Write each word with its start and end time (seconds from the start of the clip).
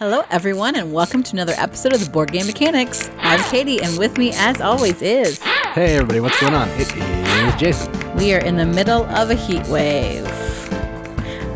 Hello, 0.00 0.24
everyone, 0.30 0.76
and 0.76 0.94
welcome 0.94 1.22
to 1.22 1.32
another 1.34 1.52
episode 1.58 1.92
of 1.92 2.02
the 2.02 2.10
Board 2.10 2.32
Game 2.32 2.46
Mechanics. 2.46 3.10
I'm 3.18 3.38
Katie, 3.50 3.82
and 3.82 3.98
with 3.98 4.16
me, 4.16 4.32
as 4.32 4.58
always, 4.58 5.02
is. 5.02 5.38
Hey, 5.42 5.96
everybody, 5.96 6.20
what's 6.20 6.40
going 6.40 6.54
on? 6.54 6.70
It 6.70 6.90
is 6.96 7.60
Jason. 7.60 8.16
We 8.16 8.32
are 8.32 8.38
in 8.38 8.56
the 8.56 8.64
middle 8.64 9.04
of 9.04 9.28
a 9.28 9.34
heat 9.34 9.62
wave. 9.66 10.26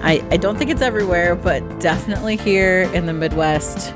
I, 0.03 0.23
I 0.31 0.37
don't 0.37 0.59
think 0.59 0.71
it's 0.71 0.83
everywhere, 0.83 1.35
but 1.35 1.81
definitely 1.81 2.37
here 2.37 2.83
in 2.93 3.07
the 3.07 3.15
Midwest. 3.15 3.95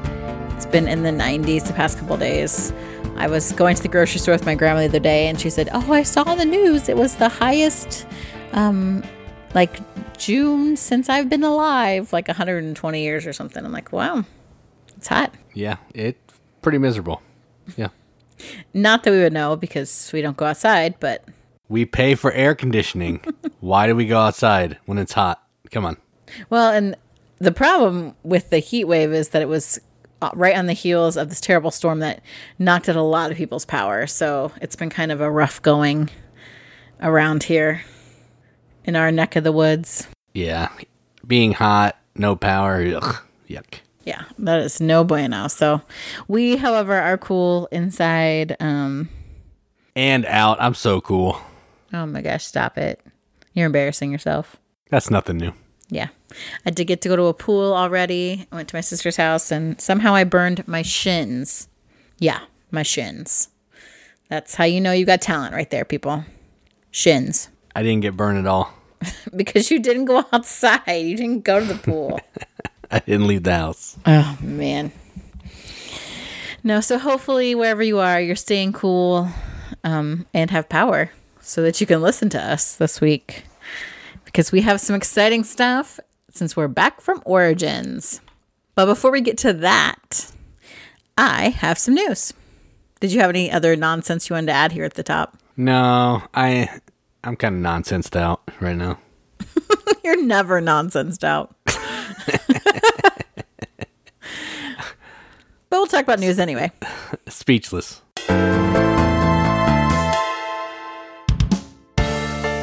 It's 0.57 0.65
been 0.65 0.89
in 0.89 1.03
the 1.03 1.11
90s 1.11 1.67
the 1.67 1.75
past 1.75 1.99
couple 1.99 2.17
days. 2.17 2.73
I 3.17 3.27
was 3.27 3.53
going 3.53 3.77
to 3.77 3.83
the 3.83 3.89
grocery 3.89 4.19
store 4.19 4.33
with 4.33 4.47
my 4.47 4.55
grandma 4.55 4.81
the 4.81 4.87
other 4.87 4.99
day, 4.99 5.29
and 5.29 5.39
she 5.39 5.51
said, 5.51 5.69
Oh, 5.75 5.93
I 5.93 6.05
saw 6.05 6.25
the 6.35 6.47
news 6.47 6.89
it 6.89 6.97
was 6.97 7.17
the 7.17 7.29
highest, 7.29 8.07
um, 8.53 9.05
like 9.55 9.79
June 10.17 10.75
since 10.79 11.11
I've 11.11 11.29
been 11.29 11.45
alive, 11.45 12.15
like 12.15 12.29
120 12.29 13.03
years 13.03 13.27
or 13.27 13.35
something. 13.35 13.63
I'm 13.63 13.73
like, 13.73 13.93
Wow, 13.93 14.25
it's 14.99 15.09
hot. 15.09 15.33
Yeah, 15.55 15.77
it's 15.95 16.19
pretty 16.63 16.79
miserable. 16.79 17.23
Yeah. 17.77 17.89
Not 18.75 19.03
that 19.05 19.11
we 19.11 19.19
would 19.19 19.33
know 19.33 19.57
because 19.57 20.11
we 20.13 20.21
don't 20.23 20.37
go 20.37 20.47
outside, 20.47 20.95
but 21.01 21.25
We 21.69 21.85
pay 21.85 22.15
for 22.15 22.33
air 22.33 22.55
conditioning. 22.55 23.21
Why 23.61 23.87
do 23.87 23.95
we 23.97 24.07
go 24.07 24.19
outside 24.21 24.79
when 24.87 24.99
it's 24.99 25.13
hot? 25.13 25.43
Come 25.71 25.85
on. 25.85 25.97
well, 26.51 26.71
and 26.73 26.95
the 27.39 27.53
problem 27.53 28.15
with 28.23 28.51
the 28.51 28.59
heat 28.59 28.85
wave 28.85 29.13
is 29.13 29.31
that 29.31 29.43
it 29.43 29.49
was 29.49 29.79
uh, 30.23 30.31
right 30.35 30.57
on 30.57 30.67
the 30.67 30.73
heels 30.73 31.17
of 31.17 31.29
this 31.29 31.41
terrible 31.41 31.71
storm 31.71 32.01
that 32.01 32.23
knocked 32.59 32.89
out 32.89 32.97
a 32.97 33.03
lot 33.03 33.31
of 33.31 33.37
people's 33.37 33.65
power. 33.65 34.07
So 34.07 34.53
it's 34.61 34.77
been 34.77 34.91
kind 34.91 35.13
of 35.13 35.21
a 35.21 35.31
rough 35.31 35.61
going 35.63 36.11
around 37.01 37.45
here 37.45 37.83
in 38.85 38.97
our 38.97 39.13
neck 39.13 39.37
of 39.37 39.45
the 39.45 39.53
woods. 39.53 40.09
Yeah. 40.35 40.71
Being 41.27 41.53
hot, 41.53 41.97
no 42.17 42.35
power, 42.37 42.85
ugh, 43.01 43.17
yuck. 43.49 43.81
Yeah, 44.09 44.25
that 44.39 44.61
is 44.61 44.81
no 44.81 45.05
bueno. 45.05 45.49
So 45.49 45.83
we, 46.29 46.57
however, 46.57 46.95
are 46.95 47.19
cool 47.19 47.69
inside. 47.71 48.57
Um, 48.59 49.11
And 49.95 50.25
out. 50.25 50.57
I'm 50.63 50.73
so 50.73 51.03
cool. 51.03 51.37
oh 51.93 52.07
my 52.07 52.23
gosh, 52.23 52.47
stop 52.47 52.79
it. 52.79 53.03
You're 53.53 53.67
embarrassing 53.67 54.11
yourself. 54.11 54.57
That's 54.89 55.11
nothing 55.11 55.37
new. 55.37 55.53
Yeah. 55.91 56.09
I 56.65 56.71
did 56.71 56.87
get 56.87 57.03
to 57.03 57.09
go 57.11 57.17
to 57.17 57.25
a 57.25 57.35
pool 57.35 57.75
already. 57.75 58.47
I 58.51 58.57
went 58.57 58.69
to 58.71 58.77
my 58.77 58.81
sister's 58.81 59.17
house 59.17 59.53
and 59.53 59.79
somehow 59.79 60.15
I 60.15 60.25
burned 60.25 60.67
my 60.67 60.81
shins. 60.81 61.69
Yeah, 62.19 62.41
my 62.71 62.83
shins. 62.85 63.51
That's 64.31 64.55
how 64.55 64.65
you 64.65 64.81
know 64.81 64.93
you 64.93 65.05
got 65.05 65.21
talent 65.21 65.53
right 65.55 65.69
there, 65.69 65.85
people. 65.85 66.25
Shins. 66.91 67.51
I 67.77 67.83
didn't 67.83 68.01
get 68.01 68.17
burned 68.17 68.39
at 68.39 68.47
all. 68.47 68.73
Because 69.37 69.71
you 69.71 69.79
didn't 69.81 70.07
go 70.07 70.25
outside. 70.33 70.89
You 70.89 71.15
didn't 71.17 71.45
go 71.45 71.61
to 71.61 71.67
the 71.67 71.75
pool. 71.79 72.19
I 72.91 73.01
didn't 73.01 73.27
leave 73.27 73.43
the 73.43 73.55
house. 73.55 73.97
oh, 74.07 74.39
man. 74.41 74.93
No, 76.65 76.81
so 76.81 76.99
hopefully 76.99 77.55
wherever 77.55 77.83
you 77.83 77.99
are, 77.99 78.21
you're 78.21 78.37
staying 78.37 78.73
cool 78.73 79.29
um, 79.85 80.27
and 80.35 80.51
have 80.51 80.69
power 80.69 81.11
so 81.41 81.63
that 81.63 81.81
you 81.81 81.87
can 81.87 82.03
listen 82.03 82.29
to 82.31 82.43
us 82.43 82.77
this 82.77 83.01
week. 83.01 83.45
Because 84.25 84.53
we 84.53 84.63
have 84.63 84.81
some 84.81 84.97
exciting 84.97 85.45
stuff 85.45 86.01
since 86.31 86.57
we're 86.57 86.69
back 86.69 87.01
from 87.01 87.23
Origins. 87.25 88.21
But 88.75 88.87
before 88.87 89.11
we 89.11 89.21
get 89.21 89.39
to 89.39 89.53
that, 89.55 90.31
I 91.17 91.49
have 91.51 91.79
some 91.79 91.95
news. 91.95 92.33
Did 93.01 93.13
you 93.13 93.21
have 93.21 93.31
any 93.31 93.51
other 93.51 93.77
nonsense 93.77 94.29
you 94.29 94.35
wanted 94.35 94.49
to 94.49 94.53
add 94.53 94.73
here 94.73 94.85
at 94.85 94.95
the 94.95 95.03
top? 95.03 95.39
No, 95.57 96.23
I 96.35 96.69
I'm 97.25 97.37
kind 97.37 97.57
of 97.57 97.61
nonsensed 97.63 98.17
out 98.17 98.43
right 98.61 98.77
now. 98.77 98.99
You're 100.05 100.23
never 100.23 100.61
nonsensed 100.61 101.25
out. 101.25 101.55
But 105.69 105.71
we'll 105.71 105.87
talk 105.87 106.03
about 106.03 106.19
news 106.19 106.39
anyway. 106.39 106.71
Speechless. 107.29 108.03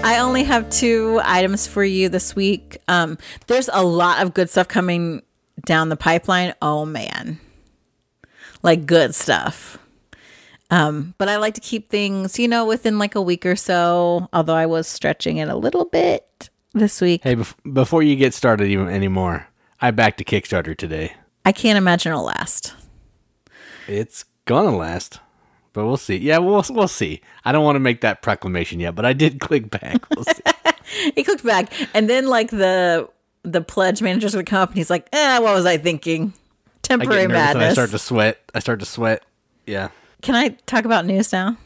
I 0.06 0.20
only 0.20 0.44
have 0.44 0.70
two 0.70 1.20
items 1.24 1.66
for 1.66 1.84
you 1.84 2.10
this 2.10 2.36
week. 2.36 2.78
Um, 2.88 3.18
there's 3.48 3.70
a 3.74 3.84
lot 3.84 4.22
of 4.22 4.36
good 4.36 4.52
stuff 4.52 4.68
coming 4.68 5.24
down 5.66 5.90
the 5.90 5.98
pipeline. 5.98 6.54
Oh 6.62 6.86
man, 6.86 7.40
like 8.62 8.86
good 8.86 9.16
stuff. 9.16 9.80
Um, 10.70 11.16
but 11.18 11.28
I 11.28 11.38
like 11.38 11.56
to 11.56 11.62
keep 11.62 11.90
things, 11.90 12.38
you 12.40 12.48
know, 12.48 12.66
within 12.66 13.00
like 13.00 13.16
a 13.16 13.22
week 13.22 13.46
or 13.46 13.56
so. 13.56 14.30
Although 14.32 14.56
I 14.56 14.68
was 14.68 14.88
stretching 14.88 15.38
it 15.38 15.50
a 15.50 15.56
little 15.56 15.86
bit 15.86 16.50
this 16.80 17.02
week. 17.02 17.22
Hey, 17.24 17.36
bef- 17.36 17.56
before 17.74 18.04
you 18.04 18.16
get 18.16 18.34
started 18.34 18.68
even 18.68 18.90
anymore, 18.90 19.48
I 19.82 19.92
backed 19.92 20.22
a 20.22 20.24
Kickstarter 20.24 20.78
today. 20.78 21.14
I 21.44 21.52
can't 21.52 21.78
imagine 21.78 22.12
it'll 22.12 22.26
last. 22.26 22.74
It's 23.88 24.26
gonna 24.46 24.76
last, 24.76 25.20
but 25.74 25.86
we'll 25.86 25.98
see. 25.98 26.18
Yeah, 26.18 26.40
we'll 26.40 26.64
we'll 26.70 26.88
see. 26.88 27.22
I 27.44 27.52
don't 27.52 27.64
want 27.64 27.76
to 27.76 27.80
make 27.80 28.02
that 28.02 28.22
proclamation 28.22 28.80
yet, 28.80 28.96
but 28.96 29.06
I 29.06 29.14
did 29.14 29.40
click 29.40 29.70
back. 29.70 30.08
We'll 30.10 30.24
see. 30.26 30.42
He 31.16 31.24
clicked 31.24 31.44
back, 31.44 31.74
and 31.96 32.08
then 32.08 32.28
like 32.28 32.52
the 32.52 33.10
the 33.42 33.62
pledge 33.62 34.04
manager's 34.04 34.36
would 34.36 34.46
come 34.46 34.60
up, 34.62 34.70
and 34.70 34.78
he's 34.78 34.92
like, 34.92 35.08
"Eh, 35.12 35.40
what 35.40 35.56
was 35.56 35.66
I 35.66 35.78
thinking? 35.78 36.34
Temporary 36.84 37.26
nervous 37.28 37.56
and 37.56 37.64
I 37.64 37.74
start 37.74 37.90
to 37.90 37.98
sweat. 37.98 38.40
I 38.54 38.60
start 38.60 38.80
to 38.82 38.86
sweat. 38.86 39.24
Yeah. 39.66 39.90
Can 40.22 40.36
I 40.36 40.50
talk 40.68 40.86
about 40.86 41.06
news 41.08 41.34
now? 41.34 41.58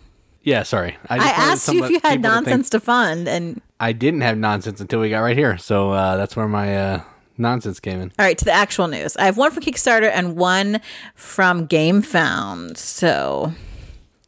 Yeah, 0.41 0.63
sorry. 0.63 0.97
I 1.09 1.17
just 1.17 1.37
wanted 1.37 1.51
asked 1.51 1.73
you 1.73 1.83
if 1.83 1.89
you 1.91 1.99
had 2.01 2.17
people 2.17 2.29
to 2.29 2.35
nonsense 2.35 2.69
to 2.69 2.79
fund, 2.79 3.27
and 3.27 3.61
I 3.79 3.93
didn't 3.93 4.21
have 4.21 4.37
nonsense 4.37 4.81
until 4.81 4.99
we 4.99 5.09
got 5.09 5.21
right 5.21 5.37
here. 5.37 5.57
So 5.57 5.91
uh, 5.91 6.17
that's 6.17 6.35
where 6.35 6.47
my 6.47 6.77
uh, 6.77 7.01
nonsense 7.37 7.79
came 7.79 8.01
in. 8.01 8.11
all 8.19 8.25
right, 8.25 8.37
to 8.37 8.45
the 8.45 8.51
actual 8.51 8.87
news. 8.87 9.15
I 9.17 9.25
have 9.25 9.37
one 9.37 9.51
from 9.51 9.63
Kickstarter 9.63 10.11
and 10.13 10.35
one 10.35 10.81
from 11.15 11.67
GameFound. 11.67 12.77
So 12.77 13.53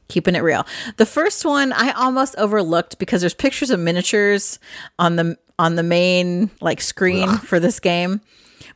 keeping 0.07 0.35
it 0.35 0.44
real. 0.44 0.66
The 0.97 1.06
first 1.06 1.45
one 1.45 1.73
I 1.73 1.91
almost 1.91 2.35
overlooked 2.38 3.00
because 3.00 3.22
there's 3.22 3.34
pictures 3.34 3.69
of 3.69 3.79
miniatures 3.79 4.59
on 5.00 5.16
the 5.16 5.38
on 5.57 5.75
the 5.75 5.83
main 5.83 6.50
like 6.59 6.81
screen 6.81 7.29
for 7.38 7.59
this 7.59 7.79
game, 7.79 8.22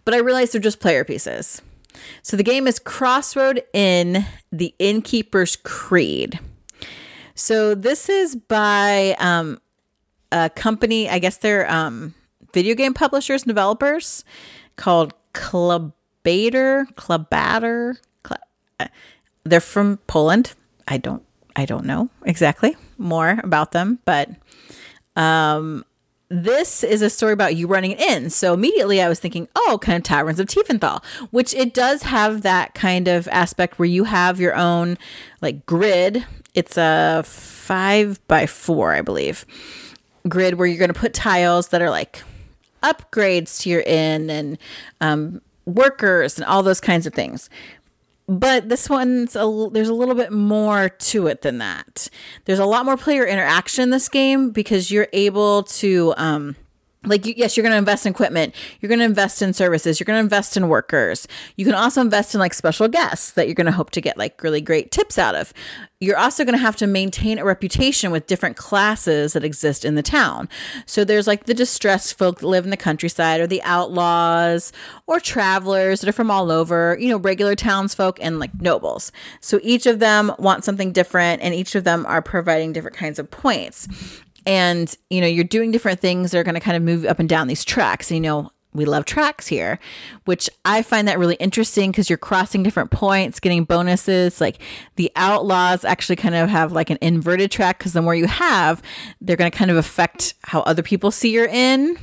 but 0.06 0.14
I 0.14 0.18
realized 0.18 0.54
they're 0.54 0.62
just 0.62 0.80
player 0.80 1.04
pieces. 1.04 1.62
So 2.22 2.38
the 2.38 2.44
game 2.44 2.68
is 2.68 2.80
Crossroad 2.80 3.64
in 3.74 4.26
the 4.52 4.76
Innkeeper's 4.80 5.56
Creed. 5.56 6.40
So 7.34 7.76
this 7.76 8.08
is 8.08 8.36
by 8.36 9.16
um, 9.20 9.60
a 10.36 10.50
company, 10.50 11.10
I 11.10 11.18
guess 11.20 11.38
they're 11.38 11.70
um, 11.72 12.14
video 12.54 12.76
game 12.76 12.94
publishers 12.94 13.44
and 13.44 13.48
developers 13.48 14.26
called 14.76 15.14
Clubator, 15.34 16.86
Clubator. 16.96 17.98
Cl- 18.28 18.42
uh, 18.80 18.88
they're 19.46 19.62
from 19.62 19.98
Poland. 20.08 20.54
I 20.88 20.98
don't 20.98 21.24
I 21.56 21.66
don't 21.66 21.86
know 21.86 22.10
exactly 22.26 22.76
more 22.98 23.40
about 23.44 23.72
them, 23.72 24.00
but 24.04 24.30
um 25.16 25.86
this 26.28 26.84
is 26.84 27.02
a 27.02 27.10
story 27.10 27.34
about 27.34 27.56
you 27.56 27.68
running 27.68 27.92
in. 27.92 28.30
So 28.30 28.54
immediately 28.54 29.02
I 29.02 29.08
was 29.08 29.20
thinking, 29.20 29.48
oh, 29.56 29.78
kind 29.82 29.98
of 29.98 30.04
Taverns 30.04 30.40
of 30.40 30.48
Tiefenthal, 30.48 31.04
which 31.30 31.54
it 31.54 31.74
does 31.74 32.02
have 32.02 32.42
that 32.42 32.74
kind 32.74 33.08
of 33.08 33.28
aspect 33.28 33.78
where 33.78 33.88
you 33.88 34.06
have 34.06 34.40
your 34.40 34.56
own 34.56 34.98
like 35.42 35.66
grid. 35.66 36.26
It's 36.56 36.78
a 36.78 37.24
five 37.26 38.26
by 38.28 38.48
four, 38.48 38.94
I 38.94 39.02
believe, 39.02 39.46
grid 40.28 40.56
where 40.56 40.68
you're 40.68 40.78
going 40.80 40.94
to 40.94 41.00
put 41.00 41.14
tiles 41.14 41.70
that 41.70 41.82
are 41.82 41.90
like 41.90 42.24
upgrades 42.84 43.62
to 43.62 43.70
your 43.70 43.82
inn 43.82 44.30
and 44.30 44.58
um, 45.02 45.42
workers 45.66 46.38
and 46.38 46.46
all 46.46 46.64
those 46.64 46.82
kinds 46.82 47.06
of 47.06 47.14
things. 47.14 47.50
But 48.28 48.70
this 48.70 48.90
one's 48.90 49.36
a, 49.36 49.70
there's 49.72 49.90
a 49.90 49.94
little 49.94 50.16
bit 50.16 50.32
more 50.32 50.90
to 50.90 51.28
it 51.28 51.44
than 51.44 51.60
that. 51.60 52.10
There's 52.46 52.60
a 52.60 52.66
lot 52.66 52.86
more 52.86 52.98
player 52.98 53.26
interaction 53.26 53.84
in 53.84 53.90
this 53.92 54.10
game 54.10 54.50
because 54.50 54.90
you're 54.90 55.08
able 55.14 55.64
to 55.64 56.14
um 56.18 56.56
like 57.06 57.26
yes, 57.26 57.56
you're 57.56 57.64
going 57.64 57.72
to 57.72 57.78
invest 57.78 58.06
in 58.06 58.12
equipment, 58.12 58.56
you're 58.80 58.90
going 58.90 59.00
to 59.00 59.06
invest 59.06 59.42
in 59.42 59.54
services, 59.54 60.00
you're 60.00 60.06
going 60.06 60.18
to 60.18 60.24
invest 60.24 60.58
in 60.58 60.68
workers. 60.68 61.28
You 61.56 61.66
can 61.66 61.76
also 61.76 62.02
invest 62.02 62.34
in 62.34 62.40
like 62.40 62.54
special 62.54 62.88
guests 62.88 63.32
that 63.32 63.48
you're 63.48 63.56
going 63.56 63.66
to 63.66 63.72
hope 63.72 63.92
to 63.92 64.02
get 64.02 64.18
like 64.18 64.42
really 64.44 64.62
great 64.62 64.92
tips 64.92 65.18
out 65.18 65.36
of. 65.36 65.54
You're 66.02 66.18
also 66.18 66.44
going 66.44 66.56
to 66.56 66.62
have 66.62 66.76
to 66.78 66.88
maintain 66.88 67.40
a 67.40 67.46
reputation 67.46 68.12
with 68.12 68.28
different 68.28 68.58
classes 68.58 69.34
that 69.34 69.46
exist 69.46 69.86
in 69.86 69.96
the 69.96 70.04
town. 70.04 70.50
So 70.86 71.06
there's 71.06 71.26
like 71.26 71.46
the 71.46 71.54
distressed 71.54 72.18
folk 72.18 72.42
that 72.42 72.48
live 72.48 72.66
in 72.66 72.70
the 72.70 72.78
countryside, 72.78 73.40
or 73.40 73.48
the 73.48 73.64
outlaws, 73.64 74.74
or 75.08 75.20
travelers 75.22 76.02
that 76.02 76.10
are 76.10 76.14
from 76.14 76.30
all 76.30 76.52
over, 76.52 76.98
you 77.00 77.08
know, 77.08 77.18
regular 77.18 77.56
townsfolk 77.56 78.20
and 78.22 78.40
like 78.40 78.54
nobles. 78.62 79.12
So 79.40 79.60
each 79.64 79.86
of 79.86 80.00
them 80.00 80.34
want 80.38 80.66
something 80.66 80.92
different, 80.92 81.42
and 81.42 81.56
each 81.56 81.76
of 81.76 81.86
them 81.86 82.06
are 82.08 82.22
providing 82.22 82.74
different 82.74 82.98
kinds 82.98 83.18
of 83.18 83.32
points 83.32 83.88
and 84.46 84.96
you 85.10 85.22
know 85.22 85.28
you're 85.28 85.44
doing 85.44 85.72
different 85.72 86.00
things 86.00 86.32
that 86.32 86.38
are 86.38 86.44
going 86.44 86.56
to 86.56 86.62
kind 86.62 86.78
of 86.78 86.84
move 86.84 87.06
up 87.06 87.20
and 87.20 87.30
down 87.30 87.48
these 87.48 87.64
tracks 87.64 88.10
and 88.10 88.18
you 88.18 88.22
know 88.22 88.52
we 88.74 88.84
love 88.86 89.06
tracks 89.06 89.48
here 89.48 89.80
which 90.26 90.50
i 90.66 90.82
find 90.82 91.08
that 91.08 91.18
really 91.18 91.36
interesting 91.36 91.92
because 91.92 92.10
you're 92.10 92.18
crossing 92.18 92.62
different 92.62 92.92
points 92.92 93.40
getting 93.40 93.64
bonuses 93.64 94.42
like 94.42 94.62
the 94.98 95.12
outlaws 95.16 95.86
actually 95.86 96.16
kind 96.16 96.36
of 96.36 96.50
have 96.50 96.72
like 96.72 96.90
an 96.90 96.98
inverted 97.02 97.50
track 97.50 97.78
because 97.78 97.94
the 97.94 98.02
more 98.02 98.16
you 98.16 98.28
have 98.28 98.82
they're 99.22 99.38
going 99.38 99.50
to 99.50 99.58
kind 99.58 99.72
of 99.72 99.78
affect 99.78 100.34
how 100.44 100.62
other 100.62 100.84
people 100.84 101.10
see 101.10 101.32
you're 101.32 101.48
in 101.48 101.98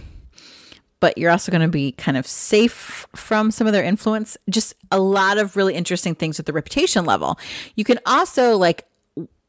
but 1.02 1.18
you're 1.18 1.32
also 1.32 1.50
going 1.50 1.62
to 1.62 1.66
be 1.66 1.90
kind 1.90 2.16
of 2.16 2.24
safe 2.28 3.08
from 3.16 3.50
some 3.50 3.66
of 3.66 3.72
their 3.72 3.82
influence. 3.82 4.36
Just 4.48 4.74
a 4.92 5.00
lot 5.00 5.36
of 5.36 5.56
really 5.56 5.74
interesting 5.74 6.14
things 6.14 6.38
at 6.38 6.46
the 6.46 6.52
reputation 6.52 7.04
level. 7.04 7.40
You 7.74 7.82
can 7.82 7.98
also 8.06 8.56
like 8.56 8.86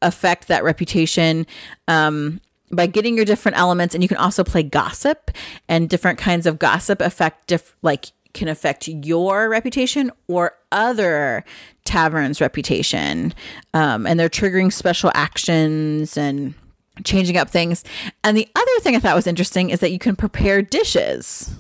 affect 0.02 0.48
that 0.48 0.64
reputation 0.64 1.46
um, 1.88 2.42
by 2.76 2.88
getting 2.88 3.16
your 3.16 3.26
different 3.26 3.58
elements, 3.58 3.94
and 3.94 4.04
you 4.04 4.08
can 4.08 4.18
also 4.18 4.44
play 4.44 4.64
gossip, 4.64 5.32
and 5.68 5.90
different 5.90 6.20
kinds 6.20 6.46
of 6.46 6.60
gossip 6.60 7.02
affect 7.02 7.48
diff- 7.48 7.76
like 7.82 8.08
can 8.34 8.48
affect 8.48 8.88
your 8.88 9.48
reputation 9.48 10.12
or 10.28 10.56
other 10.72 11.44
taverns' 11.86 12.42
reputation, 12.42 13.34
um, 13.74 14.08
and 14.08 14.20
they're 14.20 14.30
triggering 14.30 14.74
special 14.74 15.12
actions 15.14 16.18
and 16.18 16.56
changing 17.04 17.38
up 17.38 17.50
things. 17.50 17.84
And 18.24 18.38
the 18.38 18.48
other 18.56 18.80
thing 18.82 18.96
I 18.96 19.00
thought 19.00 19.16
was 19.16 19.28
interesting 19.28 19.70
is 19.70 19.80
that 19.80 19.92
you 19.92 20.00
can 20.00 20.16
prepare 20.16 20.62
dishes 20.62 21.52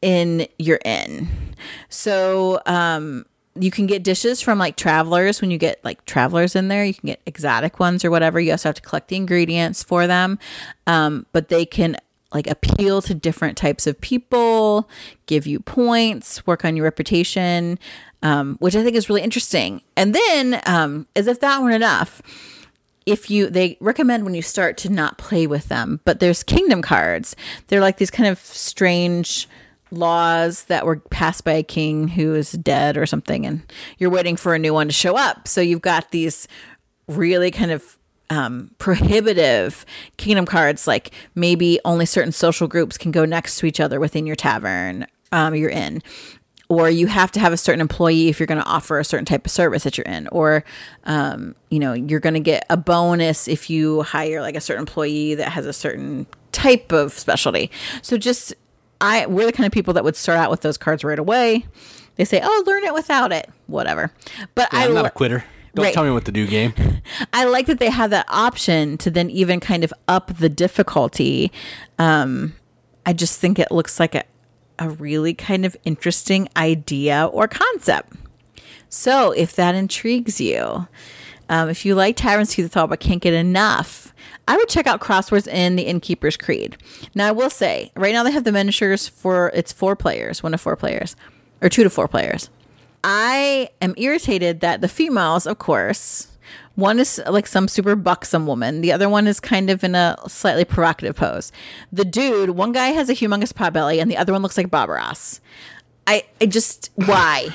in 0.00 0.46
your 0.58 0.78
inn. 0.84 1.28
So, 1.88 2.60
um, 2.66 3.24
you 3.54 3.70
can 3.70 3.86
get 3.86 4.02
dishes 4.02 4.40
from 4.40 4.58
like 4.58 4.76
travelers 4.76 5.40
when 5.40 5.50
you 5.50 5.58
get 5.58 5.82
like 5.84 6.04
travelers 6.04 6.56
in 6.56 6.68
there. 6.68 6.84
You 6.84 6.94
can 6.94 7.08
get 7.08 7.20
exotic 7.26 7.78
ones 7.78 8.04
or 8.04 8.10
whatever. 8.10 8.40
You 8.40 8.52
also 8.52 8.70
have 8.70 8.76
to 8.76 8.82
collect 8.82 9.08
the 9.08 9.16
ingredients 9.16 9.82
for 9.82 10.06
them. 10.06 10.38
Um, 10.86 11.26
but 11.32 11.48
they 11.48 11.66
can 11.66 11.96
like 12.32 12.46
appeal 12.46 13.02
to 13.02 13.14
different 13.14 13.58
types 13.58 13.86
of 13.86 14.00
people, 14.00 14.88
give 15.26 15.46
you 15.46 15.60
points, 15.60 16.46
work 16.46 16.64
on 16.64 16.76
your 16.76 16.84
reputation, 16.84 17.78
um, 18.22 18.56
which 18.58 18.74
I 18.74 18.82
think 18.82 18.96
is 18.96 19.08
really 19.08 19.22
interesting. 19.22 19.82
And 19.96 20.14
then, 20.14 20.60
um, 20.64 21.06
as 21.14 21.26
if 21.26 21.40
that 21.40 21.60
weren't 21.60 21.74
enough, 21.74 22.22
if 23.04 23.30
you 23.30 23.50
they 23.50 23.76
recommend 23.80 24.24
when 24.24 24.34
you 24.34 24.42
start 24.42 24.76
to 24.76 24.88
not 24.88 25.18
play 25.18 25.44
with 25.44 25.68
them 25.68 25.98
but 26.04 26.20
there's 26.20 26.44
kingdom 26.44 26.80
cards 26.80 27.34
they're 27.66 27.80
like 27.80 27.96
these 27.96 28.12
kind 28.12 28.28
of 28.28 28.38
strange 28.38 29.48
laws 29.92 30.64
that 30.64 30.86
were 30.86 30.96
passed 30.96 31.44
by 31.44 31.52
a 31.52 31.62
king 31.62 32.08
who 32.08 32.34
is 32.34 32.52
dead 32.52 32.96
or 32.96 33.06
something 33.06 33.44
and 33.46 33.62
you're 33.98 34.10
waiting 34.10 34.36
for 34.36 34.54
a 34.54 34.58
new 34.58 34.72
one 34.72 34.88
to 34.88 34.92
show 34.92 35.16
up. 35.16 35.46
So 35.46 35.60
you've 35.60 35.82
got 35.82 36.10
these 36.10 36.48
really 37.06 37.50
kind 37.50 37.70
of 37.70 37.98
um, 38.30 38.70
prohibitive 38.78 39.84
kingdom 40.16 40.46
cards 40.46 40.86
like 40.86 41.10
maybe 41.34 41.78
only 41.84 42.06
certain 42.06 42.32
social 42.32 42.66
groups 42.66 42.96
can 42.96 43.10
go 43.10 43.26
next 43.26 43.58
to 43.58 43.66
each 43.66 43.78
other 43.78 44.00
within 44.00 44.26
your 44.26 44.36
tavern 44.36 45.06
um, 45.32 45.54
you're 45.54 45.70
in. 45.70 46.02
Or 46.68 46.88
you 46.88 47.06
have 47.06 47.30
to 47.32 47.40
have 47.40 47.52
a 47.52 47.58
certain 47.58 47.82
employee 47.82 48.28
if 48.28 48.40
you're 48.40 48.46
going 48.46 48.62
to 48.62 48.66
offer 48.66 48.98
a 48.98 49.04
certain 49.04 49.26
type 49.26 49.44
of 49.44 49.52
service 49.52 49.84
that 49.84 49.98
you're 49.98 50.06
in. 50.06 50.26
Or 50.28 50.64
um, 51.04 51.54
you 51.68 51.78
know 51.78 51.92
you're 51.92 52.20
going 52.20 52.32
to 52.34 52.40
get 52.40 52.64
a 52.70 52.78
bonus 52.78 53.46
if 53.46 53.68
you 53.68 54.00
hire 54.02 54.40
like 54.40 54.56
a 54.56 54.60
certain 54.60 54.80
employee 54.80 55.34
that 55.34 55.52
has 55.52 55.66
a 55.66 55.72
certain 55.74 56.26
type 56.52 56.90
of 56.92 57.12
specialty. 57.12 57.70
So 58.00 58.16
just 58.16 58.54
i 59.02 59.26
we're 59.26 59.44
the 59.44 59.52
kind 59.52 59.66
of 59.66 59.72
people 59.72 59.92
that 59.92 60.02
would 60.04 60.16
start 60.16 60.38
out 60.38 60.50
with 60.50 60.62
those 60.62 60.78
cards 60.78 61.04
right 61.04 61.18
away 61.18 61.66
they 62.16 62.24
say 62.24 62.40
oh 62.42 62.62
learn 62.66 62.84
it 62.84 62.94
without 62.94 63.30
it 63.32 63.50
whatever 63.66 64.10
but 64.54 64.68
Yeah, 64.72 64.78
i 64.80 64.84
I'm 64.86 64.94
not 64.94 65.04
a 65.06 65.10
quitter. 65.10 65.44
Don't 65.74 65.84
Right. 65.86 65.94
tell 65.94 66.04
me 66.04 66.10
what 66.10 66.26
to 66.26 66.32
do, 66.32 66.46
game. 66.46 66.74
I 67.32 67.44
like 67.46 67.64
that 67.64 67.78
they 67.78 67.88
have 67.88 68.10
that 68.10 68.26
option 68.28 68.98
to 68.98 69.10
then 69.10 69.30
even 69.30 69.58
kind 69.58 69.84
of 69.84 69.92
up 70.06 70.36
the 70.36 70.50
difficulty. 70.50 71.50
Um, 71.98 72.52
I 73.06 73.14
just 73.14 73.40
think 73.40 73.58
it 73.58 73.72
looks 73.72 73.98
like 73.98 74.14
a, 74.14 74.24
a 74.78 74.90
really 74.90 75.32
kind 75.32 75.64
of 75.64 75.74
interesting 75.86 76.46
idea 76.58 77.24
or 77.32 77.48
concept. 77.48 78.12
So 78.90 79.32
if 79.32 79.56
that 79.56 79.74
intrigues 79.74 80.42
you, 80.42 80.88
um, 81.48 81.70
if 81.70 81.86
you 81.86 81.94
like 81.94 82.16
Taverns 82.16 82.50
of 82.58 82.66
Tiefenthal 82.70 82.90
but 82.90 83.00
can't 83.00 83.22
get 83.22 83.32
enough, 83.32 84.11
I 84.48 84.56
would 84.56 84.68
check 84.68 84.86
out 84.86 85.00
Crossroads 85.00 85.46
in 85.46 85.76
the 85.76 85.84
Innkeeper's 85.84 86.36
Creed. 86.36 86.76
Now 87.14 87.28
I 87.28 87.32
will 87.32 87.50
say, 87.50 87.92
right 87.94 88.12
now 88.12 88.22
they 88.22 88.32
have 88.32 88.44
the 88.44 88.52
miniatures 88.52 89.08
for 89.08 89.50
it's 89.54 89.72
four 89.72 89.94
players, 89.94 90.42
one 90.42 90.52
to 90.52 90.58
four 90.58 90.76
players, 90.76 91.16
or 91.60 91.68
two 91.68 91.84
to 91.84 91.90
four 91.90 92.08
players. 92.08 92.50
I 93.04 93.70
am 93.80 93.94
irritated 93.96 94.60
that 94.60 94.80
the 94.80 94.88
females, 94.88 95.46
of 95.46 95.58
course, 95.58 96.28
one 96.74 96.98
is 96.98 97.20
like 97.28 97.46
some 97.46 97.68
super 97.68 97.94
buxom 97.94 98.46
woman. 98.46 98.80
The 98.80 98.92
other 98.92 99.08
one 99.08 99.26
is 99.26 99.40
kind 99.40 99.70
of 99.70 99.84
in 99.84 99.94
a 99.94 100.16
slightly 100.26 100.64
provocative 100.64 101.16
pose. 101.16 101.52
The 101.92 102.04
dude, 102.04 102.50
one 102.50 102.72
guy 102.72 102.88
has 102.88 103.08
a 103.08 103.14
humongous 103.14 103.54
pot 103.54 103.72
belly, 103.72 104.00
and 104.00 104.10
the 104.10 104.16
other 104.16 104.32
one 104.32 104.42
looks 104.42 104.56
like 104.56 104.70
Bob 104.70 104.88
Ross. 104.88 105.40
I, 106.06 106.24
I 106.40 106.46
just 106.46 106.90
why? 106.96 107.48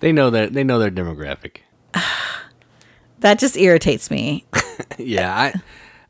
They 0.00 0.12
know 0.12 0.30
that 0.30 0.52
they 0.52 0.64
know 0.64 0.78
their 0.78 0.90
demographic. 0.90 1.58
That 3.20 3.38
just 3.38 3.56
irritates 3.56 4.10
me. 4.10 4.44
yeah, 4.98 5.34
I 5.34 5.54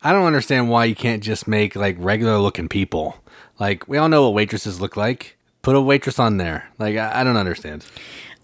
I 0.03 0.13
don't 0.13 0.27
understand 0.27 0.71
why 0.71 0.87
you 0.87 0.95
can't 0.95 1.23
just 1.23 1.47
make 1.47 1.77
like 1.77 1.97
regular 1.99 2.39
looking 2.39 2.69
people. 2.69 3.17
Like 3.59 3.87
we 3.89 3.99
all 3.99 4.09
know 4.09 4.25
what 4.25 4.35
waitresses 4.35 4.81
look 4.81 4.97
like. 4.97 5.37
Put 5.63 5.77
a 5.77 5.81
waitress 5.81 6.19
on 6.19 6.39
there. 6.39 6.69
Like 6.79 6.97
I, 6.97 7.21
I 7.21 7.25
don't 7.25 7.37
understand. 7.37 7.85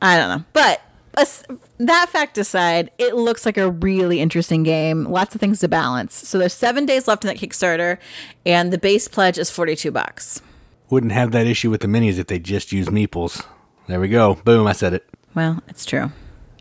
I 0.02 0.18
don't 0.18 0.28
know, 0.28 0.44
but 0.52 0.82
that 1.78 2.08
fact 2.10 2.36
aside, 2.36 2.90
it 2.98 3.14
looks 3.14 3.46
like 3.46 3.56
a 3.56 3.70
really 3.70 4.20
interesting 4.20 4.62
game. 4.62 5.04
Lots 5.04 5.34
of 5.34 5.40
things 5.40 5.60
to 5.60 5.68
balance. 5.68 6.14
So 6.28 6.38
there's 6.38 6.52
seven 6.52 6.84
days 6.84 7.08
left 7.08 7.24
in 7.24 7.28
that 7.28 7.38
Kickstarter, 7.38 7.98
and 8.44 8.72
the 8.72 8.78
base 8.78 9.08
pledge 9.08 9.38
is 9.38 9.50
forty 9.50 9.76
two 9.76 9.90
bucks. 9.90 10.42
Wouldn't 10.90 11.12
have 11.12 11.32
that 11.32 11.46
issue 11.46 11.70
with 11.70 11.80
the 11.80 11.88
minis 11.88 12.18
if 12.18 12.26
they 12.26 12.38
just 12.38 12.70
used 12.70 12.90
meeples. 12.90 13.44
There 13.88 14.00
we 14.00 14.08
go. 14.08 14.34
Boom, 14.34 14.66
I 14.66 14.72
said 14.72 14.92
it. 14.92 15.08
Well, 15.34 15.62
it's 15.68 15.84
true. 15.84 16.12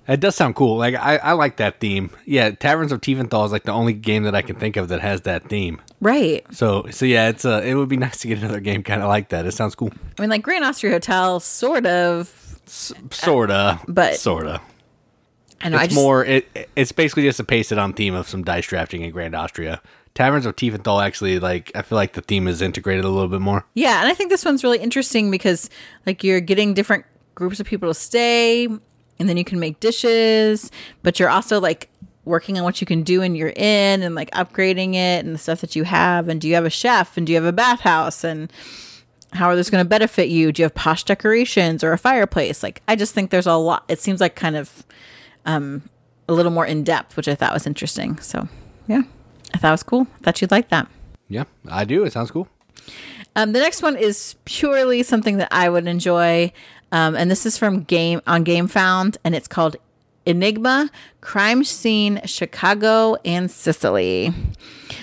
It 0.07 0.19
does 0.19 0.35
sound 0.35 0.55
cool. 0.55 0.77
Like 0.77 0.93
I, 0.95 1.17
I 1.17 1.31
like 1.33 1.57
that 1.57 1.79
theme. 1.79 2.11
Yeah, 2.25 2.51
Taverns 2.51 2.91
of 2.91 3.01
Tiefenthal 3.01 3.45
is 3.45 3.51
like 3.51 3.63
the 3.63 3.71
only 3.71 3.93
game 3.93 4.23
that 4.23 4.35
I 4.35 4.41
can 4.43 4.55
think 4.55 4.77
of 4.77 4.87
that 4.89 5.01
has 5.01 5.21
that 5.21 5.49
theme. 5.49 5.81
Right. 5.99 6.45
So 6.53 6.85
so 6.91 7.05
yeah, 7.05 7.29
it's 7.29 7.43
uh, 7.45 7.61
it 7.65 7.73
would 7.75 7.89
be 7.89 7.97
nice 8.07 8.19
to 8.19 8.27
get 8.27 8.37
another 8.39 8.59
game 8.59 8.83
kind 8.83 9.01
of 9.01 9.07
like 9.07 9.29
that. 9.29 9.45
It 9.45 9.53
sounds 9.53 9.73
cool. 9.75 9.91
I 10.17 10.21
mean, 10.21 10.29
like 10.29 10.43
Grand 10.43 10.63
Austria 10.63 10.93
Hotel, 10.93 11.39
sort 11.39 11.85
of. 11.85 12.41
Sorta, 13.11 13.79
But- 13.87 14.15
sorta. 14.15 14.61
I 15.61 15.69
know. 15.69 15.77
I 15.77 15.83
It's 15.85 15.93
just, 15.93 16.03
more. 16.03 16.23
It 16.25 16.69
it's 16.75 16.91
basically 16.91 17.23
just 17.23 17.39
a 17.39 17.43
pasted 17.43 17.77
on 17.77 17.93
theme 17.93 18.13
of 18.13 18.27
some 18.27 18.43
dice 18.43 18.67
drafting 18.67 19.01
in 19.01 19.11
Grand 19.11 19.33
Austria. 19.35 19.81
Taverns 20.13 20.45
of 20.45 20.55
Tiefenthal 20.55 21.03
actually 21.03 21.39
like 21.39 21.71
I 21.75 21.81
feel 21.81 21.95
like 21.95 22.13
the 22.13 22.21
theme 22.21 22.47
is 22.47 22.61
integrated 22.61 23.05
a 23.05 23.09
little 23.09 23.29
bit 23.29 23.41
more. 23.41 23.65
Yeah, 23.73 24.01
and 24.01 24.07
I 24.09 24.13
think 24.13 24.29
this 24.29 24.45
one's 24.45 24.63
really 24.63 24.79
interesting 24.79 25.31
because 25.31 25.69
like 26.05 26.23
you're 26.23 26.41
getting 26.41 26.73
different 26.73 27.05
groups 27.35 27.59
of 27.59 27.65
people 27.65 27.89
to 27.89 27.93
stay 27.93 28.67
and 29.19 29.29
then 29.29 29.37
you 29.37 29.43
can 29.43 29.59
make 29.59 29.79
dishes, 29.79 30.71
but 31.03 31.19
you're 31.19 31.29
also 31.29 31.59
like 31.59 31.89
working 32.23 32.57
on 32.57 32.63
what 32.63 32.81
you 32.81 32.87
can 32.87 33.03
do 33.03 33.21
in 33.21 33.35
your 33.35 33.53
inn 33.55 34.01
and 34.01 34.15
like 34.15 34.31
upgrading 34.31 34.95
it 34.95 35.23
and 35.23 35.35
the 35.35 35.37
stuff 35.37 35.61
that 35.61 35.75
you 35.75 35.83
have 35.83 36.27
and 36.27 36.41
do 36.41 36.47
you 36.47 36.55
have 36.55 36.65
a 36.65 36.71
chef 36.71 37.17
and 37.17 37.27
do 37.27 37.33
you 37.33 37.37
have 37.37 37.45
a 37.45 37.53
bathhouse 37.53 38.23
and 38.23 38.51
how 39.33 39.47
are 39.47 39.55
those 39.55 39.69
going 39.69 39.83
to 39.83 39.87
benefit 39.87 40.27
you? 40.27 40.51
Do 40.51 40.61
you 40.61 40.65
have 40.65 40.73
posh 40.73 41.03
decorations 41.03 41.83
or 41.83 41.91
a 41.91 41.97
fireplace? 41.99 42.63
Like 42.63 42.81
I 42.87 42.95
just 42.95 43.13
think 43.13 43.29
there's 43.29 43.45
a 43.45 43.53
lot 43.53 43.85
it 43.87 43.99
seems 43.99 44.19
like 44.19 44.35
kind 44.35 44.55
of 44.55 44.83
um 45.45 45.83
a 46.27 46.33
little 46.33 46.51
more 46.51 46.65
in 46.65 46.83
depth, 46.83 47.15
which 47.17 47.27
I 47.27 47.35
thought 47.35 47.53
was 47.53 47.67
interesting. 47.67 48.17
So, 48.19 48.47
yeah. 48.87 49.03
I 49.53 49.57
thought 49.57 49.69
it 49.69 49.71
was 49.71 49.83
cool. 49.83 50.07
Thought 50.23 50.41
you'd 50.41 50.51
like 50.51 50.69
that. 50.69 50.87
Yeah, 51.29 51.45
I 51.69 51.85
do. 51.85 52.03
It 52.03 52.13
sounds 52.13 52.31
cool. 52.31 52.47
Um, 53.35 53.51
the 53.51 53.59
next 53.59 53.81
one 53.81 53.95
is 53.95 54.35
purely 54.45 55.03
something 55.03 55.37
that 55.37 55.49
I 55.51 55.69
would 55.69 55.87
enjoy, 55.87 56.53
um, 56.91 57.15
and 57.15 57.29
this 57.29 57.45
is 57.45 57.57
from 57.57 57.83
Game 57.83 58.21
on 58.27 58.43
Game 58.43 58.67
Found, 58.67 59.17
and 59.23 59.35
it's 59.35 59.47
called 59.47 59.75
Enigma: 60.25 60.89
Crime 61.21 61.63
Scene 61.63 62.21
Chicago 62.25 63.15
and 63.25 63.49
Sicily. 63.49 64.33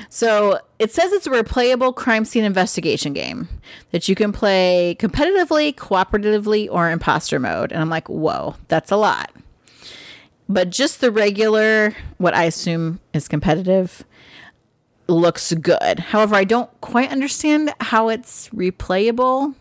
So 0.09 0.61
it 0.79 0.93
says 0.93 1.11
it's 1.13 1.27
a 1.27 1.31
replayable 1.31 1.95
crime 1.95 2.27
scene 2.27 2.45
investigation 2.45 3.15
game 3.15 3.49
that 3.93 4.09
you 4.09 4.15
can 4.15 4.31
play 4.31 4.95
competitively, 4.99 5.75
cooperatively, 5.75 6.69
or 6.71 6.91
imposter 6.91 7.39
mode. 7.39 7.73
And 7.73 7.81
I'm 7.81 7.89
like, 7.89 8.11
whoa, 8.11 8.57
that's 8.69 8.91
a 8.91 8.97
lot. 8.97 9.33
But 10.51 10.69
just 10.69 11.01
the 11.01 11.11
regular, 11.11 11.97
what 12.19 12.35
I 12.35 12.45
assume 12.45 13.01
is 13.15 13.27
competitive, 13.27 14.05
looks 15.09 15.55
good. 15.55 15.99
However, 15.99 16.35
I 16.35 16.45
don't 16.45 16.71
quite 16.83 17.11
understand 17.11 17.73
how 17.81 18.11
it's 18.11 18.51
replayable, 18.51 19.55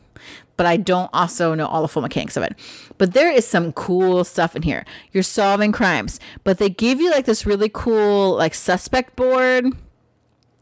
but 0.61 0.67
I 0.67 0.77
don't 0.77 1.09
also 1.11 1.55
know 1.55 1.65
all 1.65 1.81
the 1.81 1.87
full 1.87 2.03
mechanics 2.03 2.37
of 2.37 2.43
it. 2.43 2.55
But 2.99 3.15
there 3.15 3.31
is 3.31 3.47
some 3.47 3.73
cool 3.73 4.23
stuff 4.23 4.55
in 4.55 4.61
here. 4.61 4.85
You're 5.11 5.23
solving 5.23 5.71
crimes, 5.71 6.19
but 6.43 6.59
they 6.59 6.69
give 6.69 7.01
you 7.01 7.09
like 7.09 7.25
this 7.25 7.47
really 7.47 7.67
cool 7.67 8.35
like 8.35 8.53
suspect 8.53 9.15
board 9.15 9.65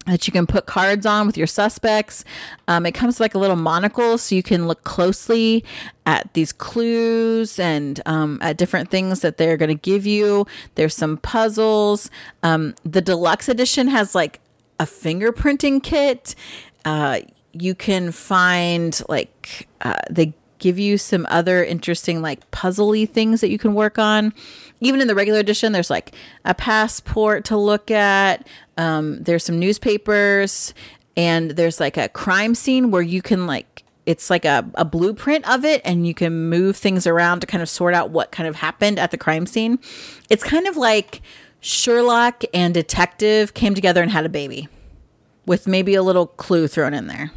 that 0.06 0.25
you 0.25 0.32
can 0.32 0.48
put 0.48 0.68
cards 0.68 1.06
on 1.06 1.27
with 1.27 1.36
your 1.36 1.48
suspects. 1.48 2.24
Um, 2.70 2.86
it 2.86 2.94
comes 2.94 3.15
with 3.15 3.20
like 3.20 3.36
a 3.36 3.39
little 3.39 3.58
monocle 3.58 4.18
so 4.18 4.36
you 4.36 4.41
can 4.41 4.68
look 4.68 4.86
closely 4.86 5.65
at 6.06 6.34
these 6.34 6.53
clues 6.53 7.60
and 7.60 8.00
um, 8.06 8.39
at 8.41 8.56
different 8.56 8.89
things 8.89 9.20
that 9.20 9.36
they're 9.36 9.58
going 9.58 9.68
to 9.68 9.75
give 9.75 10.06
you. 10.06 10.48
There's 10.75 10.96
some 10.96 11.18
puzzles. 11.18 12.10
Um, 12.41 12.74
the 12.86 13.01
deluxe 13.01 13.50
edition 13.50 13.89
has 13.89 14.15
like 14.15 14.39
a 14.79 14.86
fingerprinting 14.86 15.84
kit. 15.84 16.36
Uh, 16.86 17.20
you 17.60 17.75
can 17.75 18.12
find 18.12 19.01
like 19.10 19.68
uh, 19.82 19.96
they 20.10 20.34
give 20.60 20.78
you 20.78 20.98
some 20.98 21.25
other 21.30 21.63
interesting 21.63 22.22
like 22.22 22.50
puzzly 22.51 23.10
things 23.10 23.42
that 23.42 23.50
you 23.50 23.58
can 23.58 23.74
work 23.74 23.98
on. 23.98 24.34
Even 24.82 25.01
in 25.01 25.08
the 25.08 25.16
regular 25.16 25.39
edition, 25.39 25.72
there's 25.72 25.89
like 25.89 26.13
a 26.46 26.54
passport 26.54 27.46
to 27.46 27.58
look 27.58 27.89
at. 27.89 28.48
Um, 28.78 29.24
there's 29.24 29.44
some 29.44 29.60
newspapers. 29.60 30.74
and 31.18 31.51
there's 31.51 31.80
like 31.80 31.98
a 31.98 32.08
crime 32.10 32.56
scene 32.56 32.92
where 32.92 33.01
you 33.01 33.22
can 33.22 33.46
like 33.48 33.84
it's 34.06 34.30
like 34.30 34.46
a, 34.46 34.68
a 34.75 34.86
blueprint 34.86 35.48
of 35.48 35.63
it 35.63 35.82
and 35.86 36.08
you 36.08 36.13
can 36.13 36.50
move 36.50 36.75
things 36.75 37.06
around 37.06 37.42
to 37.42 37.48
kind 37.48 37.62
of 37.62 37.70
sort 37.70 37.94
out 37.94 38.10
what 38.10 38.32
kind 38.32 38.48
of 38.48 38.56
happened 38.56 38.98
at 38.98 39.12
the 39.12 39.18
crime 39.18 39.46
scene. 39.46 39.78
It's 40.30 40.44
kind 40.44 40.66
of 40.66 40.78
like 40.78 41.22
Sherlock 41.60 42.44
and 42.54 42.74
detective 42.74 43.54
came 43.54 43.75
together 43.75 44.01
and 44.01 44.12
had 44.12 44.25
a 44.25 44.30
baby 44.30 44.68
with 45.46 45.68
maybe 45.68 45.94
a 45.94 46.01
little 46.01 46.25
clue 46.25 46.68
thrown 46.68 46.94
in 46.94 47.08
there. 47.08 47.32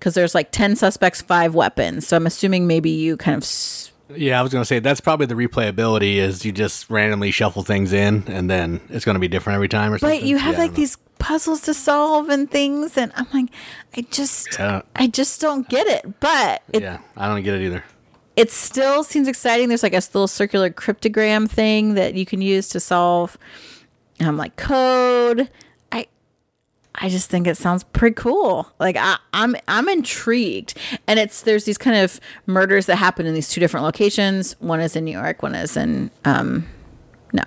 Cuz 0.00 0.14
there's 0.14 0.34
like 0.34 0.50
10 0.52 0.76
suspects, 0.76 1.22
5 1.22 1.54
weapons. 1.54 2.06
So 2.06 2.16
I'm 2.16 2.26
assuming 2.26 2.66
maybe 2.66 2.90
you 2.90 3.16
kind 3.16 3.36
of 3.36 3.42
s- 3.42 3.90
Yeah, 4.14 4.38
I 4.38 4.42
was 4.42 4.52
gonna 4.52 4.64
say 4.64 4.78
that's 4.78 5.00
probably 5.00 5.26
the 5.26 5.34
replayability 5.34 6.16
is 6.16 6.44
you 6.44 6.52
just 6.52 6.88
randomly 6.90 7.30
shuffle 7.30 7.62
things 7.62 7.92
in 7.92 8.24
and 8.28 8.48
then 8.50 8.80
it's 8.90 9.04
gonna 9.04 9.18
be 9.18 9.28
different 9.28 9.54
every 9.56 9.68
time 9.68 9.92
or 9.92 9.98
something. 9.98 10.20
but 10.20 10.26
you 10.28 10.36
have 10.38 10.54
Yeah, 10.54 10.60
like 10.60 10.74
these 10.74 10.96
puzzles 11.18 11.62
to 11.62 11.74
solve 11.74 12.28
and 12.28 12.48
things 12.50 12.96
and 12.96 13.10
I'm 13.16 13.26
like 13.32 13.48
I 13.96 14.02
just 14.10 14.48
Yeah. 14.58 14.82
I 14.94 15.06
just 15.08 15.40
don't 15.40 15.68
get 15.68 15.86
it. 15.86 16.20
But 16.20 16.62
it 16.72 16.82
Yeah, 16.82 16.98
I 17.16 17.26
don't 17.26 17.42
get 17.42 17.54
it 17.54 17.62
either. 17.62 17.82
it 18.36 18.50
still 18.52 19.02
seems 19.02 19.26
exciting. 19.28 19.68
There's 19.68 19.82
like 19.82 19.94
a 19.94 19.96
little 19.96 20.28
circular 20.28 20.68
cryptogram 20.70 21.48
thing 21.50 21.94
that 21.94 22.14
you 22.14 22.26
can 22.26 22.42
use 22.42 22.68
to 22.68 22.80
solve 22.80 23.38
um 24.20 24.36
like 24.36 24.56
code. 24.56 25.50
I 26.98 27.08
just 27.08 27.30
think 27.30 27.46
it 27.46 27.56
sounds 27.56 27.84
pretty 27.84 28.14
cool. 28.14 28.70
Like 28.78 28.96
I, 28.96 29.18
I'm 29.32 29.56
I'm 29.68 29.88
intrigued. 29.88 30.74
And 31.06 31.18
it's 31.18 31.42
there's 31.42 31.64
these 31.64 31.78
kind 31.78 31.96
of 31.96 32.20
murders 32.46 32.86
that 32.86 32.96
happen 32.96 33.26
in 33.26 33.34
these 33.34 33.48
two 33.48 33.60
different 33.60 33.84
locations. 33.84 34.52
One 34.60 34.80
is 34.80 34.96
in 34.96 35.04
New 35.04 35.12
York, 35.12 35.42
one 35.42 35.54
is 35.54 35.76
in 35.76 36.10
um 36.24 36.66
no. 37.32 37.42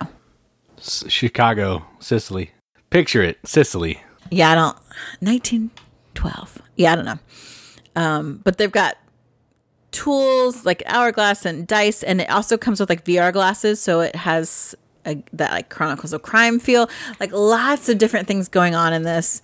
S- 0.78 1.04
Chicago, 1.08 1.84
Sicily. 1.98 2.52
Picture 2.90 3.22
it, 3.22 3.38
Sicily. 3.44 4.02
Yeah, 4.30 4.52
I 4.52 4.54
don't 4.54 4.76
1912. 5.20 6.62
Yeah, 6.76 6.92
I 6.92 6.96
don't 6.96 7.04
know. 7.04 7.18
Um, 7.96 8.40
but 8.44 8.58
they've 8.58 8.70
got 8.70 8.96
tools 9.90 10.64
like 10.64 10.82
hourglass 10.86 11.44
and 11.44 11.66
dice, 11.66 12.02
and 12.02 12.20
it 12.20 12.30
also 12.30 12.56
comes 12.56 12.80
with 12.80 12.88
like 12.88 13.04
VR 13.04 13.32
glasses, 13.32 13.80
so 13.80 14.00
it 14.00 14.14
has 14.14 14.74
a, 15.06 15.22
that 15.32 15.52
like 15.52 15.68
Chronicles 15.68 16.12
of 16.12 16.22
Crime 16.22 16.58
feel. 16.58 16.88
Like 17.18 17.32
lots 17.32 17.88
of 17.88 17.98
different 17.98 18.26
things 18.26 18.48
going 18.48 18.74
on 18.74 18.92
in 18.92 19.02
this. 19.02 19.42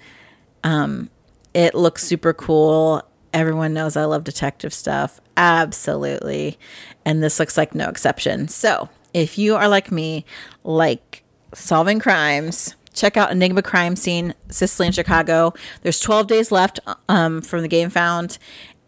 Um, 0.64 1.10
it 1.54 1.74
looks 1.74 2.02
super 2.02 2.32
cool. 2.32 3.02
Everyone 3.32 3.72
knows 3.72 3.96
I 3.96 4.04
love 4.04 4.24
detective 4.24 4.72
stuff. 4.72 5.20
Absolutely. 5.36 6.58
And 7.04 7.22
this 7.22 7.38
looks 7.38 7.56
like 7.56 7.74
no 7.74 7.88
exception. 7.88 8.48
So, 8.48 8.88
if 9.12 9.38
you 9.38 9.56
are 9.56 9.68
like 9.68 9.90
me, 9.90 10.24
like 10.64 11.22
solving 11.54 11.98
crimes, 11.98 12.74
check 12.92 13.16
out 13.16 13.30
Enigma 13.30 13.62
Crime 13.62 13.96
Scene, 13.96 14.34
Sicily 14.50 14.86
and 14.86 14.94
Chicago. 14.94 15.54
There's 15.82 16.00
12 16.00 16.26
days 16.26 16.52
left 16.52 16.80
um, 17.08 17.40
from 17.42 17.62
the 17.62 17.68
game 17.68 17.90
found, 17.90 18.38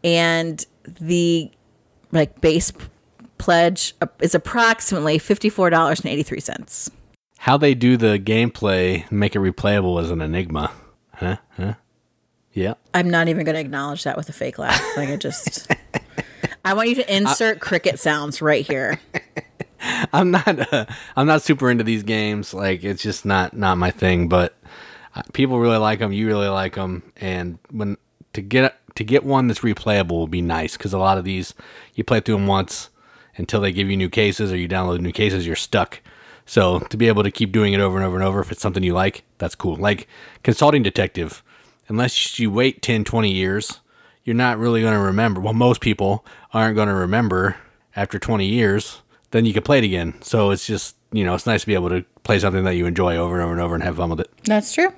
and 0.02 0.64
the 0.84 1.50
like 2.12 2.40
base 2.40 2.72
pledge 3.38 3.94
uh, 4.00 4.06
is 4.20 4.34
approximately 4.34 5.18
$54.83. 5.18 6.90
How 7.38 7.56
they 7.56 7.74
do 7.74 7.96
the 7.96 8.18
gameplay, 8.18 9.10
make 9.10 9.36
it 9.36 9.38
replayable 9.38 10.02
is 10.02 10.10
an 10.10 10.20
enigma. 10.20 10.72
Huh? 11.14 11.36
Huh? 11.56 11.74
Yeah. 12.52 12.74
I'm 12.92 13.08
not 13.08 13.28
even 13.28 13.44
going 13.44 13.54
to 13.54 13.60
acknowledge 13.60 14.04
that 14.04 14.16
with 14.16 14.28
a 14.28 14.32
fake 14.32 14.58
laugh. 14.58 14.82
Like 14.96 15.08
I 15.08 15.16
just, 15.16 15.70
I 16.64 16.74
want 16.74 16.88
you 16.88 16.96
to 16.96 17.16
insert 17.16 17.60
cricket 17.60 17.98
sounds 17.98 18.42
right 18.42 18.66
here. 18.66 18.98
I'm 20.12 20.32
not 20.32 20.72
uh, 20.72 20.86
I'm 21.16 21.26
not 21.26 21.42
super 21.42 21.70
into 21.70 21.84
these 21.84 22.02
games. 22.02 22.52
Like 22.52 22.82
it's 22.82 23.02
just 23.02 23.24
not 23.24 23.56
not 23.56 23.78
my 23.78 23.92
thing. 23.92 24.28
But 24.28 24.56
uh, 25.14 25.22
people 25.32 25.60
really 25.60 25.76
like 25.76 26.00
them. 26.00 26.12
You 26.12 26.26
really 26.26 26.48
like 26.48 26.74
them. 26.74 27.12
And 27.16 27.58
when 27.70 27.96
to 28.32 28.42
get 28.42 28.76
to 28.96 29.04
get 29.04 29.24
one 29.24 29.46
that's 29.46 29.60
replayable 29.60 30.20
would 30.20 30.30
be 30.30 30.42
nice 30.42 30.76
because 30.76 30.92
a 30.92 30.98
lot 30.98 31.18
of 31.18 31.24
these 31.24 31.54
you 31.94 32.02
play 32.02 32.20
through 32.20 32.34
them 32.34 32.46
once 32.46 32.90
until 33.38 33.60
they 33.60 33.72
give 33.72 33.88
you 33.88 33.96
new 33.96 34.08
cases 34.10 34.52
or 34.52 34.56
you 34.56 34.68
download 34.68 35.00
new 35.00 35.12
cases, 35.12 35.46
you're 35.46 35.56
stuck. 35.56 36.00
So 36.44 36.78
to 36.80 36.96
be 36.96 37.08
able 37.08 37.22
to 37.22 37.30
keep 37.30 37.52
doing 37.52 37.72
it 37.72 37.80
over 37.80 37.96
and 37.96 38.06
over 38.06 38.16
and 38.16 38.24
over, 38.24 38.40
if 38.40 38.50
it's 38.50 38.60
something 38.60 38.82
you 38.82 38.94
like, 38.94 39.22
that's 39.38 39.54
cool. 39.54 39.76
Like 39.76 40.08
consulting 40.42 40.82
detective, 40.82 41.42
unless 41.88 42.38
you 42.38 42.50
wait 42.50 42.82
10, 42.82 43.04
20 43.04 43.30
years, 43.30 43.80
you're 44.24 44.34
not 44.34 44.58
really 44.58 44.80
going 44.80 44.94
to 44.94 45.00
remember. 45.00 45.40
Well, 45.40 45.54
most 45.54 45.80
people 45.80 46.24
aren't 46.52 46.76
going 46.76 46.88
to 46.88 46.94
remember 46.94 47.56
after 47.96 48.18
20 48.18 48.46
years. 48.46 49.02
Then 49.30 49.44
you 49.44 49.52
can 49.52 49.62
play 49.62 49.78
it 49.78 49.84
again. 49.84 50.20
So 50.22 50.50
it's 50.50 50.66
just, 50.66 50.96
you 51.12 51.24
know, 51.24 51.34
it's 51.34 51.46
nice 51.46 51.62
to 51.62 51.66
be 51.66 51.74
able 51.74 51.90
to 51.90 52.04
play 52.24 52.38
something 52.38 52.64
that 52.64 52.74
you 52.76 52.86
enjoy 52.86 53.16
over 53.16 53.34
and 53.34 53.42
over 53.42 53.52
and 53.52 53.60
over 53.60 53.74
and 53.74 53.84
have 53.84 53.96
fun 53.96 54.10
with 54.10 54.20
it. 54.20 54.30
That's 54.44 54.72
true. 54.72 54.92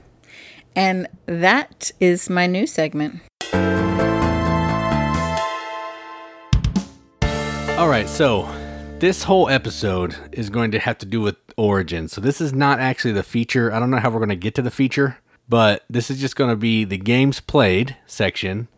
And 0.77 1.09
that 1.27 1.91
is 1.99 2.31
my 2.31 2.47
new 2.47 2.67
segment. 2.67 3.21
All 7.81 7.89
right, 7.89 8.11
so 8.11 8.47
this 8.99 9.23
whole 9.23 9.49
episode 9.49 10.15
is 10.33 10.51
going 10.51 10.71
to 10.73 10.79
have 10.79 10.99
to 10.99 11.07
do 11.07 11.23
with 11.23 11.37
Origins. 11.57 12.13
So 12.13 12.21
this 12.21 12.39
is 12.39 12.53
not 12.53 12.79
actually 12.79 13.13
the 13.13 13.23
feature. 13.23 13.73
I 13.73 13.81
don't 13.81 13.91
know 13.91 13.97
how 13.97 14.11
we're 14.11 14.19
going 14.19 14.29
to 14.29 14.37
get 14.37 14.55
to 14.57 14.63
the 14.63 14.71
feature, 14.71 15.17
but 15.49 15.87
this 15.89 16.11
is 16.11 16.21
just 16.21 16.37
going 16.37 16.51
to 16.51 16.57
be 16.57 16.85
the 16.85 16.99
games 16.99 17.41
played 17.41 17.97
section 18.07 18.69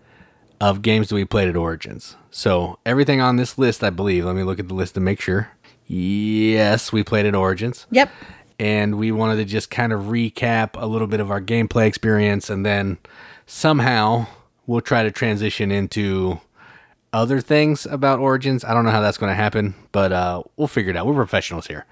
of 0.61 0.83
games 0.83 1.09
that 1.09 1.17
we 1.17 1.25
played 1.25 1.49
at 1.49 1.57
Origins. 1.57 2.15
So 2.31 2.79
everything 2.87 3.21
on 3.21 3.35
this 3.35 3.59
list, 3.59 3.83
I 3.83 3.91
believe, 3.91 4.25
let 4.25 4.37
me 4.37 4.45
look 4.45 4.61
at 4.61 4.69
the 4.69 4.75
list 4.75 4.95
to 4.95 5.01
make 5.01 5.21
sure. 5.21 5.51
Yes, 5.89 6.93
we 6.93 7.03
played 7.03 7.27
at 7.27 7.35
Origins. 7.35 7.89
Yep. 7.91 8.09
And 8.61 9.01
we 9.01 9.11
wanted 9.11 9.35
to 9.39 9.45
just 9.45 9.69
kind 9.69 9.93
of 9.93 10.03
recap 10.03 10.81
a 10.81 10.87
little 10.87 11.09
bit 11.09 11.19
of 11.19 11.29
our 11.29 11.41
gameplay 11.41 11.89
experience 11.89 12.49
and 12.49 12.65
then 12.65 12.99
somehow 13.47 14.29
we'll 14.69 14.81
try 14.81 15.03
to 15.03 15.11
transition 15.11 15.73
into 15.73 16.41
other 17.13 17.41
things 17.41 17.87
about 17.87 18.19
Origins. 18.19 18.65
I 18.65 18.75
don't 18.75 18.85
know 18.85 18.91
how 18.91 19.01
that's 19.01 19.19
going 19.19 19.31
to 19.31 19.37
happen, 19.37 19.75
but 19.93 20.13
uh, 20.13 20.43
we'll 20.57 20.69
figure 20.69 20.91
it 20.91 20.97
out. 20.97 21.07
We're 21.07 21.15
professionals 21.15 21.67
here. 21.67 21.87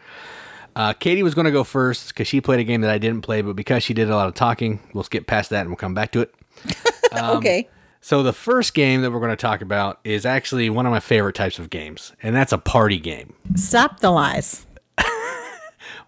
Uh, 0.76 0.92
Katie 0.92 1.22
was 1.22 1.34
going 1.34 1.46
to 1.46 1.50
go 1.50 1.64
first 1.64 2.08
because 2.08 2.28
she 2.28 2.40
played 2.40 2.60
a 2.60 2.64
game 2.64 2.80
that 2.82 2.90
I 2.90 2.98
didn't 2.98 3.22
play, 3.22 3.42
but 3.42 3.56
because 3.56 3.82
she 3.82 3.92
did 3.92 4.08
a 4.08 4.14
lot 4.16 4.28
of 4.28 4.34
talking, 4.34 4.80
we'll 4.94 5.04
skip 5.04 5.26
past 5.26 5.50
that 5.50 5.62
and 5.62 5.70
we'll 5.70 5.76
come 5.76 5.94
back 5.94 6.12
to 6.12 6.20
it. 6.20 6.34
okay. 7.16 7.68
So 8.00 8.22
the 8.22 8.32
first 8.32 8.72
game 8.72 9.02
that 9.02 9.10
we're 9.10 9.18
going 9.18 9.30
to 9.30 9.36
talk 9.36 9.60
about 9.60 10.00
is 10.04 10.24
actually 10.24 10.70
one 10.70 10.86
of 10.86 10.92
my 10.92 11.00
favorite 11.00 11.34
types 11.34 11.58
of 11.58 11.68
games, 11.68 12.12
and 12.22 12.34
that's 12.34 12.52
a 12.52 12.58
party 12.58 12.98
game. 12.98 13.34
Stop 13.56 14.00
the 14.00 14.10
lies. 14.10 14.66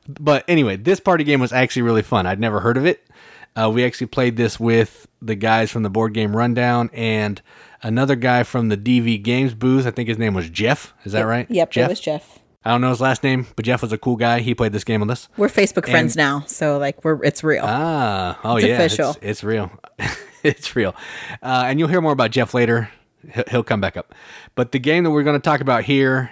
But 0.09 0.45
anyway, 0.49 0.76
this 0.76 1.00
party 1.00 1.25
game 1.25 1.40
was 1.40 1.52
actually 1.52 1.83
really 1.83 2.02
fun. 2.02 2.26
I'd 2.26 2.40
never 2.40 2.61
heard 2.61 2.76
of 2.76 2.87
it. 2.87 3.07
Uh, 3.54 3.71
we 3.73 3.85
actually 3.85 4.09
played 4.09 4.37
this 4.37 4.59
with 4.59 5.07
the 5.21 5.35
guys 5.35 5.71
from 5.71 5.83
the 5.83 5.90
board 5.90 6.14
game 6.14 6.35
rundown 6.35 6.90
and 6.92 7.40
another 7.83 8.17
guy 8.17 8.43
from 8.43 8.69
the 8.69 8.77
DV 8.77 9.23
Games 9.23 9.55
booth. 9.55 9.87
I 9.87 9.91
think 9.91 10.09
his 10.09 10.19
name 10.19 10.35
was 10.35 10.49
Jeff. 10.51 10.95
Is 11.05 11.12
that 11.12 11.23
right? 11.23 11.51
Yep, 11.51 11.71
Jeff. 11.71 11.87
it 11.87 11.91
was 11.91 12.01
Jeff. 12.01 12.39
I 12.65 12.71
don't 12.71 12.81
know 12.81 12.91
his 12.91 13.01
last 13.01 13.25
name, 13.25 13.47
but 13.57 13.65
Jeff 13.65 13.83
was 13.83 13.93
a 13.93 13.99
cool 13.99 14.17
guy. 14.17 14.39
He 14.41 14.55
played 14.55 14.73
this 14.73 14.85
game 14.85 15.01
with 15.01 15.11
us. 15.11 15.29
We're 15.37 15.49
Facebook 15.49 15.89
friends 15.89 16.15
now, 16.15 16.45
so 16.47 16.79
like 16.79 17.05
we're 17.05 17.23
it's 17.25 17.43
real. 17.43 17.65
Ah, 17.67 18.39
oh 18.45 18.57
It's 18.57 18.67
yeah, 18.67 18.75
official. 18.75 19.11
It's, 19.11 19.19
it's 19.23 19.45
real. 19.45 19.73
it's 20.45 20.77
real. 20.77 20.95
Uh, 21.43 21.65
and 21.67 21.79
you'll 21.81 21.89
hear 21.89 22.01
more 22.01 22.12
about 22.12 22.31
Jeff 22.31 22.55
later. 22.55 22.91
He'll, 23.33 23.45
he'll 23.51 23.65
come 23.65 23.81
back 23.81 23.97
up. 23.97 24.15
But 24.55 24.71
the 24.71 24.79
game 24.79 25.03
that 25.05 25.11
we're 25.11 25.25
going 25.25 25.39
to 25.39 25.45
talk 25.45 25.61
about 25.61 25.85
here 25.85 26.31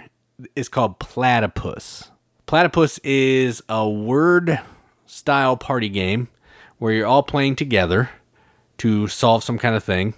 is 0.55 0.69
called 0.69 0.99
Platypus. 0.99 2.11
Platypus 2.45 2.97
is 2.99 3.61
a 3.67 3.89
word 3.89 4.59
style 5.05 5.57
party 5.57 5.89
game 5.89 6.29
where 6.77 6.93
you're 6.93 7.07
all 7.07 7.23
playing 7.23 7.55
together 7.57 8.09
to 8.79 9.07
solve 9.07 9.43
some 9.43 9.57
kind 9.57 9.75
of 9.75 9.83
thing. 9.83 10.13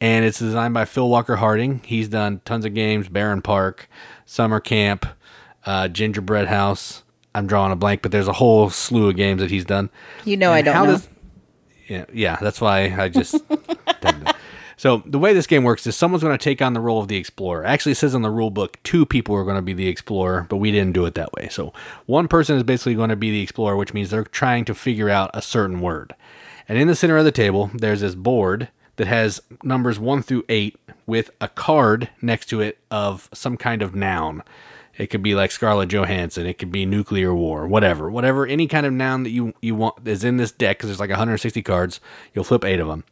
And 0.00 0.24
it's 0.24 0.38
designed 0.38 0.74
by 0.74 0.84
Phil 0.84 1.08
Walker 1.08 1.36
Harding. 1.36 1.80
He's 1.84 2.08
done 2.08 2.40
tons 2.44 2.64
of 2.64 2.74
games 2.74 3.08
Barenpark, 3.08 3.86
Summer 4.26 4.60
Camp, 4.60 5.06
uh, 5.64 5.88
Gingerbread 5.88 6.48
House. 6.48 7.02
I'm 7.34 7.46
drawing 7.46 7.72
a 7.72 7.76
blank, 7.76 8.02
but 8.02 8.12
there's 8.12 8.28
a 8.28 8.32
whole 8.34 8.70
slew 8.70 9.08
of 9.08 9.16
games 9.16 9.40
that 9.40 9.50
he's 9.50 9.64
done. 9.64 9.90
you 10.24 10.36
know 10.36 10.52
I 10.52 10.62
don't 10.62 10.74
know. 10.74 10.92
does- 10.92 11.08
yeah, 11.88 12.04
yeah, 12.12 12.36
that's 12.40 12.60
why 12.60 12.94
I 12.98 13.08
just. 13.08 13.36
so 14.76 15.02
the 15.06 15.18
way 15.18 15.32
this 15.32 15.46
game 15.46 15.62
works 15.62 15.86
is 15.86 15.96
someone's 15.96 16.22
going 16.22 16.36
to 16.36 16.42
take 16.42 16.60
on 16.60 16.72
the 16.72 16.80
role 16.80 17.00
of 17.00 17.08
the 17.08 17.16
explorer. 17.16 17.64
Actually, 17.64 17.92
it 17.92 17.96
says 17.96 18.14
in 18.14 18.22
the 18.22 18.30
rule 18.30 18.50
book 18.50 18.78
two 18.82 19.06
people 19.06 19.34
are 19.36 19.44
going 19.44 19.56
to 19.56 19.62
be 19.62 19.72
the 19.72 19.86
explorer, 19.86 20.46
but 20.48 20.56
we 20.56 20.72
didn't 20.72 20.94
do 20.94 21.06
it 21.06 21.14
that 21.14 21.32
way. 21.32 21.48
So 21.48 21.72
one 22.06 22.26
person 22.26 22.56
is 22.56 22.64
basically 22.64 22.94
going 22.96 23.10
to 23.10 23.16
be 23.16 23.30
the 23.30 23.42
explorer, 23.42 23.76
which 23.76 23.94
means 23.94 24.10
they're 24.10 24.24
trying 24.24 24.64
to 24.64 24.74
figure 24.74 25.08
out 25.08 25.30
a 25.32 25.40
certain 25.42 25.80
word. 25.80 26.14
And 26.68 26.76
in 26.76 26.88
the 26.88 26.96
center 26.96 27.16
of 27.16 27.24
the 27.24 27.32
table, 27.32 27.70
there's 27.74 28.00
this 28.00 28.16
board 28.16 28.68
that 28.96 29.06
has 29.06 29.40
numbers 29.62 29.98
one 29.98 30.22
through 30.22 30.44
eight 30.48 30.76
with 31.06 31.30
a 31.40 31.48
card 31.48 32.10
next 32.20 32.46
to 32.46 32.60
it 32.60 32.78
of 32.90 33.28
some 33.32 33.56
kind 33.56 33.82
of 33.82 33.94
noun. 33.94 34.42
It 34.98 35.08
could 35.08 35.22
be 35.22 35.34
like 35.34 35.50
Scarlett 35.50 35.90
Johansson. 35.90 36.46
It 36.46 36.58
could 36.58 36.72
be 36.72 36.86
nuclear 36.86 37.34
war, 37.34 37.66
whatever, 37.66 38.10
whatever, 38.10 38.46
any 38.46 38.66
kind 38.66 38.86
of 38.86 38.92
noun 38.92 39.24
that 39.24 39.30
you 39.30 39.52
you 39.60 39.74
want 39.74 40.06
is 40.08 40.24
in 40.24 40.38
this 40.38 40.52
deck 40.52 40.78
because 40.78 40.88
there's 40.88 41.00
like 41.00 41.10
160 41.10 41.62
cards. 41.62 42.00
You'll 42.34 42.44
flip 42.44 42.64
eight 42.64 42.80
of 42.80 42.88
them. 42.88 43.04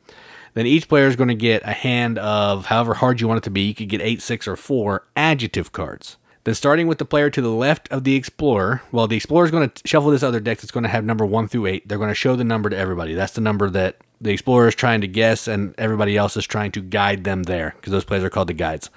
Then 0.55 0.67
each 0.67 0.89
player 0.89 1.09
is 1.09 1.17
going 1.17 1.29
to 1.29 1.35
get 1.35 1.63
a 1.65 1.73
hand 1.73 2.17
of 2.19 2.67
however 2.67 2.95
hard 2.95 3.21
you 3.21 3.29
want 3.29 3.39
it 3.39 3.45
to 3.45 3.51
be. 3.51 3.63
You 3.63 3.75
could 3.75 3.89
get 3.89 4.01
eight, 4.01 4.23
six, 4.23 4.49
or 4.49 4.57
four 4.57 5.05
adjective 5.17 5.73
cards. 5.73 6.17
Then 6.45 6.55
starting 6.55 6.87
with 6.87 6.99
the 6.99 7.05
player 7.05 7.31
to 7.31 7.43
the 7.43 7.49
left 7.49 7.89
of 7.89 8.05
the 8.05 8.15
explorer, 8.15 8.83
well, 8.93 9.07
the 9.07 9.17
explorer 9.17 9.47
is 9.47 9.51
going 9.51 9.69
to 9.69 9.83
shuffle 9.89 10.11
this 10.11 10.23
other 10.23 10.41
deck 10.41 10.59
that's 10.59 10.71
going 10.71 10.85
to 10.85 10.91
have 10.91 11.05
number 11.05 11.27
one 11.27 11.49
through 11.49 11.67
eight. 11.67 11.89
They're 11.89 11.99
going 11.99 12.11
to 12.11 12.15
show 12.15 12.37
the 12.37 12.45
number 12.45 12.71
to 12.71 12.77
everybody. 12.77 13.15
That's 13.15 13.33
the 13.33 13.41
number 13.41 13.69
that 13.71 13.97
the 14.25 14.33
explorer 14.33 14.69
is 14.69 14.75
trying 14.75 15.03
to 15.03 15.07
guess, 15.07 15.47
and 15.47 15.75
everybody 15.77 16.17
else 16.17 16.37
is 16.37 16.47
trying 16.47 16.73
to 16.73 16.81
guide 16.81 17.25
them 17.25 17.45
there 17.45 17.75
because 17.77 17.93
those 17.93 18.05
players 18.05 18.25
are 18.25 18.31
called 18.31 18.49
the 18.49 18.55
guides. 18.55 18.91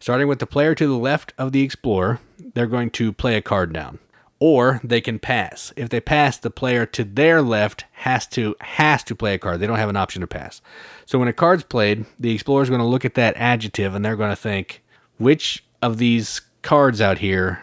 Starting 0.00 0.28
with 0.28 0.40
the 0.40 0.46
player 0.46 0.74
to 0.74 0.86
the 0.86 0.98
left 0.98 1.32
of 1.38 1.52
the 1.52 1.62
explorer, 1.62 2.20
they're 2.54 2.66
going 2.66 2.90
to 2.90 3.12
play 3.12 3.36
a 3.36 3.42
card 3.42 3.72
down, 3.72 4.00
or 4.40 4.80
they 4.82 5.00
can 5.00 5.18
pass. 5.20 5.72
If 5.76 5.88
they 5.88 6.00
pass, 6.00 6.36
the 6.36 6.50
player 6.50 6.86
to 6.86 7.04
their 7.04 7.40
left 7.40 7.84
has 7.92 8.26
to 8.28 8.56
has 8.60 9.04
to 9.04 9.14
play 9.14 9.34
a 9.34 9.38
card. 9.38 9.60
They 9.60 9.66
don't 9.66 9.78
have 9.78 9.88
an 9.88 9.96
option 9.96 10.20
to 10.20 10.26
pass. 10.26 10.60
So 11.06 11.18
when 11.18 11.28
a 11.28 11.32
card's 11.32 11.64
played, 11.64 12.04
the 12.18 12.34
explorer 12.34 12.62
is 12.62 12.68
going 12.68 12.80
to 12.80 12.86
look 12.86 13.04
at 13.04 13.14
that 13.14 13.36
adjective 13.36 13.94
and 13.94 14.04
they're 14.04 14.16
going 14.16 14.30
to 14.30 14.36
think, 14.36 14.82
which 15.18 15.64
of 15.80 15.98
these 15.98 16.40
cards 16.62 17.00
out 17.00 17.18
here 17.18 17.62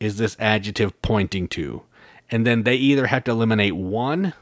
is 0.00 0.18
this 0.18 0.36
adjective 0.40 1.00
pointing 1.02 1.46
to? 1.48 1.82
And 2.30 2.46
then 2.46 2.64
they 2.64 2.76
either 2.76 3.06
have 3.06 3.24
to 3.24 3.30
eliminate 3.30 3.76
one 3.76 4.34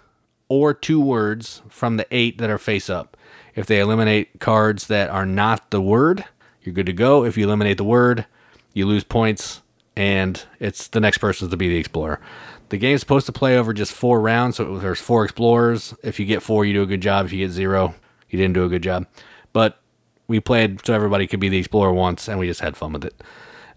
or 0.50 0.75
two 0.75 1.00
words 1.00 1.62
from 1.71 1.97
the 1.97 2.07
eight 2.11 2.37
that 2.37 2.50
are 2.50 2.59
face 2.59 2.90
up. 2.90 3.16
If 3.54 3.66
they 3.66 3.80
eliminate 3.80 4.40
cards 4.40 4.88
that 4.88 5.09
are 5.09 5.25
not 5.25 5.71
the 5.71 5.80
word, 5.80 6.26
you're 6.62 6.75
good 6.75 6.87
to 6.87 6.92
go. 6.92 7.25
If 7.25 7.38
you 7.38 7.47
eliminate 7.47 7.78
the 7.78 7.85
word, 7.85 8.26
you 8.75 8.87
lose 8.87 9.04
points, 9.04 9.62
and 9.97 10.45
it's 10.59 10.88
the 10.88 11.00
next 11.00 11.19
person 11.19 11.49
to 11.49 11.57
be 11.57 11.69
the 11.69 11.78
explorer. 11.78 12.21
The 12.69 12.76
game's 12.76 13.00
supposed 13.00 13.26
to 13.26 13.33
play 13.33 13.57
over 13.57 13.73
just 13.73 13.92
four 13.92 14.21
rounds, 14.21 14.57
so 14.57 14.78
there's 14.78 15.00
four 15.00 15.25
explorers. 15.25 15.95
If 16.02 16.21
you 16.21 16.26
get 16.26 16.42
four, 16.42 16.64
you 16.64 16.73
do 16.73 16.83
a 16.83 16.87
good 16.87 17.00
job. 17.00 17.26
If 17.26 17.33
you 17.33 17.47
get 17.47 17.52
zero, 17.52 17.95
you 18.28 18.38
didn't 18.38 18.54
do 18.54 18.64
a 18.64 18.69
good 18.69 18.83
job. 18.83 19.07
But 19.52 19.80
we 20.28 20.38
played 20.38 20.85
so 20.85 20.95
everybody 20.95 21.26
could 21.26 21.40
be 21.40 21.49
the 21.49 21.59
explorer 21.59 21.92
once, 21.92 22.28
and 22.28 22.38
we 22.38 22.47
just 22.47 22.61
had 22.61 22.76
fun 22.76 22.92
with 22.92 23.04
it. 23.04 23.23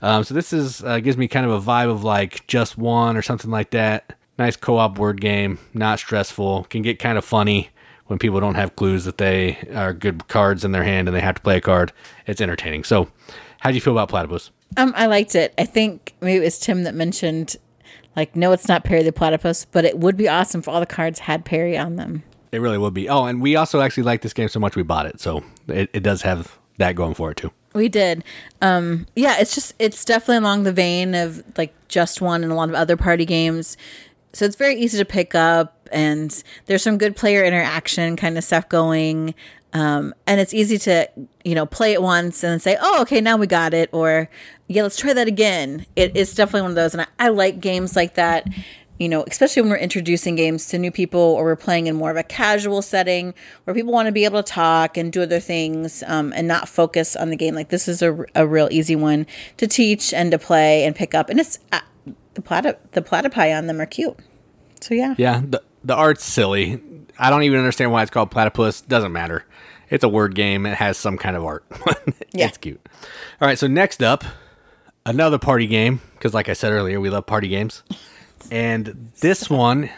Um, 0.02 0.24
so 0.24 0.34
this 0.34 0.52
is 0.52 0.84
uh, 0.84 1.00
gives 1.00 1.18
me 1.18 1.28
kind 1.28 1.46
of 1.46 1.52
a 1.52 1.62
vibe 1.62 1.90
of 1.90 2.04
like 2.04 2.46
just 2.46 2.78
one 2.78 3.16
or 3.16 3.22
something 3.22 3.50
like 3.50 3.72
that. 3.72 4.18
Nice 4.38 4.56
co-op 4.56 4.98
word 4.98 5.22
game, 5.22 5.60
not 5.74 6.00
stressful. 6.00 6.66
Can 6.66 6.82
get 6.82 7.00
kind 7.00 7.18
of 7.18 7.26
funny 7.26 7.70
when 8.08 8.20
people 8.20 8.40
don't 8.40 8.56
have 8.56 8.76
clues 8.76 9.06
that 9.06 9.18
they 9.18 9.58
are 9.74 9.94
good 9.94 10.28
cards 10.28 10.66
in 10.66 10.72
their 10.72 10.84
hand 10.84 11.08
and 11.08 11.16
they 11.16 11.22
have 11.22 11.36
to 11.36 11.42
play 11.42 11.58
a 11.58 11.62
card. 11.62 11.92
It's 12.28 12.42
entertaining. 12.42 12.84
So, 12.84 13.10
how 13.60 13.70
do 13.70 13.76
you 13.76 13.82
feel 13.82 13.94
about 13.94 14.10
Platypus? 14.10 14.52
Um, 14.76 14.94
I 14.96 15.06
liked 15.06 15.36
it. 15.36 15.54
I 15.58 15.66
think 15.66 16.14
maybe 16.20 16.38
it 16.38 16.48
was 16.48 16.60
Tim 16.60 16.84
that 16.84 16.96
mentioned, 16.96 17.56
like, 18.16 18.36
no, 18.36 18.52
it's 18.52 18.68
not 18.68 18.84
Perry 18.84 19.04
the 19.04 19.14
Platypus, 19.14 19.66
but 19.66 19.86
it 19.86 20.00
would 20.00 20.18
be 20.18 20.28
awesome 20.28 20.60
if 20.60 20.68
all 20.68 20.80
the 20.80 20.86
cards 20.86 21.20
had 21.20 21.46
Perry 21.46 21.78
on 21.78 21.96
them. 21.96 22.24
It 22.52 22.60
really 22.60 22.78
would 22.78 22.94
be. 22.94 23.10
Oh, 23.10 23.26
and 23.26 23.42
we 23.42 23.56
also 23.56 23.82
actually 23.82 24.04
like 24.04 24.22
this 24.22 24.34
game 24.34 24.48
so 24.48 24.60
much 24.60 24.76
we 24.76 24.84
bought 24.84 25.06
it. 25.06 25.20
So 25.20 25.44
it, 25.68 25.90
it 25.94 26.02
does 26.02 26.24
have 26.24 26.60
that 26.78 26.96
going 26.96 27.14
for 27.14 27.32
it 27.32 27.38
too. 27.38 27.52
We 27.74 27.90
did. 27.90 28.24
Um, 28.62 29.08
yeah, 29.16 29.38
it's 29.40 29.56
just 29.56 29.74
it's 29.80 30.06
definitely 30.06 30.38
along 30.38 30.64
the 30.64 30.72
vein 30.72 31.16
of 31.16 31.44
like 31.58 31.74
just 31.88 32.22
one 32.22 32.44
and 32.44 32.52
a 32.52 32.56
lot 32.56 32.70
of 32.70 32.76
other 32.76 32.96
party 32.96 33.26
games. 33.26 33.78
So 34.34 34.46
it's 34.46 34.56
very 34.56 34.76
easy 34.76 34.98
to 34.98 35.06
pick 35.06 35.36
up 35.36 35.90
and 35.92 36.44
there's 36.66 36.82
some 36.82 36.98
good 36.98 37.16
player 37.16 37.44
interaction 37.44 38.16
kind 38.16 38.38
of 38.38 38.44
stuff 38.44 38.68
going. 38.68 39.36
Um, 39.74 40.14
and 40.28 40.40
it's 40.40 40.54
easy 40.54 40.78
to, 40.80 41.10
you 41.44 41.56
know, 41.56 41.66
play 41.66 41.94
it 41.94 42.02
once 42.02 42.44
and 42.44 42.62
say, 42.62 42.78
oh, 42.80 43.02
okay, 43.02 43.22
now 43.22 43.38
we 43.38 43.48
got 43.48 43.74
it. 43.74 43.90
Or, 43.92 44.30
yeah, 44.68 44.84
let's 44.84 44.98
try 44.98 45.14
that 45.14 45.28
again. 45.28 45.86
It 45.96 46.16
is 46.16 46.34
definitely 46.36 46.62
one 46.62 46.72
of 46.72 46.76
those. 46.76 46.94
And 46.94 47.02
I, 47.02 47.08
I 47.20 47.30
like 47.30 47.60
games 47.60 47.96
like 47.96 48.16
that 48.16 48.48
you 49.00 49.10
know, 49.10 49.24
especially 49.28 49.62
when 49.62 49.72
we're 49.72 49.78
introducing 49.78 50.36
games 50.36 50.68
to 50.68 50.78
new 50.78 50.92
people 50.92 51.20
or 51.20 51.44
we're 51.44 51.56
playing 51.56 51.88
in 51.88 51.96
more 51.96 52.12
of 52.12 52.18
a 52.18 52.24
casual 52.24 52.82
setting 52.82 53.34
where 53.64 53.74
people 53.74 53.92
want 53.92 54.06
to 54.06 54.12
be 54.12 54.24
able 54.24 54.42
to 54.42 54.50
talk 54.52 54.98
and 54.98 55.12
do 55.12 55.24
other 55.24 55.40
things 55.40 56.04
um, 56.06 56.32
and 56.36 56.48
not 56.48 56.70
focus 56.70 57.16
on 57.16 57.30
the 57.30 57.36
game. 57.36 57.56
Like 57.56 57.70
this 57.70 57.88
is 57.88 58.02
a, 58.02 58.26
a 58.36 58.46
real 58.46 58.70
easy 58.72 58.96
one 58.96 59.26
to 59.58 59.68
teach 59.68 60.14
and 60.14 60.32
to 60.32 60.40
play 60.40 60.86
and 60.86 60.96
pick 60.96 61.16
up. 61.16 61.30
And 61.30 61.40
it's 61.40 61.60
uh, 61.72 61.82
the 62.34 62.42
platy- 62.42 62.78
the 62.92 63.02
platypi 63.02 63.56
on 63.58 63.68
them 63.68 63.82
are 63.82 63.86
cute. 63.86 64.18
So 64.82 64.94
yeah. 64.94 65.16
Yeah. 65.18 65.42
The, 65.48 65.64
the 65.84 65.96
art's 65.96 66.24
silly. 66.24 66.82
I 67.18 67.30
don't 67.30 67.44
even 67.44 67.60
understand 67.60 67.92
why 67.92 68.02
it's 68.02 68.12
called 68.12 68.32
platypus. 68.32 68.82
Doesn't 68.82 69.12
matter. 69.12 69.46
It's 69.90 70.04
a 70.04 70.10
word 70.10 70.34
game. 70.36 70.66
It 70.66 70.76
has 70.76 70.98
some 70.98 71.18
kind 71.18 71.36
of 71.36 71.46
art. 71.46 71.64
yeah. 72.34 72.48
It's 72.48 72.58
cute. 72.58 72.82
All 73.42 73.48
right. 73.48 73.58
So 73.60 73.68
next 73.68 74.02
up, 74.02 74.24
another 75.06 75.38
party 75.38 75.68
game. 75.68 76.02
Because 76.14 76.34
like 76.34 76.50
I 76.50 76.54
said 76.54 76.72
earlier, 76.72 77.00
we 77.00 77.10
love 77.10 77.26
party 77.26 77.48
games 77.48 77.84
and 78.52 79.12
this 79.20 79.50
one 79.50 79.90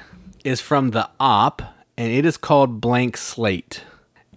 is 0.44 0.62
from 0.62 0.92
the 0.92 1.10
op, 1.20 1.62
and 1.98 2.12
it 2.12 2.26
is 2.26 2.38
called 2.38 2.82
Blank 2.82 3.18
Slate. 3.18 3.84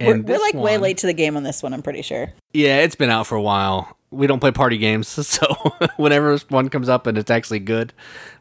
And 0.01 0.25
we're, 0.25 0.35
we're 0.35 0.41
like 0.41 0.55
one, 0.55 0.63
way 0.63 0.79
late 0.79 0.99
to 0.99 1.07
the 1.07 1.13
game 1.13 1.37
on 1.37 1.43
this 1.43 1.63
one. 1.63 1.75
I'm 1.75 1.83
pretty 1.83 2.03
sure. 2.03 2.33
Yeah, 2.53 2.79
it's 2.79 2.95
been 2.95 3.11
out 3.11 3.27
for 3.27 3.35
a 3.35 3.43
while. 3.43 3.97
We 4.11 4.27
don't 4.27 4.41
play 4.41 4.53
party 4.53 4.79
games, 4.79 5.09
so 5.27 5.47
whenever 5.97 6.37
one 6.49 6.69
comes 6.69 6.89
up 6.89 7.07
and 7.07 7.19
it's 7.19 7.31
actually 7.31 7.61
good, 7.61 7.93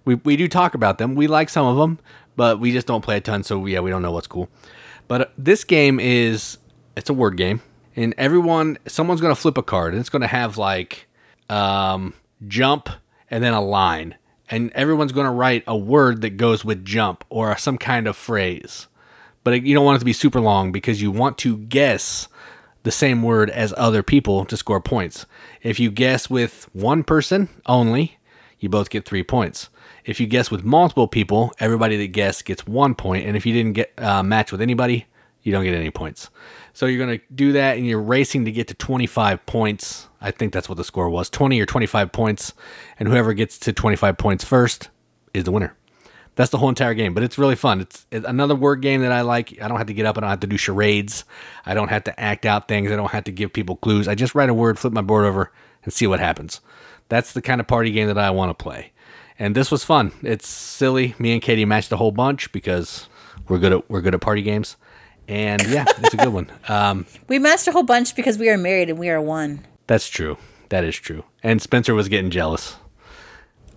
we 0.05 0.15
we 0.15 0.35
do 0.37 0.47
talk 0.47 0.75
about 0.75 0.97
them. 0.97 1.15
We 1.15 1.27
like 1.27 1.49
some 1.49 1.65
of 1.65 1.77
them, 1.77 1.99
but 2.35 2.59
we 2.59 2.71
just 2.71 2.87
don't 2.87 3.01
play 3.01 3.17
a 3.17 3.21
ton. 3.21 3.43
So 3.43 3.65
yeah, 3.65 3.79
we 3.79 3.89
don't 3.89 4.01
know 4.01 4.11
what's 4.11 4.27
cool. 4.27 4.49
But 5.07 5.21
uh, 5.21 5.25
this 5.37 5.63
game 5.63 5.99
is 5.99 6.57
it's 6.95 7.09
a 7.09 7.13
word 7.13 7.37
game, 7.37 7.61
and 7.95 8.13
everyone 8.17 8.77
someone's 8.87 9.21
gonna 9.21 9.35
flip 9.35 9.57
a 9.57 9.63
card, 9.63 9.93
and 9.93 9.99
it's 9.99 10.09
gonna 10.09 10.27
have 10.27 10.57
like 10.57 11.07
um, 11.49 12.13
jump 12.47 12.89
and 13.29 13.43
then 13.43 13.53
a 13.53 13.61
line 13.61 14.15
and 14.49 14.71
everyone's 14.73 15.11
going 15.11 15.25
to 15.25 15.31
write 15.31 15.63
a 15.67 15.77
word 15.77 16.21
that 16.21 16.31
goes 16.31 16.63
with 16.63 16.85
jump 16.85 17.23
or 17.29 17.57
some 17.57 17.77
kind 17.77 18.07
of 18.07 18.15
phrase. 18.15 18.87
But 19.47 19.63
you 19.63 19.73
don't 19.73 19.85
want 19.85 19.95
it 19.95 19.99
to 19.99 20.05
be 20.05 20.11
super 20.11 20.41
long 20.41 20.73
because 20.73 21.01
you 21.01 21.09
want 21.09 21.37
to 21.37 21.55
guess 21.55 22.27
the 22.83 22.91
same 22.91 23.23
word 23.23 23.49
as 23.49 23.73
other 23.77 24.03
people 24.03 24.43
to 24.43 24.57
score 24.57 24.81
points. 24.81 25.25
If 25.63 25.79
you 25.79 25.89
guess 25.89 26.29
with 26.29 26.67
one 26.73 27.01
person 27.05 27.47
only, 27.65 28.17
you 28.59 28.67
both 28.67 28.89
get 28.89 29.05
three 29.05 29.23
points. 29.23 29.69
If 30.03 30.19
you 30.19 30.27
guess 30.27 30.51
with 30.51 30.65
multiple 30.65 31.07
people, 31.07 31.53
everybody 31.59 31.95
that 31.95 32.07
guessed 32.07 32.43
gets 32.43 32.67
one 32.67 32.93
point, 32.93 33.25
and 33.25 33.37
if 33.37 33.45
you 33.45 33.53
didn't 33.53 33.71
get 33.71 33.93
uh, 33.97 34.21
match 34.21 34.51
with 34.51 34.59
anybody, 34.59 35.05
you 35.43 35.53
don't 35.53 35.63
get 35.63 35.75
any 35.75 35.91
points. 35.91 36.29
So 36.73 36.85
you're 36.85 37.05
going 37.05 37.17
to 37.17 37.25
do 37.33 37.53
that, 37.53 37.77
and 37.77 37.87
you're 37.87 38.01
racing 38.01 38.43
to 38.43 38.51
get 38.51 38.67
to 38.67 38.73
25 38.73 39.45
points. 39.45 40.09
I 40.19 40.31
think 40.31 40.51
that's 40.51 40.67
what 40.67 40.77
the 40.77 40.83
score 40.83 41.09
was 41.09 41.29
20 41.29 41.57
or 41.61 41.65
25 41.65 42.11
points. 42.11 42.53
And 42.99 43.07
whoever 43.07 43.31
gets 43.31 43.57
to 43.59 43.71
25 43.71 44.17
points 44.17 44.43
first 44.43 44.89
is 45.33 45.45
the 45.45 45.53
winner. 45.53 45.73
That's 46.37 46.51
the 46.51 46.59
whole 46.59 46.69
entire 46.69 46.93
game, 46.93 47.15
but 47.15 47.23
it's 47.23 47.39
really 47.39 47.55
fun. 47.55 47.81
It's, 47.81 48.05
it's 48.11 48.25
another 48.25 48.53
word 48.53 48.83
game 48.83 49.01
that 49.01 49.11
I 49.11 49.21
like. 49.21 49.59
I 49.59 49.67
don't 49.67 49.79
have 49.79 49.87
to 49.87 49.93
get 49.93 50.05
up. 50.05 50.17
And 50.17 50.23
I 50.23 50.27
don't 50.27 50.33
have 50.33 50.39
to 50.41 50.47
do 50.47 50.55
charades. 50.55 51.25
I 51.65 51.73
don't 51.73 51.87
have 51.87 52.03
to 52.03 52.17
act 52.19 52.45
out 52.45 52.67
things. 52.67 52.91
I 52.91 52.95
don't 52.95 53.09
have 53.09 53.23
to 53.23 53.31
give 53.31 53.51
people 53.51 53.75
clues. 53.75 54.07
I 54.07 54.13
just 54.13 54.35
write 54.35 54.49
a 54.49 54.53
word, 54.53 54.77
flip 54.77 54.93
my 54.93 55.01
board 55.01 55.25
over, 55.25 55.51
and 55.83 55.91
see 55.91 56.05
what 56.05 56.19
happens. 56.19 56.61
That's 57.09 57.33
the 57.33 57.41
kind 57.41 57.59
of 57.59 57.65
party 57.65 57.89
game 57.89 58.05
that 58.05 58.19
I 58.19 58.29
want 58.29 58.55
to 58.55 58.63
play. 58.63 58.91
And 59.39 59.55
this 59.55 59.71
was 59.71 59.83
fun. 59.83 60.11
It's 60.21 60.47
silly. 60.47 61.15
Me 61.17 61.33
and 61.33 61.41
Katie 61.41 61.65
matched 61.65 61.91
a 61.91 61.97
whole 61.97 62.11
bunch 62.11 62.51
because 62.51 63.09
we're 63.47 63.57
good 63.57 63.73
at 63.73 63.89
we're 63.89 64.01
good 64.01 64.13
at 64.13 64.21
party 64.21 64.43
games. 64.43 64.77
And 65.27 65.67
yeah, 65.67 65.85
it's 65.97 66.13
a 66.13 66.17
good 66.17 66.33
one. 66.33 66.51
Um, 66.69 67.07
we 67.27 67.39
matched 67.39 67.67
a 67.67 67.71
whole 67.71 67.83
bunch 67.83 68.15
because 68.15 68.37
we 68.37 68.49
are 68.49 68.57
married 68.57 68.89
and 68.91 68.99
we 68.99 69.09
are 69.09 69.21
one. 69.21 69.65
That's 69.87 70.07
true. 70.07 70.37
That 70.69 70.83
is 70.83 70.95
true. 70.95 71.23
And 71.41 71.61
Spencer 71.61 71.95
was 71.95 72.09
getting 72.09 72.29
jealous. 72.29 72.75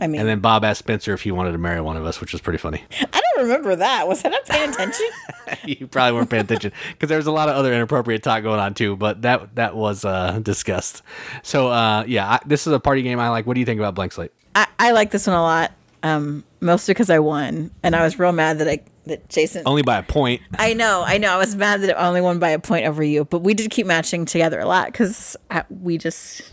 I 0.01 0.07
mean, 0.07 0.21
and 0.21 0.29
then 0.29 0.41
Bob 0.41 0.65
asked 0.65 0.79
Spencer 0.79 1.13
if 1.13 1.23
he 1.23 1.31
wanted 1.31 1.53
to 1.53 1.59
marry 1.59 1.81
one 1.81 1.97
of 1.97 2.07
us, 2.07 2.21
which 2.21 2.33
was 2.33 2.41
pretty 2.41 2.59
funny. 2.59 2.85
I 3.13 3.21
don't 3.21 3.45
remember 3.45 3.77
that. 3.77 4.09
Was 4.09 4.25
I 4.25 4.31
not 4.31 4.47
paying 4.47 4.71
attention? 4.71 5.07
you 5.65 5.87
probably 5.87 6.13
weren't 6.13 6.31
paying 6.31 6.45
attention 6.45 6.73
because 6.93 7.09
there 7.09 7.19
was 7.19 7.27
a 7.27 7.33
lot 7.33 7.49
of 7.49 7.57
other 7.57 7.73
inappropriate 7.73 8.23
talk 8.23 8.43
going 8.43 8.61
on 8.61 8.75
too. 8.75 8.97
But 8.97 9.23
that 9.23 9.55
that 9.57 9.77
was 9.77 10.05
uh, 10.05 10.41
discussed. 10.43 11.03
So 11.43 11.69
uh, 11.69 12.05
yeah, 12.07 12.33
I, 12.33 12.39
this 12.47 12.67
is 12.67 12.73
a 12.73 12.81
party 12.81 13.03
game 13.03 13.21
I 13.21 13.29
like. 13.29 13.47
What 13.47 13.55
do 13.55 13.61
you 13.61 13.67
think 13.67 13.79
about 13.79 13.95
Blank 13.95 14.13
Slate? 14.13 14.33
I, 14.55 14.67
I 14.79 14.93
like 14.93 15.11
this 15.11 15.27
one 15.27 15.37
a 15.37 15.43
lot. 15.43 15.73
Um, 16.03 16.45
mostly 16.61 16.95
because 16.95 17.11
I 17.11 17.19
won, 17.19 17.71
and 17.83 17.95
I 17.95 18.03
was 18.03 18.19
real 18.19 18.33
mad 18.33 18.59
that 18.61 18.69
I 18.69 18.81
that 19.05 19.29
Jason 19.29 19.65
only 19.67 19.83
by 19.83 19.99
a 19.99 20.03
point. 20.03 20.41
I 20.59 20.73
know, 20.73 21.03
I 21.05 21.19
know. 21.19 21.35
I 21.35 21.37
was 21.37 21.57
mad 21.57 21.83
that 21.83 21.99
I 21.99 22.09
only 22.09 22.23
won 22.23 22.39
by 22.39 22.51
a 22.51 22.59
point 22.59 22.87
over 22.87 23.03
you, 23.03 23.27
but 23.27 23.41
we 23.41 23.53
did 23.53 23.71
keep 23.71 23.87
matching 23.87 24.25
together 24.25 24.61
a 24.61 24.67
lot 24.67 24.87
because 24.87 25.37
we 25.69 25.99
just. 25.99 26.53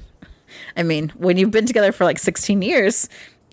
I 0.75 0.83
mean, 0.83 1.09
when 1.15 1.37
you've 1.37 1.51
been 1.51 1.65
together 1.65 1.91
for 1.91 2.03
like 2.03 2.19
16 2.19 2.61
years, 2.61 3.09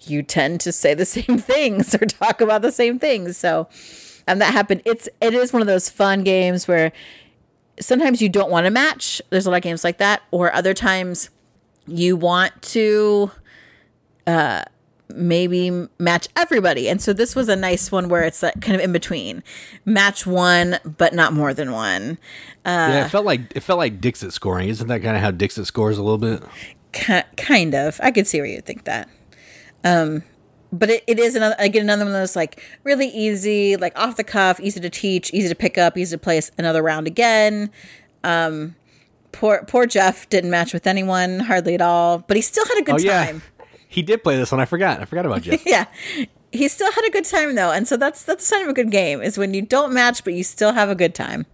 you 0.09 0.23
tend 0.23 0.61
to 0.63 0.73
say 0.73 0.95
the 0.95 1.05
same 1.05 1.39
things 1.39 1.95
or 1.95 2.07
talk 2.07 2.41
about 2.41 2.63
the 2.63 2.73
same 2.73 2.99
things. 2.99 3.37
So, 3.37 3.69
and 4.27 4.41
that 4.41 4.53
happened. 4.53 4.83
It's 4.85 5.09
it 5.21 5.35
is 5.35 5.53
one 5.53 5.63
of 5.63 5.69
those 5.69 5.89
fun 5.89 6.25
games 6.25 6.69
where 6.69 6.93
sometimes 7.81 8.23
you 8.23 8.29
don't 8.29 8.51
want 8.51 8.65
to 8.65 8.71
match. 8.71 9.21
There's 9.31 9.47
a 9.47 9.51
lot 9.51 9.57
of 9.57 9.63
games 9.63 9.85
like 9.85 9.99
that, 9.99 10.23
or 10.31 10.53
other 10.55 10.75
times 10.75 11.31
you 11.87 12.17
want 12.17 12.63
to. 12.63 13.31
Uh, 14.27 14.63
maybe 15.15 15.87
match 15.99 16.29
everybody. 16.35 16.89
And 16.89 17.01
so 17.01 17.13
this 17.13 17.37
was 17.37 17.49
a 17.49 17.57
nice 17.57 17.93
one 17.93 18.09
where 18.09 18.23
it's 18.23 18.43
like 18.43 18.61
kind 18.61 18.75
of 18.75 18.81
in 18.81 18.93
between. 18.93 19.43
Match 19.85 20.27
one, 20.27 20.79
but 20.85 21.15
not 21.15 21.33
more 21.33 21.55
than 21.55 21.73
one. 21.73 22.19
Uh, 22.65 22.89
yeah, 22.91 23.07
it 23.07 23.11
felt 23.11 23.27
like 23.27 23.55
it 23.55 23.61
felt 23.61 23.79
like 23.79 24.01
Dixit 24.01 24.33
scoring. 24.33 24.69
Isn't 24.69 24.89
that 24.89 25.03
kind 25.03 25.17
of 25.17 25.23
how 25.23 25.31
Dixit 25.31 25.67
scores 25.67 25.99
a 25.99 26.03
little 26.03 26.19
bit? 26.19 26.43
kind 27.37 27.75
of. 27.75 28.01
I 28.03 28.11
could 28.11 28.27
see 28.27 28.39
where 28.41 28.47
you'd 28.47 28.65
think 28.65 28.85
that. 28.85 29.09
Um, 29.85 30.23
but 30.73 30.91
it, 30.91 31.05
it 31.07 31.19
is 31.19 31.37
another 31.37 31.55
again 31.59 31.83
another 31.83 32.05
one 32.05 32.15
of 32.15 32.21
those 32.21 32.35
like 32.35 32.63
really 32.83 33.07
easy, 33.09 33.77
like 33.77 33.97
off 33.99 34.17
the 34.17 34.25
cuff, 34.25 34.59
easy 34.61 34.81
to 34.81 34.91
teach, 34.91 35.33
easy 35.33 35.49
to 35.49 35.55
pick 35.55 35.79
up, 35.79 35.97
easy 35.97 36.17
to 36.17 36.21
play 36.21 36.41
another 36.59 36.83
round 36.83 37.07
again. 37.07 37.71
Um, 38.25 38.75
poor 39.31 39.65
poor 39.69 39.87
Jeff 39.87 40.29
didn't 40.29 40.51
match 40.51 40.73
with 40.73 40.87
anyone 40.87 41.41
hardly 41.41 41.75
at 41.75 41.81
all, 41.81 42.19
but 42.19 42.37
he 42.37 42.43
still 42.43 42.65
had 42.67 42.79
a 42.79 42.83
good 42.83 42.95
oh, 42.95 43.09
time. 43.09 43.43
He 43.87 44.03
did 44.03 44.25
play 44.25 44.37
this 44.37 44.51
one. 44.51 44.61
I 44.61 44.65
forgot. 44.65 45.01
I 45.01 45.05
forgot 45.05 45.27
about 45.27 45.43
Jeff. 45.43 45.63
yeah. 45.67 45.87
He 46.51 46.69
still 46.69 46.91
had 46.91 47.05
a 47.07 47.11
good 47.11 47.25
time 47.25 47.55
though, 47.55 47.71
and 47.71 47.87
so 47.87 47.97
that's 47.97 48.25
that's 48.25 48.43
the 48.43 48.57
sign 48.57 48.63
of 48.63 48.69
a 48.69 48.73
good 48.73 48.91
game 48.91 49.23
is 49.23 49.39
when 49.39 49.55
you 49.55 49.63
don't 49.63 49.93
match 49.93 50.25
but 50.25 50.35
you 50.35 50.43
still 50.43 50.73
have 50.73 50.89
a 50.89 50.95
good 50.97 51.15
time. 51.15 51.47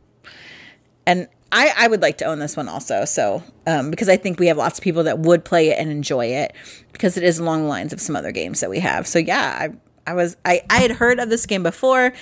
and 1.07 1.29
I, 1.53 1.73
I 1.77 1.89
would 1.89 2.03
like 2.03 2.19
to 2.19 2.25
own 2.25 2.39
this 2.39 2.57
one 2.57 2.69
also. 2.69 3.05
So, 3.05 3.43
um, 3.67 3.91
because 3.91 4.09
I 4.09 4.17
think 4.17 4.39
we 4.39 4.47
have 4.47 4.57
lots 4.57 4.79
of 4.79 4.85
people 4.85 5.03
that 5.05 5.19
would 5.19 5.45
play 5.45 5.71
it 5.71 5.79
and 5.79 5.91
enjoy 5.91 6.27
it 6.27 6.55
because 6.93 7.17
it 7.17 7.23
is 7.23 7.39
along 7.39 7.63
the 7.63 7.69
lines 7.69 7.93
of 7.93 8.01
some 8.01 8.17
other 8.17 8.33
games 8.33 8.61
that 8.61 8.71
we 8.71 8.81
have. 8.81 9.07
So 9.07 9.19
yeah, 9.19 9.71
I, 10.07 10.11
I 10.11 10.15
was, 10.15 10.37
I, 10.45 10.63
I 10.71 10.79
had 10.79 10.93
heard 10.93 11.19
of 11.19 11.29
this 11.29 11.47
game 11.47 11.63
before, 11.63 12.13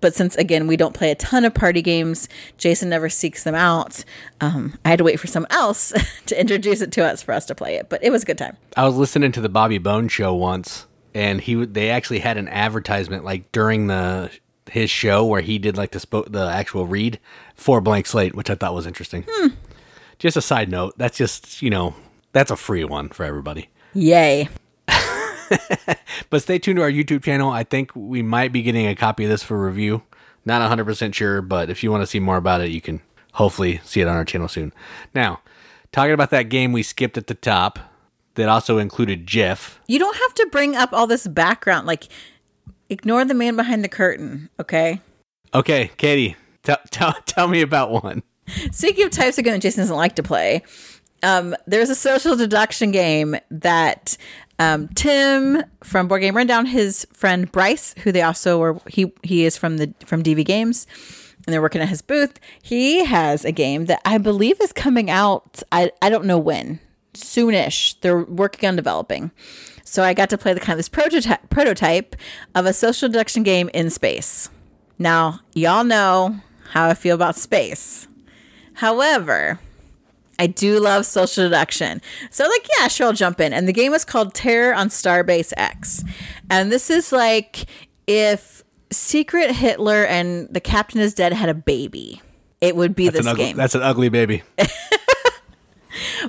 but 0.00 0.14
since 0.14 0.36
again, 0.36 0.66
we 0.66 0.76
don't 0.76 0.94
play 0.94 1.10
a 1.10 1.14
ton 1.14 1.44
of 1.44 1.54
party 1.54 1.80
games, 1.80 2.28
Jason 2.58 2.88
never 2.88 3.08
seeks 3.08 3.44
them 3.44 3.54
out. 3.54 4.04
Um, 4.40 4.78
I 4.84 4.90
had 4.90 4.98
to 4.98 5.04
wait 5.04 5.18
for 5.18 5.26
someone 5.28 5.52
else 5.52 5.92
to 6.26 6.38
introduce 6.38 6.80
it 6.80 6.92
to 6.92 7.04
us 7.04 7.22
for 7.22 7.32
us 7.32 7.46
to 7.46 7.54
play 7.54 7.76
it, 7.76 7.88
but 7.88 8.02
it 8.04 8.10
was 8.10 8.22
a 8.22 8.26
good 8.26 8.38
time. 8.38 8.56
I 8.76 8.84
was 8.84 8.96
listening 8.96 9.32
to 9.32 9.40
the 9.40 9.48
Bobby 9.48 9.78
Bone 9.78 10.08
show 10.08 10.34
once, 10.34 10.86
and 11.14 11.40
he 11.40 11.64
they 11.64 11.90
actually 11.90 12.18
had 12.18 12.36
an 12.36 12.48
advertisement 12.48 13.24
like 13.24 13.50
during 13.52 13.86
the 13.86 14.30
his 14.70 14.90
show 14.90 15.24
where 15.24 15.40
he 15.40 15.58
did 15.58 15.76
like 15.76 15.90
the 15.90 15.98
spo- 15.98 16.30
the 16.30 16.48
actual 16.48 16.86
read 16.86 17.18
for 17.62 17.80
Blank 17.80 18.06
Slate, 18.06 18.34
which 18.34 18.50
I 18.50 18.54
thought 18.54 18.74
was 18.74 18.86
interesting. 18.86 19.24
Hmm. 19.28 19.48
Just 20.18 20.36
a 20.36 20.42
side 20.42 20.70
note. 20.70 20.94
That's 20.98 21.16
just 21.16 21.62
you 21.62 21.70
know 21.70 21.94
that's 22.32 22.50
a 22.50 22.56
free 22.56 22.84
one 22.84 23.08
for 23.08 23.24
everybody. 23.24 23.68
Yay. 23.94 24.48
but 26.30 26.42
stay 26.42 26.58
tuned 26.58 26.76
to 26.76 26.82
our 26.82 26.90
YouTube 26.90 27.22
channel. 27.22 27.50
I 27.50 27.64
think 27.64 27.92
we 27.94 28.22
might 28.22 28.52
be 28.52 28.62
getting 28.62 28.86
a 28.86 28.94
copy 28.94 29.24
of 29.24 29.30
this 29.30 29.42
for 29.42 29.64
review. 29.64 30.02
Not 30.44 30.68
100% 30.76 31.14
sure, 31.14 31.40
but 31.40 31.70
if 31.70 31.82
you 31.82 31.90
want 31.90 32.02
to 32.02 32.06
see 32.06 32.18
more 32.18 32.36
about 32.36 32.62
it, 32.62 32.70
you 32.70 32.80
can 32.80 33.00
hopefully 33.34 33.80
see 33.84 34.00
it 34.00 34.08
on 34.08 34.16
our 34.16 34.24
channel 34.24 34.48
soon. 34.48 34.72
Now, 35.14 35.40
talking 35.92 36.12
about 36.12 36.30
that 36.30 36.48
game 36.48 36.72
we 36.72 36.82
skipped 36.82 37.16
at 37.16 37.28
the 37.28 37.34
top 37.34 37.78
that 38.34 38.48
also 38.48 38.78
included 38.78 39.26
Jeff. 39.26 39.78
You 39.86 39.98
don't 39.98 40.16
have 40.16 40.34
to 40.34 40.46
bring 40.50 40.74
up 40.74 40.92
all 40.92 41.06
this 41.06 41.26
background. 41.26 41.86
Like, 41.86 42.08
ignore 42.88 43.24
the 43.24 43.34
man 43.34 43.56
behind 43.56 43.84
the 43.84 43.88
curtain, 43.88 44.48
okay? 44.58 45.00
Okay, 45.54 45.90
Katie, 45.96 46.36
t- 46.62 46.74
t- 46.90 47.06
tell 47.26 47.48
me 47.48 47.60
about 47.60 47.90
one. 48.02 48.22
Speaking 48.70 49.04
of 49.04 49.10
types 49.10 49.38
of 49.38 49.44
games 49.44 49.62
Jason 49.62 49.82
doesn't 49.82 49.96
like 49.96 50.16
to 50.16 50.22
play, 50.22 50.62
um, 51.22 51.54
there's 51.66 51.90
a 51.90 51.94
social 51.94 52.36
deduction 52.36 52.90
game 52.90 53.36
that 53.50 54.16
um, 54.58 54.88
Tim 54.88 55.64
from 55.82 56.08
Board 56.08 56.20
Game 56.20 56.36
Rundown, 56.36 56.66
his 56.66 57.06
friend 57.12 57.50
Bryce, 57.50 57.94
who 58.02 58.12
they 58.12 58.22
also 58.22 58.58
were, 58.58 58.80
he 58.88 59.12
he 59.22 59.44
is 59.44 59.56
from 59.56 59.78
the 59.78 59.94
from 60.04 60.22
DV 60.22 60.44
Games, 60.44 60.86
and 61.46 61.52
they're 61.52 61.62
working 61.62 61.80
at 61.80 61.88
his 61.88 62.02
booth. 62.02 62.38
He 62.62 63.04
has 63.04 63.44
a 63.44 63.52
game 63.52 63.86
that 63.86 64.00
I 64.04 64.18
believe 64.18 64.60
is 64.60 64.72
coming 64.72 65.10
out. 65.10 65.62
I 65.70 65.92
I 66.00 66.10
don't 66.10 66.24
know 66.24 66.38
when, 66.38 66.80
soonish. 67.14 67.96
They're 68.00 68.24
working 68.24 68.68
on 68.68 68.76
developing. 68.76 69.30
So 69.84 70.02
I 70.02 70.14
got 70.14 70.30
to 70.30 70.38
play 70.38 70.54
the 70.54 70.60
kind 70.60 70.72
of 70.74 70.78
this 70.78 70.88
prototype 70.88 71.48
prototype 71.50 72.16
of 72.54 72.66
a 72.66 72.72
social 72.72 73.08
deduction 73.08 73.42
game 73.42 73.68
in 73.74 73.90
space. 73.90 74.48
Now 74.98 75.40
y'all 75.54 75.84
know 75.84 76.40
how 76.72 76.88
I 76.88 76.94
feel 76.94 77.14
about 77.14 77.36
space. 77.36 78.08
However, 78.72 79.60
I 80.38 80.46
do 80.46 80.80
love 80.80 81.04
social 81.04 81.44
deduction. 81.44 82.00
So, 82.30 82.44
like, 82.44 82.66
yeah, 82.78 82.88
sure, 82.88 83.08
I'll 83.08 83.12
jump 83.12 83.40
in. 83.40 83.52
And 83.52 83.68
the 83.68 83.74
game 83.74 83.92
is 83.92 84.06
called 84.06 84.32
Terror 84.32 84.74
on 84.74 84.88
Starbase 84.88 85.52
X. 85.58 86.02
And 86.48 86.72
this 86.72 86.88
is 86.88 87.12
like 87.12 87.66
if 88.06 88.64
Secret 88.90 89.52
Hitler 89.54 90.06
and 90.06 90.48
the 90.48 90.60
Captain 90.60 91.02
is 91.02 91.12
Dead 91.12 91.34
had 91.34 91.50
a 91.50 91.54
baby, 91.54 92.22
it 92.62 92.74
would 92.74 92.96
be 92.96 93.04
that's 93.04 93.18
this 93.18 93.26
ugly, 93.26 93.44
game. 93.44 93.56
That's 93.58 93.74
an 93.74 93.82
ugly 93.82 94.08
baby. 94.08 94.42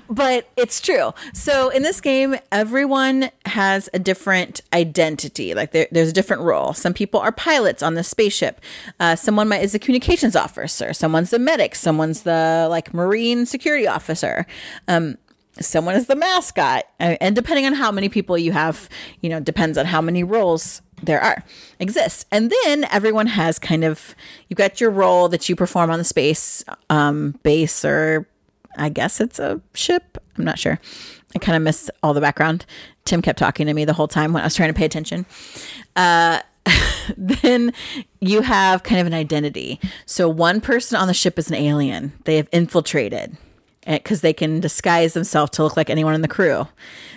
but 0.09 0.49
it's 0.57 0.79
true. 0.81 1.13
So 1.33 1.69
in 1.69 1.83
this 1.83 2.01
game, 2.01 2.35
everyone 2.51 3.29
has 3.45 3.89
a 3.93 3.99
different 3.99 4.61
identity. 4.73 5.53
Like 5.53 5.71
there, 5.71 5.87
there's 5.91 6.09
a 6.09 6.13
different 6.13 6.43
role. 6.43 6.73
Some 6.73 6.93
people 6.93 7.19
are 7.19 7.31
pilots 7.31 7.83
on 7.83 7.95
the 7.95 8.03
spaceship. 8.03 8.61
Uh, 8.99 9.15
someone 9.15 9.47
might, 9.47 9.63
is 9.63 9.75
a 9.75 9.79
communications 9.79 10.35
officer. 10.35 10.93
Someone's 10.93 11.29
the 11.29 11.39
medic. 11.39 11.75
Someone's 11.75 12.23
the 12.23 12.67
like 12.69 12.93
marine 12.93 13.45
security 13.45 13.87
officer. 13.87 14.45
Um, 14.87 15.17
someone 15.59 15.95
is 15.95 16.07
the 16.07 16.15
mascot. 16.15 16.83
And 16.99 17.35
depending 17.35 17.65
on 17.65 17.73
how 17.73 17.91
many 17.91 18.09
people 18.09 18.37
you 18.37 18.51
have, 18.51 18.89
you 19.21 19.29
know, 19.29 19.39
depends 19.39 19.77
on 19.77 19.85
how 19.85 20.01
many 20.01 20.23
roles 20.23 20.81
there 21.05 21.21
are 21.21 21.43
exist 21.79 22.25
and 22.31 22.51
then 22.63 22.85
everyone 22.85 23.27
has 23.27 23.59
kind 23.59 23.83
of 23.83 24.15
you 24.47 24.55
got 24.55 24.79
your 24.79 24.89
role 24.89 25.27
that 25.27 25.49
you 25.49 25.55
perform 25.55 25.89
on 25.89 25.99
the 25.99 26.05
space 26.05 26.63
um, 26.89 27.37
base 27.43 27.83
or 27.83 28.27
I 28.77 28.89
guess 28.89 29.19
it's 29.21 29.39
a 29.39 29.61
ship. 29.73 30.17
I'm 30.37 30.43
not 30.43 30.59
sure. 30.59 30.79
I 31.35 31.39
kind 31.39 31.55
of 31.55 31.61
missed 31.61 31.89
all 32.01 32.13
the 32.13 32.21
background. 32.21 32.65
Tim 33.05 33.21
kept 33.21 33.39
talking 33.39 33.67
to 33.67 33.73
me 33.73 33.85
the 33.85 33.93
whole 33.93 34.07
time 34.07 34.33
when 34.33 34.41
I 34.41 34.45
was 34.45 34.55
trying 34.55 34.69
to 34.69 34.77
pay 34.77 34.85
attention. 34.85 35.25
Uh, 35.95 36.41
then 37.17 37.73
you 38.21 38.41
have 38.41 38.83
kind 38.83 39.01
of 39.01 39.07
an 39.07 39.13
identity. 39.13 39.79
So 40.05 40.29
one 40.29 40.61
person 40.61 40.97
on 40.97 41.07
the 41.07 41.13
ship 41.13 41.37
is 41.37 41.49
an 41.49 41.55
alien. 41.55 42.13
They 42.25 42.37
have 42.37 42.47
infiltrated 42.51 43.37
because 43.85 44.21
they 44.21 44.33
can 44.33 44.59
disguise 44.59 45.13
themselves 45.13 45.51
to 45.51 45.63
look 45.63 45.75
like 45.75 45.89
anyone 45.89 46.15
in 46.15 46.21
the 46.21 46.27
crew. 46.27 46.67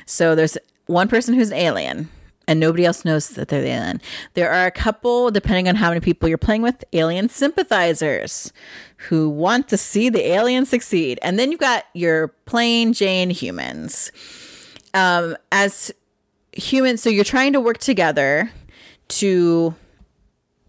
So 0.04 0.34
there's 0.34 0.58
one 0.86 1.08
person 1.08 1.34
who's 1.34 1.50
an 1.50 1.58
alien 1.58 2.08
and 2.48 2.60
nobody 2.60 2.84
else 2.84 3.04
knows 3.04 3.30
that 3.30 3.48
they're 3.48 3.62
the 3.62 3.68
alien. 3.68 4.00
There 4.34 4.50
are 4.50 4.66
a 4.66 4.70
couple, 4.70 5.30
depending 5.30 5.68
on 5.68 5.76
how 5.76 5.88
many 5.88 6.00
people 6.00 6.28
you're 6.28 6.38
playing 6.38 6.62
with, 6.62 6.84
alien 6.92 7.28
sympathizers 7.28 8.52
who 8.96 9.28
want 9.28 9.68
to 9.68 9.76
see 9.76 10.08
the 10.08 10.26
alien 10.26 10.66
succeed. 10.66 11.18
And 11.22 11.38
then 11.38 11.50
you've 11.50 11.60
got 11.60 11.84
your 11.94 12.28
plain 12.46 12.92
Jane 12.92 13.30
humans. 13.30 14.10
Um, 14.94 15.36
as 15.52 15.92
humans, 16.52 17.02
so 17.02 17.10
you're 17.10 17.24
trying 17.24 17.52
to 17.52 17.60
work 17.60 17.78
together 17.78 18.50
to 19.08 19.74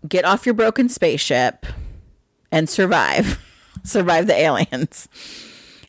get 0.08 0.26
off 0.26 0.46
your 0.46 0.54
broken 0.54 0.90
spaceship 0.90 1.66
and 2.52 2.70
survive, 2.70 3.44
survive 3.84 4.28
the 4.28 4.36
aliens. 4.36 5.08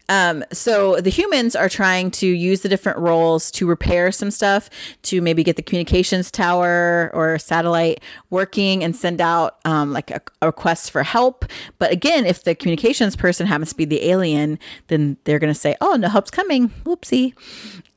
Um, 0.08 0.44
so 0.52 1.00
the 1.00 1.10
humans 1.10 1.54
are 1.54 1.68
trying 1.68 2.10
to 2.12 2.26
use 2.26 2.62
the 2.62 2.68
different 2.68 2.98
roles 2.98 3.50
to 3.52 3.66
repair 3.66 4.10
some 4.10 4.30
stuff, 4.30 4.70
to 5.02 5.20
maybe 5.20 5.44
get 5.44 5.56
the 5.56 5.62
communications 5.62 6.30
tower 6.30 7.10
or 7.12 7.38
satellite 7.38 8.02
working 8.30 8.82
and 8.82 8.96
send 8.96 9.20
out 9.20 9.58
um, 9.64 9.92
like 9.92 10.10
a, 10.10 10.20
a, 10.40 10.46
request 10.46 10.90
for 10.90 11.02
help. 11.02 11.44
But 11.78 11.92
again, 11.92 12.24
if 12.24 12.42
the 12.42 12.54
communications 12.54 13.16
person 13.16 13.46
happens 13.46 13.70
to 13.70 13.76
be 13.76 13.84
the 13.84 14.08
alien, 14.08 14.58
then 14.86 15.18
they're 15.24 15.38
going 15.38 15.52
to 15.52 15.58
say, 15.58 15.76
"Oh, 15.80 15.94
no 15.94 16.08
help's 16.08 16.30
coming." 16.30 16.70
Whoopsie. 16.84 17.34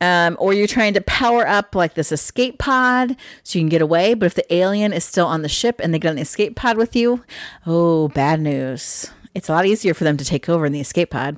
Um, 0.01 0.35
or 0.39 0.53
you're 0.53 0.67
trying 0.67 0.93
to 0.95 1.01
power 1.01 1.47
up 1.47 1.75
like 1.75 1.93
this 1.93 2.11
escape 2.11 2.57
pod 2.57 3.15
so 3.43 3.59
you 3.59 3.63
can 3.63 3.69
get 3.69 3.81
away. 3.81 4.15
But 4.15 4.25
if 4.25 4.33
the 4.33 4.53
alien 4.53 4.91
is 4.91 5.05
still 5.05 5.27
on 5.27 5.43
the 5.43 5.49
ship 5.49 5.79
and 5.81 5.93
they 5.93 5.99
get 5.99 6.09
on 6.09 6.15
the 6.15 6.23
escape 6.23 6.55
pod 6.55 6.75
with 6.75 6.95
you, 6.95 7.23
oh, 7.65 8.09
bad 8.09 8.41
news. 8.41 9.11
It's 9.33 9.47
a 9.47 9.53
lot 9.53 9.65
easier 9.65 9.93
for 9.93 10.03
them 10.03 10.17
to 10.17 10.25
take 10.25 10.49
over 10.49 10.65
in 10.65 10.73
the 10.73 10.81
escape 10.81 11.11
pod. 11.11 11.37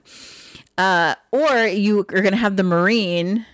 Uh, 0.78 1.16
or 1.32 1.66
you 1.68 2.00
are 2.00 2.04
going 2.04 2.32
to 2.32 2.38
have 2.38 2.58
the 2.58 2.64
Marine 2.64 3.46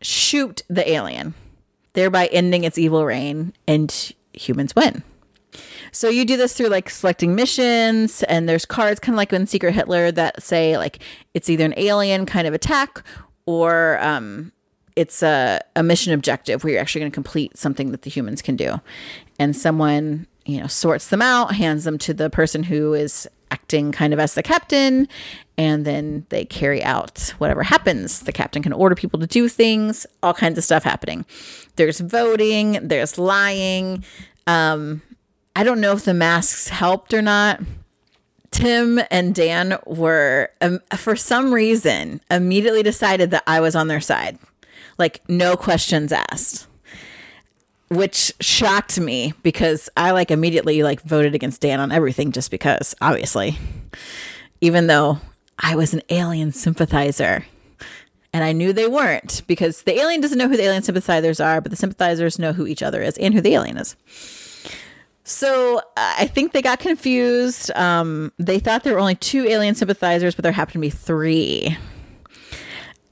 shoot 0.00 0.62
the 0.68 0.88
alien, 0.88 1.34
thereby 1.92 2.26
ending 2.26 2.64
its 2.64 2.78
evil 2.78 3.04
reign, 3.04 3.52
and 3.66 4.12
humans 4.32 4.74
win. 4.74 5.02
So 5.92 6.08
you 6.08 6.24
do 6.24 6.36
this 6.36 6.56
through 6.56 6.68
like 6.68 6.90
selecting 6.90 7.34
missions, 7.34 8.22
and 8.24 8.48
there's 8.48 8.64
cards 8.64 8.98
kind 8.98 9.14
of 9.14 9.18
like 9.18 9.32
in 9.32 9.46
Secret 9.46 9.72
Hitler 9.72 10.10
that 10.12 10.42
say 10.42 10.76
like 10.76 10.98
it's 11.34 11.48
either 11.48 11.64
an 11.64 11.74
alien 11.76 12.26
kind 12.26 12.46
of 12.46 12.54
attack 12.54 13.04
or 13.46 13.98
um, 14.02 14.52
it's 14.96 15.22
a, 15.22 15.60
a 15.76 15.82
mission 15.82 16.12
objective 16.12 16.64
where 16.64 16.72
you're 16.72 16.80
actually 16.80 17.02
going 17.02 17.12
to 17.12 17.14
complete 17.14 17.56
something 17.56 17.90
that 17.90 18.02
the 18.02 18.10
humans 18.10 18.42
can 18.42 18.56
do. 18.56 18.80
And 19.38 19.56
someone, 19.56 20.26
you 20.44 20.60
know, 20.60 20.66
sorts 20.66 21.08
them 21.08 21.22
out, 21.22 21.54
hands 21.54 21.84
them 21.84 21.98
to 21.98 22.14
the 22.14 22.30
person 22.30 22.64
who 22.64 22.94
is 22.94 23.28
acting 23.54 23.92
kind 23.92 24.12
of 24.12 24.18
as 24.18 24.34
the 24.34 24.42
captain, 24.42 25.06
and 25.56 25.84
then 25.84 26.26
they 26.30 26.44
carry 26.44 26.82
out 26.82 27.32
whatever 27.38 27.62
happens. 27.62 28.20
The 28.20 28.32
captain 28.32 28.62
can 28.64 28.72
order 28.72 28.96
people 28.96 29.20
to 29.20 29.28
do 29.28 29.48
things, 29.48 30.06
all 30.22 30.34
kinds 30.34 30.58
of 30.58 30.64
stuff 30.64 30.82
happening. 30.82 31.24
There's 31.76 32.00
voting, 32.00 32.80
there's 32.82 33.16
lying. 33.16 34.04
Um, 34.48 35.02
I 35.54 35.62
don't 35.62 35.80
know 35.80 35.92
if 35.92 36.04
the 36.04 36.14
masks 36.14 36.68
helped 36.68 37.14
or 37.14 37.22
not. 37.22 37.60
Tim 38.50 39.00
and 39.10 39.34
Dan 39.34 39.78
were, 39.86 40.50
um, 40.60 40.80
for 40.96 41.14
some 41.14 41.54
reason, 41.54 42.20
immediately 42.30 42.82
decided 42.82 43.30
that 43.30 43.44
I 43.46 43.60
was 43.60 43.76
on 43.76 43.86
their 43.86 44.00
side. 44.00 44.38
Like, 44.98 45.22
no 45.28 45.56
questions 45.56 46.12
asked 46.12 46.66
which 47.88 48.32
shocked 48.40 48.98
me 48.98 49.34
because 49.42 49.88
I 49.96 50.12
like 50.12 50.30
immediately 50.30 50.82
like 50.82 51.02
voted 51.02 51.34
against 51.34 51.60
Dan 51.60 51.80
on 51.80 51.92
everything 51.92 52.32
just 52.32 52.50
because 52.50 52.94
obviously 53.00 53.58
even 54.60 54.86
though 54.86 55.18
I 55.58 55.76
was 55.76 55.94
an 55.94 56.02
alien 56.08 56.52
sympathizer 56.52 57.44
and 58.32 58.42
I 58.42 58.52
knew 58.52 58.72
they 58.72 58.88
weren't 58.88 59.42
because 59.46 59.82
the 59.82 59.98
alien 59.98 60.20
doesn't 60.20 60.38
know 60.38 60.48
who 60.48 60.56
the 60.56 60.64
alien 60.64 60.82
sympathizers 60.82 61.40
are 61.40 61.60
but 61.60 61.70
the 61.70 61.76
sympathizers 61.76 62.38
know 62.38 62.52
who 62.52 62.66
each 62.66 62.82
other 62.82 63.02
is 63.02 63.16
and 63.18 63.34
who 63.34 63.40
the 63.40 63.54
alien 63.54 63.76
is. 63.76 63.96
So 65.24 65.80
I 65.96 66.26
think 66.26 66.52
they 66.52 66.60
got 66.60 66.80
confused. 66.80 67.70
Um, 67.74 68.30
they 68.38 68.58
thought 68.58 68.84
there 68.84 68.92
were 68.92 69.00
only 69.00 69.14
two 69.14 69.46
alien 69.46 69.74
sympathizers, 69.74 70.34
but 70.34 70.42
there 70.42 70.52
happened 70.52 70.74
to 70.74 70.78
be 70.80 70.90
three. 70.90 71.78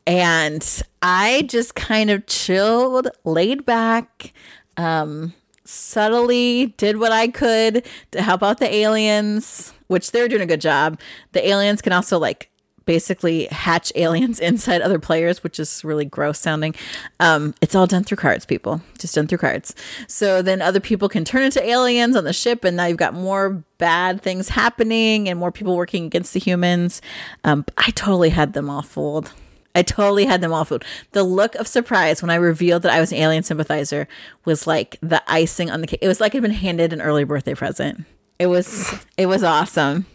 And 0.06 0.82
I 1.00 1.42
just 1.48 1.74
kind 1.74 2.10
of 2.10 2.26
chilled, 2.26 3.08
laid 3.24 3.64
back, 3.64 4.32
um, 4.76 5.34
subtly 5.64 6.74
did 6.76 6.98
what 6.98 7.12
I 7.12 7.28
could 7.28 7.86
to 8.12 8.22
help 8.22 8.42
out 8.42 8.58
the 8.58 8.72
aliens, 8.72 9.72
which 9.86 10.10
they're 10.12 10.28
doing 10.28 10.42
a 10.42 10.46
good 10.46 10.60
job. 10.60 10.98
The 11.32 11.46
aliens 11.46 11.82
can 11.82 11.92
also 11.92 12.18
like 12.18 12.50
basically 12.84 13.46
hatch 13.46 13.92
aliens 13.94 14.40
inside 14.40 14.80
other 14.80 14.98
players, 14.98 15.42
which 15.42 15.58
is 15.58 15.84
really 15.84 16.04
gross 16.04 16.38
sounding. 16.38 16.74
Um, 17.20 17.54
it's 17.60 17.74
all 17.74 17.86
done 17.86 18.04
through 18.04 18.16
cards, 18.16 18.44
people. 18.44 18.80
Just 18.98 19.14
done 19.14 19.26
through 19.26 19.38
cards. 19.38 19.74
So 20.08 20.42
then 20.42 20.62
other 20.62 20.80
people 20.80 21.08
can 21.08 21.24
turn 21.24 21.42
into 21.42 21.64
aliens 21.64 22.16
on 22.16 22.24
the 22.24 22.32
ship, 22.32 22.64
and 22.64 22.76
now 22.76 22.86
you've 22.86 22.96
got 22.96 23.14
more 23.14 23.62
bad 23.78 24.22
things 24.22 24.50
happening 24.50 25.28
and 25.28 25.38
more 25.38 25.52
people 25.52 25.76
working 25.76 26.04
against 26.04 26.34
the 26.34 26.40
humans. 26.40 27.00
Um, 27.44 27.64
I 27.76 27.90
totally 27.90 28.30
had 28.30 28.52
them 28.52 28.70
all 28.70 28.82
fooled. 28.82 29.32
I 29.74 29.82
totally 29.82 30.26
had 30.26 30.40
them 30.40 30.52
all 30.52 30.64
fooled. 30.64 30.84
The 31.12 31.22
look 31.22 31.54
of 31.54 31.66
surprise 31.66 32.22
when 32.22 32.30
I 32.30 32.34
revealed 32.34 32.82
that 32.82 32.92
I 32.92 33.00
was 33.00 33.12
an 33.12 33.18
alien 33.18 33.42
sympathizer 33.42 34.06
was 34.44 34.66
like 34.66 34.98
the 35.00 35.22
icing 35.26 35.70
on 35.70 35.80
the 35.80 35.86
cake. 35.86 36.00
It 36.02 36.08
was 36.08 36.20
like 36.20 36.34
I'd 36.34 36.42
been 36.42 36.50
handed 36.50 36.92
an 36.92 37.00
early 37.00 37.24
birthday 37.24 37.54
present. 37.54 38.04
It 38.38 38.46
was 38.46 38.94
it 39.16 39.26
was 39.26 39.42
awesome. 39.42 40.06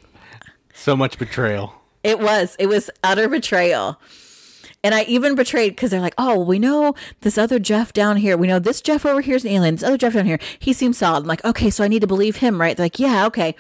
So 0.73 0.95
much 0.95 1.17
betrayal. 1.17 1.73
It 2.03 2.19
was. 2.19 2.55
It 2.59 2.67
was 2.67 2.89
utter 3.03 3.27
betrayal. 3.27 3.99
And 4.83 4.93
I 4.93 5.03
even 5.03 5.35
betrayed 5.35 5.71
because 5.71 5.91
they're 5.91 5.99
like, 5.99 6.13
oh, 6.17 6.39
we 6.39 6.59
know 6.59 6.93
this 7.21 7.37
other 7.37 7.57
Jeff 7.57 7.93
down 7.93 8.17
here. 8.17 8.37
We 8.37 8.47
know 8.47 8.59
this 8.59 8.79
Jeff 8.79 9.05
over 9.05 9.21
here 9.21 9.35
is 9.35 9.43
an 9.43 9.51
alien. 9.51 9.75
This 9.75 9.83
other 9.83 9.97
Jeff 9.97 10.13
down 10.13 10.27
here, 10.27 10.39
he 10.59 10.71
seems 10.71 10.99
solid. 10.99 11.21
I'm 11.21 11.27
like, 11.27 11.43
okay, 11.43 11.69
so 11.69 11.83
I 11.83 11.87
need 11.87 12.01
to 12.01 12.07
believe 12.07 12.37
him, 12.37 12.61
right? 12.61 12.77
They're 12.77 12.85
like, 12.85 12.99
yeah, 12.99 13.25
okay. 13.25 13.55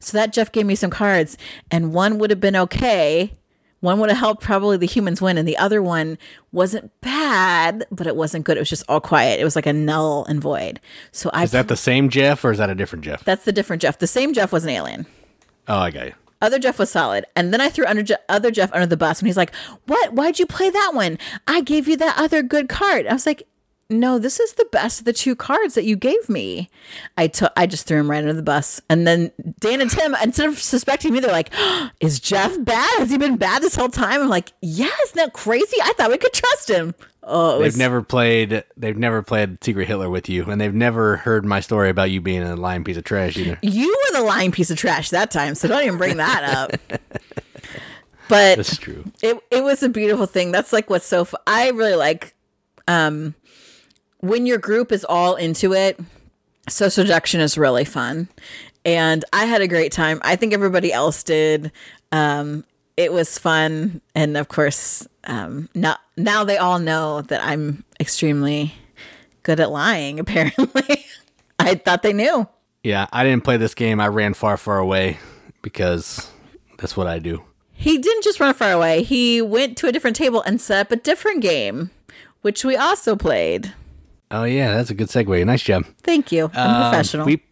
So 0.00 0.16
that 0.16 0.32
Jeff 0.32 0.50
gave 0.50 0.66
me 0.66 0.74
some 0.74 0.90
cards, 0.90 1.36
and 1.70 1.92
one 1.92 2.18
would 2.18 2.30
have 2.30 2.40
been 2.40 2.56
okay. 2.56 3.32
One 3.82 3.98
would 4.00 4.10
have 4.10 4.18
helped 4.18 4.42
probably 4.42 4.76
the 4.76 4.86
humans 4.86 5.20
win, 5.20 5.36
and 5.36 5.46
the 5.46 5.58
other 5.58 5.82
one 5.82 6.16
wasn't 6.52 6.90
bad, 7.00 7.84
but 7.90 8.06
it 8.06 8.16
wasn't 8.16 8.44
good. 8.44 8.56
It 8.56 8.60
was 8.60 8.68
just 8.70 8.84
all 8.88 9.00
quiet. 9.00 9.40
It 9.40 9.44
was 9.44 9.56
like 9.56 9.66
a 9.66 9.72
null 9.72 10.24
and 10.26 10.40
void. 10.40 10.80
So 11.10 11.30
I 11.34 11.42
Is 11.42 11.50
that 11.50 11.66
the 11.68 11.76
same 11.76 12.08
Jeff 12.08 12.44
or 12.44 12.52
is 12.52 12.58
that 12.58 12.70
a 12.70 12.74
different 12.76 13.04
Jeff? 13.04 13.24
that's 13.24 13.44
the 13.44 13.52
different 13.52 13.82
Jeff. 13.82 13.98
The 13.98 14.06
same 14.06 14.32
Jeff 14.32 14.52
was 14.52 14.62
an 14.64 14.70
alien. 14.70 15.06
Oh, 15.68 15.78
I 15.78 15.90
got 15.90 16.06
you. 16.06 16.14
Other 16.40 16.58
Jeff 16.58 16.78
was 16.78 16.90
solid. 16.90 17.24
And 17.36 17.52
then 17.52 17.60
I 17.60 17.68
threw 17.68 17.84
under 17.86 18.02
Je- 18.02 18.14
other 18.28 18.50
Jeff 18.50 18.72
under 18.72 18.86
the 18.86 18.96
bus 18.96 19.18
and 19.20 19.26
he's 19.28 19.36
like, 19.36 19.54
What? 19.86 20.12
Why'd 20.12 20.38
you 20.40 20.46
play 20.46 20.70
that 20.70 20.90
one? 20.94 21.18
I 21.46 21.60
gave 21.60 21.86
you 21.86 21.96
that 21.98 22.18
other 22.18 22.42
good 22.42 22.68
card. 22.68 23.06
I 23.06 23.12
was 23.12 23.26
like, 23.26 23.44
No, 23.90 24.18
this 24.18 24.40
is 24.40 24.54
the 24.54 24.66
best 24.72 25.00
of 25.00 25.04
the 25.04 25.12
two 25.12 25.36
cards 25.36 25.74
that 25.74 25.84
you 25.84 25.96
gave 25.96 26.28
me. 26.28 26.70
I 27.18 27.26
took 27.26 27.52
I 27.56 27.66
just 27.66 27.86
threw 27.86 27.98
him 28.00 28.10
right 28.10 28.18
under 28.20 28.32
the 28.32 28.42
bus. 28.42 28.80
And 28.88 29.06
then 29.06 29.30
Dan 29.60 29.80
and 29.82 29.90
Tim, 29.90 30.14
instead 30.22 30.48
of 30.48 30.58
suspecting 30.58 31.12
me, 31.12 31.20
they're 31.20 31.30
like, 31.30 31.52
Is 32.00 32.18
Jeff 32.20 32.52
bad? 32.64 32.98
Has 33.00 33.10
he 33.10 33.18
been 33.18 33.36
bad 33.36 33.62
this 33.62 33.76
whole 33.76 33.88
time? 33.90 34.22
I'm 34.22 34.28
like, 34.28 34.52
Yeah, 34.62 34.88
isn't 35.04 35.16
that 35.16 35.32
crazy? 35.34 35.76
I 35.82 35.92
thought 35.92 36.10
we 36.10 36.18
could 36.18 36.32
trust 36.32 36.70
him. 36.70 36.94
Oh, 37.24 37.58
They've 37.58 37.66
was, 37.66 37.76
never 37.78 38.02
played. 38.02 38.64
They've 38.76 38.96
never 38.96 39.22
played 39.22 39.62
Secret 39.62 39.86
Hitler 39.86 40.10
with 40.10 40.28
you, 40.28 40.44
and 40.50 40.60
they've 40.60 40.74
never 40.74 41.18
heard 41.18 41.44
my 41.44 41.60
story 41.60 41.88
about 41.88 42.10
you 42.10 42.20
being 42.20 42.42
a 42.42 42.56
lying 42.56 42.82
piece 42.82 42.96
of 42.96 43.04
trash 43.04 43.36
either. 43.36 43.58
you 43.62 43.86
were 43.88 44.18
the 44.18 44.24
lying 44.24 44.50
piece 44.50 44.72
of 44.72 44.76
trash 44.76 45.10
that 45.10 45.30
time, 45.30 45.54
so 45.54 45.68
don't 45.68 45.84
even 45.84 45.98
bring 45.98 46.16
that 46.16 46.42
up. 46.42 47.00
But 48.28 48.56
That's 48.56 48.78
true. 48.78 49.04
it 49.20 49.38
it 49.50 49.62
was 49.62 49.82
a 49.82 49.90
beautiful 49.90 50.24
thing. 50.26 50.52
That's 50.52 50.72
like 50.72 50.88
what's 50.88 51.04
so. 51.04 51.26
I 51.46 51.68
really 51.70 51.96
like 51.96 52.34
um 52.88 53.34
when 54.22 54.46
your 54.46 54.58
group 54.58 54.90
is 54.90 55.04
all 55.04 55.34
into 55.34 55.74
it. 55.74 56.00
Social 56.68 57.04
deduction 57.04 57.40
is 57.40 57.58
really 57.58 57.84
fun, 57.84 58.28
and 58.84 59.24
I 59.32 59.46
had 59.46 59.60
a 59.60 59.68
great 59.68 59.90
time. 59.90 60.20
I 60.22 60.36
think 60.36 60.54
everybody 60.54 60.92
else 60.92 61.22
did. 61.24 61.72
Um, 62.12 62.64
it 62.96 63.12
was 63.12 63.36
fun, 63.36 64.00
and 64.14 64.36
of 64.36 64.46
course, 64.48 65.06
um, 65.24 65.68
now 65.74 65.96
now 66.16 66.44
they 66.44 66.58
all 66.58 66.78
know 66.78 67.22
that 67.22 67.42
I'm 67.42 67.84
extremely 67.98 68.74
good 69.42 69.58
at 69.58 69.72
lying. 69.72 70.20
Apparently, 70.20 71.04
I 71.58 71.74
thought 71.74 72.02
they 72.02 72.12
knew. 72.12 72.46
Yeah, 72.84 73.06
I 73.12 73.24
didn't 73.24 73.44
play 73.44 73.56
this 73.56 73.74
game. 73.74 74.00
I 74.00 74.08
ran 74.08 74.34
far, 74.34 74.56
far 74.56 74.78
away 74.78 75.18
because 75.62 76.30
that's 76.78 76.96
what 76.96 77.06
I 77.06 77.18
do. 77.18 77.42
He 77.72 77.98
didn't 77.98 78.22
just 78.22 78.38
run 78.38 78.54
far 78.54 78.70
away. 78.70 79.02
He 79.02 79.42
went 79.42 79.76
to 79.78 79.88
a 79.88 79.92
different 79.92 80.16
table 80.16 80.42
and 80.42 80.60
set 80.60 80.86
up 80.86 80.92
a 80.92 80.96
different 80.96 81.40
game, 81.42 81.90
which 82.42 82.64
we 82.64 82.76
also 82.76 83.16
played. 83.16 83.72
Oh 84.32 84.44
yeah, 84.44 84.74
that's 84.74 84.90
a 84.90 84.94
good 84.94 85.08
segue. 85.08 85.44
Nice 85.44 85.62
job. 85.62 85.84
Thank 86.02 86.32
you. 86.32 86.50
I'm 86.54 86.90
professional. 86.90 87.26
We 87.26 87.42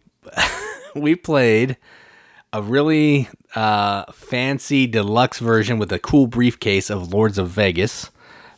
we 0.95 1.15
played 1.15 1.77
a 2.51 2.61
really 2.61 3.29
uh, 3.55 4.11
fancy 4.11 4.87
deluxe 4.87 5.39
version 5.39 5.77
with 5.77 5.91
a 5.91 5.99
cool 5.99 6.27
briefcase 6.27 6.89
of 6.89 7.13
Lords 7.13 7.37
of 7.37 7.49
Vegas. 7.49 8.09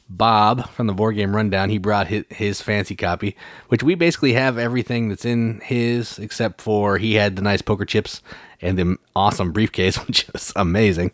Bob 0.10 0.70
from 0.70 0.86
the 0.88 0.94
board 0.94 1.16
game 1.16 1.36
rundown, 1.36 1.70
he 1.70 1.78
brought 1.78 2.08
his, 2.08 2.26
his 2.30 2.62
fancy 2.62 2.96
copy, 2.96 3.36
which 3.70 3.82
we 3.82 3.96
basically 3.96 4.34
have 4.34 4.58
everything 4.58 5.10
that's 5.10 5.26
in 5.26 5.60
his 5.62 6.20
except 6.20 6.62
for 6.62 6.98
he 6.98 7.16
had 7.16 7.36
the 7.36 7.42
nice 7.42 7.62
poker 7.62 7.86
chips 7.86 8.22
and 8.62 8.78
the 8.78 8.98
awesome 9.16 9.52
briefcase, 9.52 9.96
which 10.08 10.30
is 10.36 10.54
amazing. 10.56 11.12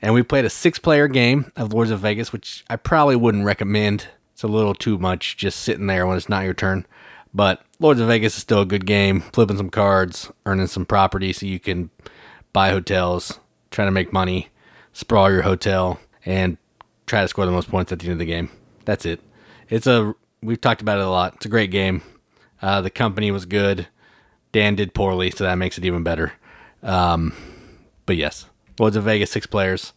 And 0.00 0.14
we 0.14 0.22
played 0.22 0.44
a 0.44 0.50
six-player 0.50 1.08
game 1.08 1.50
of 1.56 1.72
Lords 1.72 1.90
of 1.90 2.00
Vegas, 2.00 2.32
which 2.32 2.64
I 2.70 2.76
probably 2.76 3.16
wouldn't 3.16 3.44
recommend. 3.44 4.06
It's 4.38 4.44
a 4.44 4.46
little 4.46 4.72
too 4.72 4.98
much 4.98 5.36
just 5.36 5.58
sitting 5.58 5.88
there 5.88 6.06
when 6.06 6.16
it's 6.16 6.28
not 6.28 6.44
your 6.44 6.54
turn. 6.54 6.86
But 7.34 7.60
Lords 7.80 7.98
of 7.98 8.06
Vegas 8.06 8.36
is 8.36 8.42
still 8.42 8.60
a 8.60 8.66
good 8.66 8.86
game. 8.86 9.20
Flipping 9.20 9.56
some 9.56 9.68
cards, 9.68 10.30
earning 10.46 10.68
some 10.68 10.86
property 10.86 11.32
so 11.32 11.44
you 11.44 11.58
can 11.58 11.90
buy 12.52 12.70
hotels, 12.70 13.40
try 13.72 13.84
to 13.84 13.90
make 13.90 14.12
money, 14.12 14.50
sprawl 14.92 15.28
your 15.28 15.42
hotel, 15.42 15.98
and 16.24 16.56
try 17.04 17.22
to 17.22 17.26
score 17.26 17.46
the 17.46 17.50
most 17.50 17.68
points 17.68 17.90
at 17.90 17.98
the 17.98 18.04
end 18.04 18.12
of 18.12 18.18
the 18.20 18.26
game. 18.26 18.48
That's 18.84 19.04
it. 19.04 19.20
It's 19.68 19.88
a 19.88 20.14
we've 20.40 20.60
talked 20.60 20.82
about 20.82 21.00
it 21.00 21.06
a 21.06 21.10
lot. 21.10 21.34
It's 21.34 21.46
a 21.46 21.48
great 21.48 21.72
game. 21.72 22.02
Uh, 22.62 22.80
the 22.80 22.90
company 22.90 23.32
was 23.32 23.44
good. 23.44 23.88
Dan 24.52 24.76
did 24.76 24.94
poorly, 24.94 25.32
so 25.32 25.42
that 25.42 25.56
makes 25.56 25.78
it 25.78 25.84
even 25.84 26.04
better. 26.04 26.34
Um, 26.84 27.32
but 28.06 28.14
yes, 28.14 28.46
Lords 28.78 28.94
of 28.94 29.02
Vegas 29.02 29.32
six 29.32 29.48
players, 29.48 29.92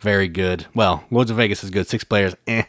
very 0.00 0.28
good. 0.28 0.66
Well, 0.74 1.04
Lords 1.10 1.30
of 1.30 1.38
Vegas 1.38 1.64
is 1.64 1.70
good. 1.70 1.88
Six 1.88 2.04
players, 2.04 2.34
eh. 2.46 2.64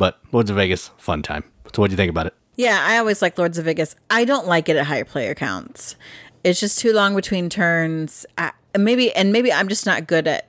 But 0.00 0.18
Lords 0.32 0.48
of 0.48 0.56
Vegas, 0.56 0.88
fun 0.96 1.20
time. 1.20 1.44
So 1.74 1.82
what 1.82 1.88
do 1.88 1.92
you 1.92 1.96
think 1.98 2.08
about 2.08 2.26
it? 2.26 2.34
yeah, 2.56 2.82
I 2.82 2.96
always 2.96 3.20
like 3.22 3.36
Lords 3.38 3.58
of 3.58 3.66
Vegas. 3.66 3.94
I 4.08 4.24
don't 4.24 4.46
like 4.46 4.68
it 4.70 4.76
at 4.76 4.86
higher 4.86 5.04
player 5.04 5.34
counts. 5.34 5.94
It's 6.42 6.58
just 6.58 6.78
too 6.78 6.92
long 6.94 7.14
between 7.14 7.50
turns. 7.50 8.24
I, 8.38 8.52
maybe 8.78 9.14
and 9.14 9.30
maybe 9.30 9.52
I'm 9.52 9.68
just 9.68 9.84
not 9.84 10.06
good 10.06 10.26
at 10.26 10.48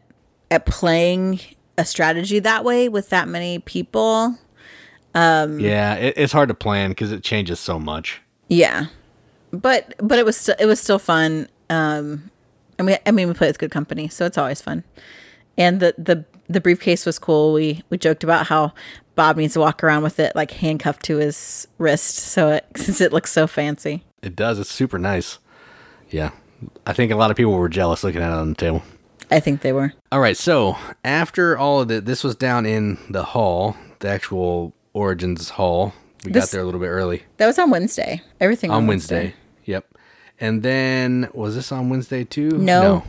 at 0.50 0.66
playing 0.66 1.42
a 1.78 1.84
strategy 1.84 2.40
that 2.40 2.64
way 2.64 2.88
with 2.88 3.10
that 3.10 3.28
many 3.28 3.60
people. 3.60 4.38
Um, 5.14 5.60
Yeah, 5.60 5.96
it, 5.96 6.14
it's 6.16 6.32
hard 6.32 6.48
to 6.48 6.56
plan 6.56 6.92
because 6.92 7.12
it 7.12 7.22
changes 7.24 7.60
so 7.60 7.78
much. 7.78 8.22
Yeah, 8.48 8.86
but 9.52 9.94
but 10.00 10.18
it 10.18 10.24
was 10.26 10.38
still 10.38 10.56
it 10.60 10.66
was 10.66 10.80
still 10.80 11.00
fun. 11.00 11.50
Um, 11.70 12.32
I 12.80 12.84
mean 12.84 12.98
I 13.06 13.12
mean 13.12 13.28
we 13.28 13.34
played 13.34 13.50
with 13.50 13.60
good 13.60 13.72
company, 13.72 14.08
so 14.08 14.26
it's 14.26 14.38
always 14.38 14.62
fun. 14.62 14.86
And 15.58 15.82
the 15.82 15.94
the 15.98 16.26
the 16.50 16.60
briefcase 16.62 17.06
was 17.06 17.20
cool. 17.20 17.54
We 17.54 17.84
we 17.90 17.98
joked 17.98 18.24
about 18.24 18.48
how 18.48 18.74
Bob 19.16 19.38
needs 19.38 19.54
to 19.54 19.60
walk 19.60 19.84
around 19.84 20.04
with 20.04 20.20
it 20.20 20.36
like 20.36 20.52
handcuffed 20.52 21.04
to 21.04 21.18
his 21.18 21.68
wrist, 21.78 22.16
so 22.16 22.50
it 22.50 22.66
since 22.76 23.02
it 23.02 23.12
looks 23.14 23.32
so 23.32 23.48
fancy. 23.48 24.04
It 24.22 24.36
does. 24.36 24.60
It's 24.60 24.72
super 24.72 24.98
nice. 25.00 25.40
Yeah. 26.10 26.32
I 26.86 26.94
think 26.94 27.12
a 27.12 27.16
lot 27.16 27.32
of 27.32 27.38
people 27.38 27.54
were 27.54 27.70
jealous 27.70 28.04
looking 28.04 28.22
at 28.22 28.30
it 28.32 28.36
on 28.36 28.50
the 28.50 28.56
table. 28.56 28.84
I 29.32 29.40
think 29.40 29.62
they 29.62 29.74
were. 29.74 29.94
All 30.12 30.20
right. 30.20 30.38
So 30.38 30.78
after 31.04 31.58
all 31.58 31.82
of 31.82 31.88
the, 31.88 32.02
this 32.02 32.24
was 32.24 32.36
down 32.36 32.66
in 32.66 32.98
the 33.10 33.24
hall, 33.24 33.76
the 34.00 34.10
actual 34.10 34.74
Origins 34.94 35.52
hall. 35.52 35.94
We 36.26 36.32
This- 36.32 36.46
got 36.46 36.52
there 36.52 36.62
a 36.62 36.66
little 36.66 36.80
bit 36.80 36.88
early 36.90 37.24
That 37.38 37.48
was 37.48 37.58
on 37.58 37.72
Wednesday. 37.72 38.22
Everything 38.40 38.70
on 38.70 38.86
Wednesday. 38.86 39.34
Yep. 39.66 39.86
And 40.40 40.62
then 40.62 41.30
was 41.34 41.56
this 41.56 41.72
on 41.72 41.90
Wednesday 41.90 42.24
too? 42.24 42.50
No. 42.52 42.82
No. 42.82 43.04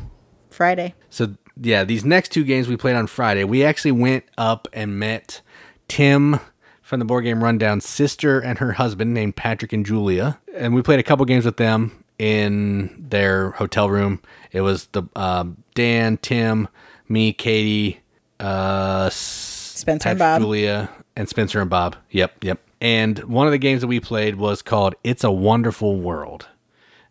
Friday. 0.48 0.94
So 1.10 1.34
yeah, 1.60 1.84
these 1.84 2.04
next 2.06 2.30
two 2.30 2.44
games 2.44 2.68
we 2.68 2.76
played 2.76 2.96
on 2.96 3.06
Friday, 3.06 3.44
we 3.44 3.64
actually 3.64 3.92
went 3.92 4.24
up 4.38 4.66
and 4.72 4.98
met 4.98 5.42
Tim 5.92 6.40
from 6.80 7.00
the 7.00 7.04
board 7.04 7.24
game 7.24 7.44
rundown 7.44 7.82
sister 7.82 8.40
and 8.40 8.58
her 8.60 8.72
husband 8.72 9.12
named 9.12 9.36
Patrick 9.36 9.74
and 9.74 9.84
Julia, 9.84 10.38
and 10.56 10.74
we 10.74 10.80
played 10.80 10.98
a 10.98 11.02
couple 11.02 11.26
games 11.26 11.44
with 11.44 11.58
them 11.58 12.02
in 12.18 13.08
their 13.10 13.50
hotel 13.50 13.90
room. 13.90 14.22
It 14.52 14.62
was 14.62 14.86
the 14.86 15.02
um, 15.14 15.62
Dan, 15.74 16.16
Tim, 16.16 16.68
me, 17.10 17.34
Katie, 17.34 18.00
uh, 18.40 19.10
Spencer 19.10 20.08
and 20.08 20.18
Bob. 20.18 20.40
Julia, 20.40 20.88
and 21.14 21.28
Spencer 21.28 21.60
and 21.60 21.68
Bob. 21.68 21.96
Yep, 22.08 22.42
yep. 22.42 22.58
And 22.80 23.18
one 23.24 23.46
of 23.46 23.50
the 23.50 23.58
games 23.58 23.82
that 23.82 23.86
we 23.86 24.00
played 24.00 24.36
was 24.36 24.62
called 24.62 24.94
"It's 25.04 25.24
a 25.24 25.30
Wonderful 25.30 26.00
World." 26.00 26.48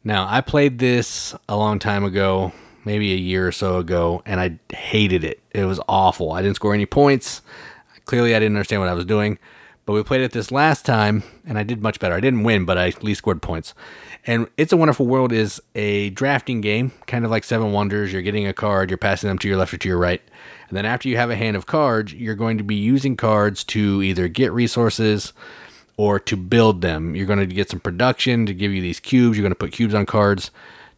Now, 0.03 0.25
I 0.27 0.41
played 0.41 0.79
this 0.79 1.35
a 1.47 1.55
long 1.55 1.77
time 1.77 2.03
ago, 2.03 2.51
maybe 2.83 3.13
a 3.13 3.17
year 3.17 3.47
or 3.47 3.51
so 3.51 3.77
ago, 3.77 4.23
and 4.25 4.39
I 4.39 4.57
hated 4.75 5.23
it. 5.23 5.39
It 5.51 5.65
was 5.65 5.79
awful. 5.87 6.31
I 6.31 6.41
didn't 6.41 6.55
score 6.55 6.73
any 6.73 6.87
points. 6.87 7.43
Clearly, 8.05 8.35
I 8.35 8.39
didn't 8.39 8.55
understand 8.55 8.81
what 8.81 8.89
I 8.89 8.93
was 8.93 9.05
doing. 9.05 9.37
But 9.85 9.93
we 9.93 10.03
played 10.03 10.21
it 10.21 10.31
this 10.31 10.51
last 10.51 10.85
time, 10.85 11.23
and 11.45 11.57
I 11.57 11.63
did 11.63 11.81
much 11.81 11.99
better. 11.99 12.13
I 12.13 12.19
didn't 12.19 12.43
win, 12.43 12.65
but 12.65 12.77
I 12.77 12.89
at 12.89 13.03
least 13.03 13.17
scored 13.19 13.41
points. 13.41 13.73
And 14.27 14.47
It's 14.55 14.71
a 14.71 14.77
Wonderful 14.77 15.07
World 15.07 15.31
is 15.31 15.59
a 15.73 16.11
drafting 16.11 16.61
game, 16.61 16.91
kind 17.07 17.25
of 17.25 17.31
like 17.31 17.43
Seven 17.43 17.71
Wonders. 17.71 18.13
You're 18.13 18.21
getting 18.21 18.45
a 18.45 18.53
card, 18.53 18.91
you're 18.91 18.97
passing 18.97 19.27
them 19.27 19.39
to 19.39 19.47
your 19.47 19.57
left 19.57 19.73
or 19.73 19.79
to 19.79 19.87
your 19.87 19.97
right. 19.97 20.21
And 20.69 20.77
then 20.77 20.85
after 20.85 21.09
you 21.09 21.17
have 21.17 21.31
a 21.31 21.35
hand 21.35 21.57
of 21.57 21.65
cards, 21.65 22.13
you're 22.13 22.35
going 22.35 22.59
to 22.59 22.63
be 22.63 22.75
using 22.75 23.17
cards 23.17 23.63
to 23.65 24.03
either 24.03 24.27
get 24.27 24.51
resources 24.51 25.33
or 25.97 26.19
to 26.19 26.37
build 26.37 26.81
them. 26.81 27.15
You're 27.15 27.25
going 27.25 27.39
to 27.39 27.47
get 27.47 27.71
some 27.71 27.79
production 27.79 28.45
to 28.45 28.53
give 28.53 28.71
you 28.71 28.81
these 28.81 28.99
cubes. 28.99 29.35
You're 29.35 29.43
going 29.43 29.51
to 29.51 29.55
put 29.55 29.71
cubes 29.71 29.95
on 29.95 30.05
cards 30.05 30.51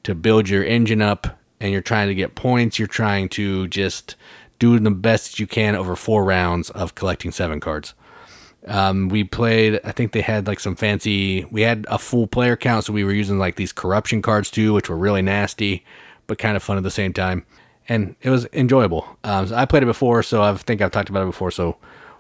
to 0.04 0.14
build 0.14 0.50
your 0.50 0.64
engine 0.64 1.02
up, 1.02 1.40
and 1.62 1.72
you're 1.72 1.82
trying 1.82 2.10
to 2.10 2.16
get 2.16 2.36
points. 2.36 2.78
You're 2.78 2.90
trying 2.90 3.30
to 3.30 3.68
just 3.70 4.18
do 4.64 4.80
the 4.80 4.92
best 4.92 5.42
you 5.42 5.46
can 5.46 5.76
over 5.76 5.94
four 5.94 6.24
rounds 6.24 6.70
of 6.70 6.96
collecting 6.96 7.32
seven 7.32 7.60
cards. 7.60 7.94
Um, 8.66 9.10
we 9.10 9.26
played. 9.26 9.82
I 9.84 9.92
think 9.92 10.14
they 10.14 10.22
had 10.22 10.48
like 10.48 10.62
some 10.62 10.78
fancy. 10.78 11.44
We 11.52 11.64
had 11.64 11.86
a 11.90 11.98
full 11.98 12.28
player 12.28 12.56
count, 12.56 12.86
so 12.86 12.94
we 12.94 13.04
were 13.04 13.12
using 13.12 13.38
like 13.38 13.58
these 13.58 13.74
corruption 13.74 14.22
cards 14.22 14.50
too, 14.50 14.74
which 14.74 14.88
were 14.88 14.96
really 14.96 15.22
nasty, 15.22 15.84
but 16.28 16.38
kind 16.38 16.56
of 16.56 16.64
fun 16.64 16.78
at 16.78 16.84
the 16.84 16.92
same 16.92 17.12
time. 17.12 17.46
And 17.90 18.16
it 18.22 18.30
was 18.30 18.48
enjoyable. 18.54 19.06
Um, 19.26 19.48
so 19.48 19.56
I 19.56 19.66
played 19.66 19.84
it 19.84 19.88
before, 19.88 20.24
so 20.24 20.42
I 20.42 20.56
think 20.56 20.82
I've 20.82 20.92
talked 20.92 21.10
about 21.10 21.24
it 21.24 21.32
before. 21.34 21.52
So, 21.52 21.76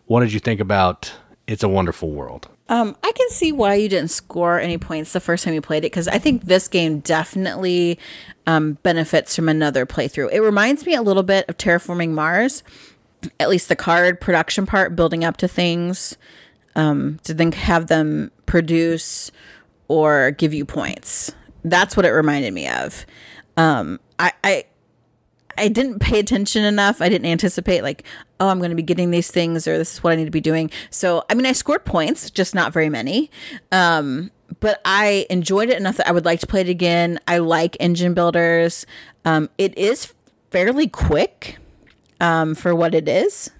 what 0.08 0.20
did 0.20 0.34
you 0.34 0.42
think 0.42 0.60
about 0.60 1.14
It's 1.46 1.64
a 1.64 1.68
Wonderful 1.68 2.10
World? 2.12 2.48
Um, 2.70 2.96
I 3.04 3.12
can 3.12 3.30
see 3.30 3.52
why 3.52 3.76
you 3.76 3.90
didn't 3.90 4.12
score 4.12 4.60
any 4.60 4.78
points 4.78 5.12
the 5.12 5.20
first 5.20 5.44
time 5.44 5.54
you 5.54 5.62
played 5.62 5.84
it 5.84 5.92
because 5.92 6.08
I 6.08 6.18
think 6.18 6.46
this 6.46 6.68
game 6.68 7.00
definitely 7.00 8.00
um, 8.48 8.78
benefits 8.84 9.36
from 9.36 9.50
another 9.50 9.86
playthrough. 9.86 10.32
It 10.32 10.40
reminds 10.40 10.86
me 10.86 10.96
a 10.96 11.02
little 11.02 11.24
bit 11.24 11.46
of 11.50 11.58
Terraforming 11.58 12.12
Mars, 12.12 12.64
at 13.40 13.50
least 13.50 13.68
the 13.68 13.76
card 13.76 14.22
production 14.22 14.66
part, 14.66 14.96
building 14.96 15.26
up 15.26 15.36
to 15.38 15.48
things 15.48 16.18
um, 16.76 17.20
to 17.24 17.34
then 17.34 17.52
have 17.52 17.88
them 17.88 18.32
produce 18.46 19.32
or 19.90 20.32
give 20.32 20.54
you 20.54 20.66
points. 20.66 21.34
That's 21.66 21.98
what 21.98 22.06
it 22.06 22.12
reminded 22.12 22.54
me 22.54 22.70
of. 22.70 23.06
Um, 23.58 24.00
I, 24.18 24.32
I 24.44 24.66
I 25.58 25.68
didn't 25.68 26.00
pay 26.00 26.20
attention 26.20 26.63
enough. 26.63 27.02
I 27.02 27.10
didn't 27.10 27.28
anticipate 27.28 27.84
like, 27.84 28.04
oh, 28.39 28.50
I'm 28.50 28.60
going 28.60 28.72
to 28.72 28.76
be 28.76 28.84
getting 28.84 29.12
these 29.12 29.32
things 29.32 29.68
or 29.68 29.78
this 29.78 29.94
is 29.94 30.04
what 30.04 30.13
I 30.13 30.16
need 30.16 30.26
to 30.26 30.32
be 30.32 30.42
doing. 30.42 30.72
So, 30.89 31.24
I 31.30 31.34
mean, 31.36 31.46
I 31.46 31.52
scored 31.52 31.86
points, 31.86 32.30
just 32.30 32.56
not 32.56 32.74
very 32.74 32.89
many. 32.89 33.30
Um, 33.72 34.32
but 34.60 34.82
I 34.86 35.26
enjoyed 35.30 35.70
it 35.70 35.78
enough 35.78 35.98
that 35.98 36.08
I 36.08 36.12
would 36.12 36.26
like 36.26 36.39
to 36.42 36.48
play 36.48 36.62
it 36.62 36.70
again. 36.70 37.20
I 37.28 37.39
like 37.39 37.78
engine 37.80 38.13
builders. 38.13 38.86
Um, 39.26 39.50
it 39.58 39.78
is 39.78 40.13
fairly 40.52 40.88
quick 40.88 41.58
um, 42.20 42.56
for 42.56 42.76
what 42.76 42.94
it 42.96 43.08
is. 43.08 43.52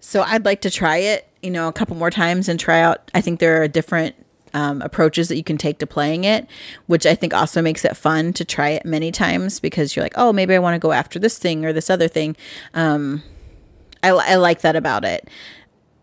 So 0.00 0.22
I'd 0.22 0.44
like 0.44 0.62
to 0.62 0.70
try 0.70 0.96
it, 0.96 1.28
you 1.42 1.50
know, 1.50 1.68
a 1.68 1.72
couple 1.72 1.96
more 1.96 2.10
times 2.10 2.48
and 2.48 2.58
try 2.58 2.80
out. 2.80 3.10
I 3.14 3.20
think 3.20 3.38
there 3.38 3.62
are 3.62 3.68
different 3.68 4.16
um, 4.54 4.82
approaches 4.82 5.28
that 5.28 5.36
you 5.36 5.44
can 5.44 5.58
take 5.58 5.78
to 5.78 5.86
playing 5.86 6.24
it, 6.24 6.46
which 6.86 7.06
I 7.06 7.14
think 7.14 7.34
also 7.34 7.62
makes 7.62 7.84
it 7.84 7.96
fun 7.96 8.32
to 8.34 8.44
try 8.44 8.70
it 8.70 8.84
many 8.84 9.12
times 9.12 9.60
because 9.60 9.94
you're 9.94 10.04
like, 10.04 10.16
oh, 10.16 10.32
maybe 10.32 10.54
I 10.54 10.58
want 10.58 10.74
to 10.74 10.78
go 10.78 10.92
after 10.92 11.18
this 11.18 11.38
thing 11.38 11.64
or 11.64 11.72
this 11.72 11.90
other 11.90 12.08
thing. 12.08 12.36
Um, 12.74 13.22
I, 14.02 14.10
I 14.10 14.34
like 14.36 14.60
that 14.62 14.76
about 14.76 15.04
it. 15.04 15.28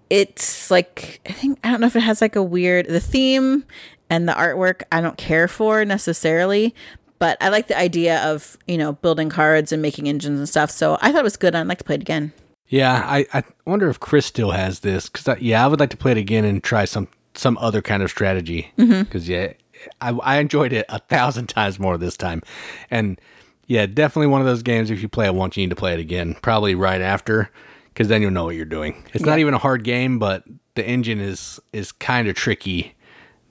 It's 0.09 0.71
like, 0.71 1.19
I 1.27 1.33
think, 1.33 1.59
I 1.63 1.71
don't 1.71 1.81
know 1.81 1.87
if 1.87 1.95
it 1.95 2.01
has 2.01 2.21
like 2.21 2.35
a 2.35 2.43
weird, 2.43 2.87
the 2.87 2.99
theme 2.99 3.65
and 4.09 4.27
the 4.27 4.33
artwork 4.33 4.83
I 4.91 5.01
don't 5.01 5.17
care 5.17 5.47
for 5.47 5.83
necessarily, 5.83 6.73
but 7.19 7.37
I 7.41 7.49
like 7.49 7.67
the 7.67 7.77
idea 7.77 8.23
of, 8.23 8.57
you 8.67 8.77
know, 8.77 8.93
building 8.93 9.29
cards 9.29 9.71
and 9.71 9.81
making 9.81 10.07
engines 10.07 10.39
and 10.39 10.47
stuff. 10.47 10.71
So 10.71 10.97
I 11.01 11.11
thought 11.11 11.21
it 11.21 11.23
was 11.23 11.37
good. 11.37 11.55
I'd 11.55 11.67
like 11.67 11.79
to 11.79 11.83
play 11.83 11.95
it 11.95 12.01
again. 12.01 12.31
Yeah, 12.69 13.03
I, 13.05 13.25
I 13.33 13.43
wonder 13.65 13.89
if 13.89 13.99
Chris 13.99 14.25
still 14.25 14.51
has 14.51 14.81
this 14.81 15.09
because 15.09 15.39
yeah, 15.41 15.63
I 15.63 15.67
would 15.67 15.79
like 15.79 15.89
to 15.91 15.97
play 15.97 16.11
it 16.11 16.17
again 16.17 16.43
and 16.43 16.61
try 16.61 16.85
some 16.85 17.07
some 17.37 17.57
other 17.59 17.81
kind 17.81 18.03
of 18.03 18.09
strategy 18.09 18.71
because 18.75 19.27
mm-hmm. 19.27 19.31
yeah, 19.31 19.53
I, 20.01 20.11
I 20.11 20.37
enjoyed 20.37 20.73
it 20.73 20.85
a 20.89 20.99
thousand 20.99 21.47
times 21.47 21.79
more 21.79 21.97
this 21.97 22.17
time, 22.17 22.41
and 22.89 23.19
yeah, 23.67 23.85
definitely 23.85 24.27
one 24.27 24.41
of 24.41 24.47
those 24.47 24.63
games. 24.63 24.89
If 24.89 25.01
you 25.01 25.09
play 25.09 25.25
it 25.25 25.35
once, 25.35 25.57
you 25.57 25.63
need 25.63 25.69
to 25.69 25.75
play 25.75 25.93
it 25.93 25.99
again, 25.99 26.35
probably 26.41 26.75
right 26.75 27.01
after, 27.01 27.51
because 27.93 28.07
then 28.07 28.21
you'll 28.21 28.31
know 28.31 28.45
what 28.45 28.55
you're 28.55 28.65
doing. 28.65 29.03
It's 29.13 29.23
yeah. 29.23 29.31
not 29.31 29.39
even 29.39 29.53
a 29.53 29.59
hard 29.59 29.83
game, 29.83 30.19
but 30.19 30.43
the 30.75 30.85
engine 30.85 31.19
is 31.19 31.59
is 31.73 31.91
kind 31.91 32.27
of 32.27 32.35
tricky 32.35 32.95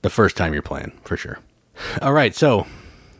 the 0.01 0.09
first 0.09 0.37
time 0.37 0.53
you're 0.53 0.61
playing 0.61 0.97
for 1.03 1.17
sure. 1.17 1.39
All 2.01 2.13
right, 2.13 2.33
so 2.33 2.65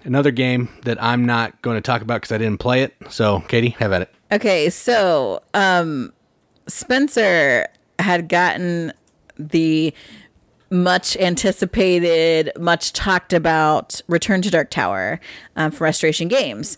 another 0.04 0.32
game 0.32 0.70
that 0.84 1.02
I'm 1.02 1.26
not 1.26 1.62
going 1.62 1.78
to 1.78 1.82
talk 1.82 2.02
about 2.02 2.22
because 2.22 2.32
I 2.32 2.38
didn't 2.38 2.60
play 2.60 2.82
it. 2.82 2.96
So, 3.10 3.42
Katie, 3.42 3.70
have 3.80 3.92
at 3.92 4.04
it. 4.04 4.14
Okay, 4.32 4.70
so 4.70 5.44
um, 5.54 6.14
Spencer 6.68 7.68
had 8.00 8.30
gotten 8.30 8.94
the 9.38 9.94
much 10.70 11.16
anticipated, 11.18 12.52
much 12.60 12.94
talked 12.94 13.34
about 13.34 14.02
Return 14.08 14.42
to 14.42 14.50
Dark 14.50 14.70
Tower 14.70 15.20
um, 15.56 15.72
from 15.72 15.86
Restoration 15.86 16.28
Games. 16.28 16.78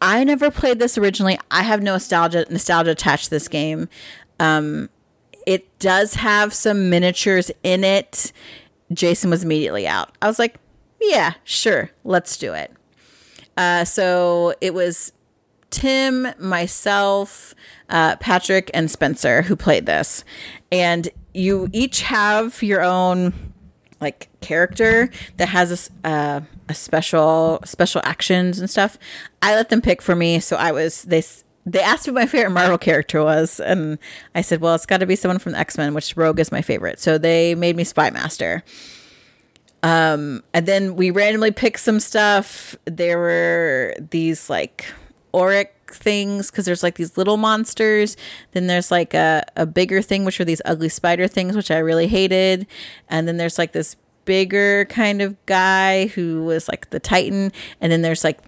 I 0.00 0.24
never 0.24 0.50
played 0.50 0.78
this 0.78 0.98
originally. 0.98 1.38
I 1.50 1.62
have 1.62 1.82
no 1.82 1.92
nostalgia 1.92 2.46
nostalgia 2.50 2.90
attached 2.90 3.24
to 3.24 3.30
this 3.30 3.48
game. 3.48 3.88
Um, 4.38 4.90
it 5.46 5.78
does 5.78 6.14
have 6.14 6.52
some 6.52 6.90
miniatures 6.90 7.50
in 7.62 7.84
it. 7.84 8.32
Jason 8.92 9.30
was 9.30 9.42
immediately 9.42 9.86
out. 9.86 10.16
I 10.20 10.26
was 10.26 10.38
like, 10.38 10.56
yeah, 11.00 11.34
sure, 11.44 11.90
let's 12.04 12.36
do 12.36 12.52
it. 12.52 12.72
Uh, 13.56 13.84
so 13.84 14.54
it 14.60 14.74
was 14.74 15.12
Tim, 15.70 16.28
myself, 16.38 17.54
uh, 17.88 18.16
Patrick, 18.16 18.70
and 18.74 18.90
Spencer 18.90 19.42
who 19.42 19.56
played 19.56 19.86
this. 19.86 20.24
And 20.70 21.08
you 21.36 21.68
each 21.72 22.02
have 22.02 22.62
your 22.62 22.82
own 22.82 23.32
like 24.00 24.28
character 24.40 25.10
that 25.38 25.48
has 25.48 25.90
a, 26.04 26.08
uh, 26.08 26.40
a 26.68 26.74
special 26.74 27.60
special 27.64 28.00
actions 28.04 28.58
and 28.58 28.68
stuff. 28.68 28.98
I 29.42 29.54
let 29.54 29.68
them 29.68 29.80
pick 29.80 30.02
for 30.02 30.14
me, 30.14 30.40
so 30.40 30.56
I 30.56 30.72
was 30.72 31.02
they 31.02 31.22
they 31.64 31.80
asked 31.80 32.06
me 32.06 32.12
what 32.12 32.22
my 32.22 32.26
favorite 32.26 32.50
Marvel 32.50 32.78
character 32.78 33.22
was, 33.22 33.58
and 33.60 33.98
I 34.34 34.40
said, 34.40 34.60
well, 34.60 34.74
it's 34.74 34.86
got 34.86 35.00
to 35.00 35.06
be 35.06 35.16
someone 35.16 35.38
from 35.38 35.52
the 35.52 35.58
X 35.58 35.76
Men, 35.76 35.94
which 35.94 36.16
Rogue 36.16 36.38
is 36.38 36.52
my 36.52 36.62
favorite. 36.62 37.00
So 37.00 37.18
they 37.18 37.54
made 37.54 37.76
me 37.76 37.84
Spy 37.84 38.10
Master. 38.10 38.62
Um, 39.82 40.42
and 40.52 40.66
then 40.66 40.96
we 40.96 41.10
randomly 41.10 41.52
picked 41.52 41.80
some 41.80 42.00
stuff. 42.00 42.76
There 42.86 43.18
were 43.18 43.94
these 44.10 44.50
like 44.50 44.86
Orek 45.32 45.68
things 45.96 46.50
because 46.50 46.64
there's 46.64 46.82
like 46.82 46.96
these 46.96 47.16
little 47.16 47.36
monsters. 47.36 48.16
Then 48.52 48.66
there's 48.66 48.90
like 48.90 49.14
a, 49.14 49.44
a 49.56 49.66
bigger 49.66 50.02
thing, 50.02 50.24
which 50.24 50.40
are 50.40 50.44
these 50.44 50.62
ugly 50.64 50.88
spider 50.88 51.28
things, 51.28 51.56
which 51.56 51.70
I 51.70 51.78
really 51.78 52.06
hated. 52.06 52.66
And 53.08 53.26
then 53.26 53.36
there's 53.36 53.58
like 53.58 53.72
this 53.72 53.96
bigger 54.24 54.84
kind 54.86 55.22
of 55.22 55.36
guy 55.46 56.06
who 56.08 56.44
was 56.44 56.68
like 56.68 56.90
the 56.90 57.00
Titan. 57.00 57.52
And 57.80 57.90
then 57.90 58.02
there's 58.02 58.24
like 58.24 58.40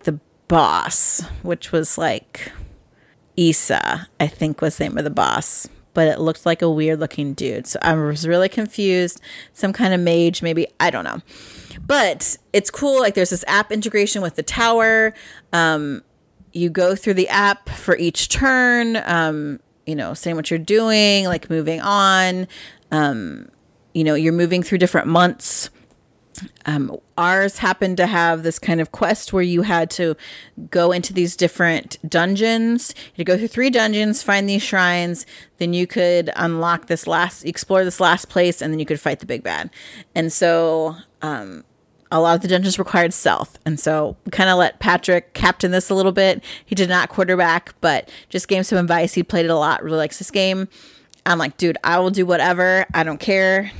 the 0.00 0.18
boss, 0.48 1.22
which 1.42 1.72
was 1.72 1.98
like 1.98 2.52
Isa, 3.36 4.08
I 4.18 4.26
think 4.26 4.60
was 4.60 4.78
the 4.78 4.84
name 4.84 4.98
of 4.98 5.04
the 5.04 5.10
boss. 5.10 5.68
But 5.94 6.06
it 6.06 6.20
looked 6.20 6.46
like 6.46 6.62
a 6.62 6.70
weird 6.70 7.00
looking 7.00 7.34
dude. 7.34 7.66
So 7.66 7.78
I 7.82 7.94
was 7.94 8.26
really 8.26 8.48
confused. 8.48 9.20
Some 9.52 9.72
kind 9.72 9.92
of 9.92 10.00
mage, 10.00 10.42
maybe. 10.42 10.68
I 10.78 10.90
don't 10.90 11.04
know 11.04 11.20
but 11.86 12.36
it's 12.52 12.70
cool 12.70 13.00
like 13.00 13.14
there's 13.14 13.30
this 13.30 13.44
app 13.46 13.72
integration 13.72 14.22
with 14.22 14.36
the 14.36 14.42
tower 14.42 15.14
um, 15.52 16.02
you 16.58 16.70
go 16.70 16.94
through 16.94 17.14
the 17.14 17.28
app 17.28 17.68
for 17.68 17.96
each 17.96 18.28
turn, 18.28 18.96
um, 19.04 19.60
you 19.86 19.94
know, 19.94 20.12
saying 20.14 20.36
what 20.36 20.50
you're 20.50 20.58
doing, 20.58 21.24
like 21.24 21.48
moving 21.48 21.80
on. 21.80 22.46
Um, 22.90 23.48
you 23.94 24.04
know, 24.04 24.14
you're 24.14 24.32
moving 24.32 24.62
through 24.62 24.78
different 24.78 25.06
months. 25.06 25.70
Um, 26.66 26.96
ours 27.16 27.58
happened 27.58 27.96
to 27.96 28.06
have 28.06 28.42
this 28.42 28.58
kind 28.58 28.80
of 28.80 28.92
quest 28.92 29.32
where 29.32 29.42
you 29.42 29.62
had 29.62 29.90
to 29.92 30.16
go 30.70 30.92
into 30.92 31.12
these 31.12 31.34
different 31.34 31.96
dungeons. 32.08 32.94
You 33.16 33.24
go 33.24 33.36
through 33.36 33.48
three 33.48 33.70
dungeons, 33.70 34.22
find 34.22 34.48
these 34.48 34.62
shrines, 34.62 35.26
then 35.56 35.72
you 35.72 35.86
could 35.86 36.30
unlock 36.36 36.86
this 36.86 37.06
last, 37.06 37.44
explore 37.44 37.84
this 37.84 37.98
last 37.98 38.28
place, 38.28 38.62
and 38.62 38.72
then 38.72 38.78
you 38.78 38.86
could 38.86 39.00
fight 39.00 39.18
the 39.18 39.26
big 39.26 39.42
bad. 39.42 39.70
And 40.14 40.32
so, 40.32 40.96
um, 41.22 41.64
a 42.10 42.20
lot 42.20 42.36
of 42.36 42.42
the 42.42 42.48
dungeons 42.48 42.78
required 42.78 43.12
stealth. 43.12 43.58
And 43.64 43.78
so 43.78 44.16
kind 44.30 44.50
of 44.50 44.58
let 44.58 44.78
Patrick 44.80 45.34
captain 45.34 45.70
this 45.70 45.90
a 45.90 45.94
little 45.94 46.12
bit. 46.12 46.42
He 46.64 46.74
did 46.74 46.88
not 46.88 47.08
quarterback, 47.08 47.74
but 47.80 48.10
just 48.28 48.48
gave 48.48 48.66
some 48.66 48.78
advice. 48.78 49.14
He 49.14 49.22
played 49.22 49.44
it 49.44 49.50
a 49.50 49.56
lot, 49.56 49.82
really 49.82 49.98
likes 49.98 50.18
this 50.18 50.30
game. 50.30 50.68
I'm 51.26 51.38
like, 51.38 51.56
dude, 51.56 51.76
I 51.84 51.98
will 51.98 52.10
do 52.10 52.24
whatever. 52.24 52.86
I 52.94 53.02
don't 53.02 53.20
care. 53.20 53.70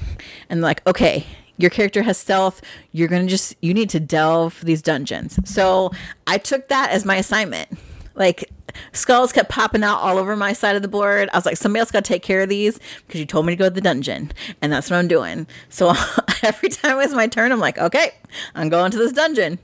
And 0.51 0.61
like, 0.61 0.87
okay, 0.87 1.27
your 1.57 1.71
character 1.71 2.03
has 2.03 2.19
stealth. 2.19 2.61
You're 2.93 3.09
going 3.09 3.23
to 3.23 3.29
just, 3.29 3.57
you 3.61 3.73
need 3.73 3.91
to 3.91 4.01
delve 4.01 4.61
these 4.63 4.83
dungeons. 4.83 5.39
So 5.45 5.91
I 6.27 6.39
took 6.39 6.69
that 6.69 6.91
as 6.91 7.05
my 7.05 7.17
assignment. 7.17 7.69
Like, 8.15 8.51
skulls 8.93 9.33
kept 9.33 9.49
popping 9.49 9.83
out 9.83 9.99
all 9.99 10.19
over 10.19 10.37
my 10.37 10.53
side 10.53 10.77
of 10.77 10.83
the 10.83 10.89
board. 10.89 11.29
I 11.33 11.37
was 11.37 11.47
like, 11.47 11.57
somebody 11.57 11.81
else 11.81 11.91
got 11.91 12.05
to 12.05 12.09
take 12.09 12.23
care 12.23 12.43
of 12.43 12.49
these 12.49 12.79
because 13.07 13.21
you 13.21 13.27
told 13.27 13.47
me 13.47 13.53
to 13.53 13.57
go 13.57 13.65
to 13.65 13.75
the 13.75 13.81
dungeon, 13.81 14.33
and 14.61 14.73
that's 14.73 14.91
what 14.91 14.97
I'm 14.97 15.09
doing. 15.09 15.47
So 15.69 15.93
every 16.43 16.69
time 16.69 16.93
it 16.93 16.97
was 16.97 17.15
my 17.15 17.27
turn, 17.27 17.53
I'm 17.53 17.61
like, 17.61 17.79
okay, 17.79 18.13
I'm 18.55 18.69
going 18.69 18.91
to 18.91 18.99
this 18.99 19.13
dungeon, 19.13 19.59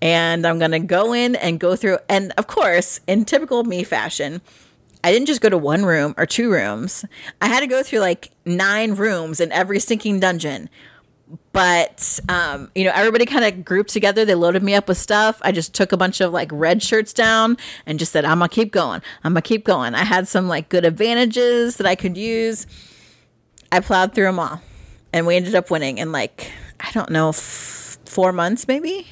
and 0.00 0.46
I'm 0.46 0.58
gonna 0.58 0.80
go 0.80 1.12
in 1.12 1.36
and 1.36 1.60
go 1.60 1.76
through. 1.76 1.98
And 2.08 2.32
of 2.36 2.46
course, 2.46 3.00
in 3.06 3.24
typical 3.24 3.64
me 3.64 3.84
fashion, 3.84 4.40
I 5.04 5.12
didn't 5.12 5.26
just 5.26 5.40
go 5.40 5.48
to 5.48 5.58
one 5.58 5.84
room 5.84 6.14
or 6.16 6.26
two 6.26 6.50
rooms. 6.50 7.04
I 7.40 7.48
had 7.48 7.60
to 7.60 7.66
go 7.66 7.82
through 7.82 8.00
like 8.00 8.30
nine 8.44 8.94
rooms 8.94 9.40
in 9.40 9.50
every 9.50 9.80
stinking 9.80 10.20
dungeon 10.20 10.70
but 11.52 12.20
um, 12.28 12.70
you 12.74 12.84
know 12.84 12.92
everybody 12.94 13.26
kind 13.26 13.44
of 13.44 13.64
grouped 13.64 13.90
together 13.90 14.24
they 14.24 14.34
loaded 14.34 14.62
me 14.62 14.74
up 14.74 14.88
with 14.88 14.98
stuff 14.98 15.38
i 15.42 15.52
just 15.52 15.74
took 15.74 15.92
a 15.92 15.96
bunch 15.96 16.20
of 16.20 16.32
like 16.32 16.50
red 16.52 16.82
shirts 16.82 17.12
down 17.12 17.56
and 17.86 17.98
just 17.98 18.12
said 18.12 18.24
i'm 18.24 18.38
gonna 18.38 18.48
keep 18.48 18.72
going 18.72 19.00
i'm 19.24 19.32
gonna 19.32 19.42
keep 19.42 19.64
going 19.64 19.94
i 19.94 20.04
had 20.04 20.28
some 20.28 20.48
like 20.48 20.68
good 20.68 20.84
advantages 20.84 21.76
that 21.76 21.86
i 21.86 21.94
could 21.94 22.16
use 22.16 22.66
i 23.70 23.80
plowed 23.80 24.14
through 24.14 24.24
them 24.24 24.38
all 24.38 24.60
and 25.12 25.26
we 25.26 25.36
ended 25.36 25.54
up 25.54 25.70
winning 25.70 25.98
in 25.98 26.12
like 26.12 26.50
I 26.82 26.90
don't 26.92 27.10
know 27.10 27.28
f- 27.30 27.98
four 28.04 28.32
months, 28.32 28.66
maybe 28.66 29.06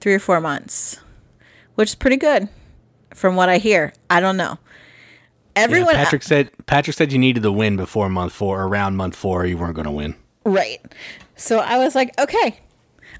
three 0.00 0.14
or 0.14 0.18
four 0.18 0.40
months, 0.40 1.00
which 1.74 1.90
is 1.90 1.94
pretty 1.94 2.16
good 2.16 2.48
from 3.14 3.34
what 3.34 3.48
I 3.48 3.58
hear. 3.58 3.92
I 4.08 4.20
don't 4.20 4.36
know. 4.36 4.58
Everyone, 5.56 5.94
Yeah, 5.94 6.04
Patrick 6.04 6.22
said 6.22 6.50
Patrick 6.66 6.96
said 6.96 7.12
you 7.12 7.18
needed 7.18 7.42
the 7.42 7.52
win 7.52 7.76
before 7.76 8.08
month 8.08 8.32
four, 8.32 8.62
around 8.62 8.96
month 8.96 9.16
four, 9.16 9.42
or 9.42 9.46
you 9.46 9.58
weren't 9.58 9.74
going 9.74 9.86
to 9.86 9.90
win. 9.90 10.14
Right. 10.44 10.80
So 11.36 11.58
I 11.60 11.78
was 11.78 11.94
like, 11.94 12.18
okay. 12.18 12.60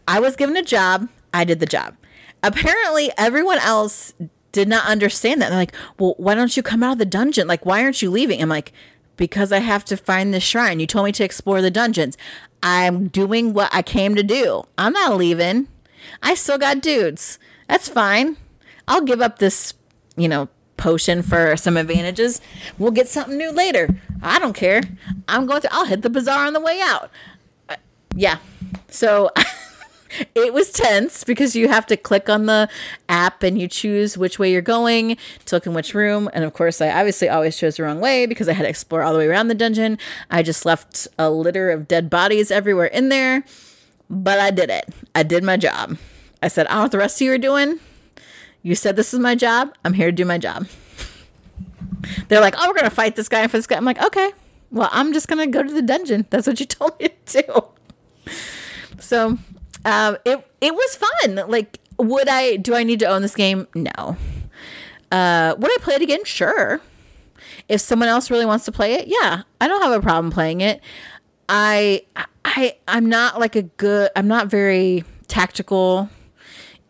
I 0.08 0.20
was 0.20 0.36
given 0.36 0.56
a 0.56 0.62
job. 0.62 1.08
I 1.32 1.44
did 1.44 1.60
the 1.60 1.66
job. 1.66 1.96
Apparently, 2.42 3.10
everyone 3.18 3.58
else 3.58 4.14
did 4.52 4.68
not 4.68 4.86
understand 4.86 5.42
that. 5.42 5.50
They're 5.50 5.58
like, 5.58 5.74
well, 5.98 6.14
why 6.16 6.34
don't 6.34 6.56
you 6.56 6.62
come 6.62 6.82
out 6.82 6.92
of 6.92 6.98
the 6.98 7.04
dungeon? 7.04 7.46
Like, 7.46 7.66
why 7.66 7.82
aren't 7.82 8.02
you 8.02 8.10
leaving? 8.10 8.40
I'm 8.40 8.48
like, 8.48 8.72
because 9.16 9.52
I 9.52 9.58
have 9.58 9.84
to 9.86 9.96
find 9.96 10.32
the 10.32 10.40
shrine. 10.40 10.80
You 10.80 10.86
told 10.86 11.06
me 11.06 11.12
to 11.12 11.24
explore 11.24 11.60
the 11.60 11.70
dungeons. 11.70 12.16
I'm 12.62 13.08
doing 13.08 13.52
what 13.52 13.70
I 13.72 13.82
came 13.82 14.14
to 14.14 14.22
do. 14.22 14.64
I'm 14.78 14.92
not 14.92 15.16
leaving. 15.16 15.68
I 16.22 16.34
still 16.34 16.58
got 16.58 16.80
dudes. 16.80 17.38
That's 17.68 17.88
fine. 17.88 18.36
I'll 18.88 19.02
give 19.02 19.20
up 19.20 19.38
this, 19.38 19.74
you 20.16 20.28
know, 20.28 20.48
potion 20.76 21.22
for 21.22 21.56
some 21.56 21.76
advantages. 21.76 22.40
We'll 22.78 22.90
get 22.90 23.08
something 23.08 23.36
new 23.36 23.50
later. 23.50 23.88
I 24.22 24.38
don't 24.38 24.52
care. 24.52 24.82
I'm 25.28 25.46
going 25.46 25.62
to, 25.62 25.74
I'll 25.74 25.86
hit 25.86 26.02
the 26.02 26.10
bazaar 26.10 26.46
on 26.46 26.52
the 26.52 26.60
way 26.60 26.80
out. 26.82 27.10
Yeah. 28.16 28.38
So 28.88 29.30
it 30.34 30.52
was 30.52 30.72
tense 30.72 31.24
because 31.24 31.54
you 31.54 31.68
have 31.68 31.86
to 31.86 31.96
click 31.96 32.28
on 32.28 32.46
the 32.46 32.68
app 33.08 33.42
and 33.42 33.60
you 33.60 33.68
choose 33.68 34.16
which 34.16 34.38
way 34.38 34.50
you're 34.50 34.62
going 34.62 35.16
to 35.44 35.54
look 35.54 35.66
in 35.66 35.74
which 35.74 35.94
room. 35.94 36.30
And 36.32 36.44
of 36.44 36.52
course, 36.52 36.80
I 36.80 36.88
obviously 36.90 37.28
always 37.28 37.56
chose 37.56 37.76
the 37.76 37.82
wrong 37.82 38.00
way 38.00 38.26
because 38.26 38.48
I 38.48 38.54
had 38.54 38.62
to 38.62 38.68
explore 38.68 39.02
all 39.02 39.12
the 39.12 39.18
way 39.18 39.26
around 39.26 39.48
the 39.48 39.54
dungeon. 39.54 39.98
I 40.30 40.42
just 40.42 40.64
left 40.64 41.06
a 41.18 41.30
litter 41.30 41.70
of 41.70 41.86
dead 41.86 42.08
bodies 42.08 42.50
everywhere 42.50 42.86
in 42.86 43.10
there, 43.10 43.44
but 44.08 44.40
I 44.40 44.50
did 44.50 44.70
it. 44.70 44.86
I 45.14 45.22
did 45.22 45.44
my 45.44 45.56
job. 45.56 45.98
I 46.42 46.48
said, 46.48 46.66
I 46.66 46.70
don't 46.70 46.76
know 46.76 46.82
what 46.84 46.92
the 46.92 46.98
rest 46.98 47.20
of 47.20 47.26
you 47.26 47.32
are 47.32 47.38
doing. 47.38 47.80
You 48.62 48.74
said 48.74 48.96
this 48.96 49.14
is 49.14 49.20
my 49.20 49.34
job. 49.34 49.74
I'm 49.84 49.94
here 49.94 50.06
to 50.06 50.12
do 50.12 50.24
my 50.24 50.38
job. 50.38 50.66
They're 52.28 52.40
like, 52.40 52.54
oh, 52.58 52.66
we're 52.66 52.74
going 52.74 52.84
to 52.84 52.90
fight 52.90 53.16
this 53.16 53.28
guy 53.28 53.46
for 53.46 53.58
this 53.58 53.66
guy. 53.66 53.76
I'm 53.76 53.84
like, 53.84 54.02
okay, 54.02 54.32
well, 54.70 54.88
I'm 54.92 55.12
just 55.12 55.28
going 55.28 55.38
to 55.38 55.46
go 55.46 55.62
to 55.62 55.72
the 55.72 55.82
dungeon. 55.82 56.26
That's 56.30 56.46
what 56.46 56.58
you 56.58 56.66
told 56.66 56.98
me 56.98 57.08
to 57.26 57.42
do. 57.42 57.75
So 59.06 59.38
um, 59.84 60.16
it, 60.24 60.46
it 60.60 60.74
was 60.74 60.96
fun. 60.96 61.48
Like, 61.48 61.78
would 61.98 62.28
I, 62.28 62.56
do 62.56 62.74
I 62.74 62.82
need 62.82 62.98
to 63.00 63.06
own 63.06 63.22
this 63.22 63.34
game? 63.34 63.68
No. 63.74 64.16
Uh, 65.10 65.54
would 65.56 65.70
I 65.70 65.76
play 65.80 65.94
it 65.94 66.02
again? 66.02 66.24
Sure. 66.24 66.80
If 67.68 67.80
someone 67.80 68.08
else 68.08 68.30
really 68.30 68.46
wants 68.46 68.64
to 68.64 68.72
play 68.72 68.94
it, 68.94 69.06
yeah, 69.06 69.42
I 69.60 69.68
don't 69.68 69.82
have 69.82 69.92
a 69.92 70.02
problem 70.02 70.32
playing 70.32 70.60
it. 70.60 70.80
I, 71.48 72.02
I, 72.44 72.76
I'm 72.88 73.06
not 73.06 73.38
like 73.38 73.54
a 73.54 73.62
good, 73.62 74.10
I'm 74.16 74.28
not 74.28 74.48
very 74.48 75.04
tactical 75.28 76.10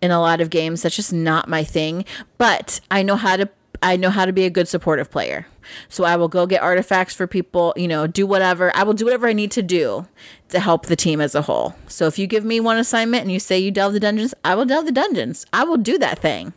in 0.00 0.10
a 0.10 0.20
lot 0.20 0.40
of 0.40 0.50
games. 0.50 0.82
That's 0.82 0.96
just 0.96 1.12
not 1.12 1.48
my 1.48 1.64
thing. 1.64 2.04
But 2.38 2.80
I 2.90 3.02
know 3.02 3.16
how 3.16 3.36
to 3.36 3.48
I 3.82 3.96
know 3.96 4.10
how 4.10 4.24
to 4.24 4.32
be 4.32 4.44
a 4.44 4.50
good 4.50 4.68
supportive 4.68 5.10
player. 5.10 5.46
So 5.88 6.04
I 6.04 6.16
will 6.16 6.28
go 6.28 6.46
get 6.46 6.62
artifacts 6.62 7.14
for 7.14 7.26
people, 7.26 7.72
you 7.76 7.88
know, 7.88 8.06
do 8.06 8.26
whatever. 8.26 8.74
I 8.74 8.82
will 8.82 8.94
do 8.94 9.04
whatever 9.04 9.26
I 9.26 9.32
need 9.32 9.50
to 9.52 9.62
do 9.62 10.06
to 10.48 10.60
help 10.60 10.86
the 10.86 10.96
team 10.96 11.20
as 11.20 11.34
a 11.34 11.42
whole. 11.42 11.74
So 11.88 12.06
if 12.06 12.18
you 12.18 12.26
give 12.26 12.44
me 12.44 12.60
one 12.60 12.78
assignment 12.78 13.22
and 13.22 13.32
you 13.32 13.40
say 13.40 13.58
you 13.58 13.70
delve 13.70 13.92
the 13.92 14.00
dungeons, 14.00 14.34
I 14.44 14.54
will 14.54 14.64
delve 14.64 14.86
the 14.86 14.92
dungeons. 14.92 15.46
I 15.52 15.64
will 15.64 15.76
do 15.76 15.98
that 15.98 16.18
thing. 16.18 16.52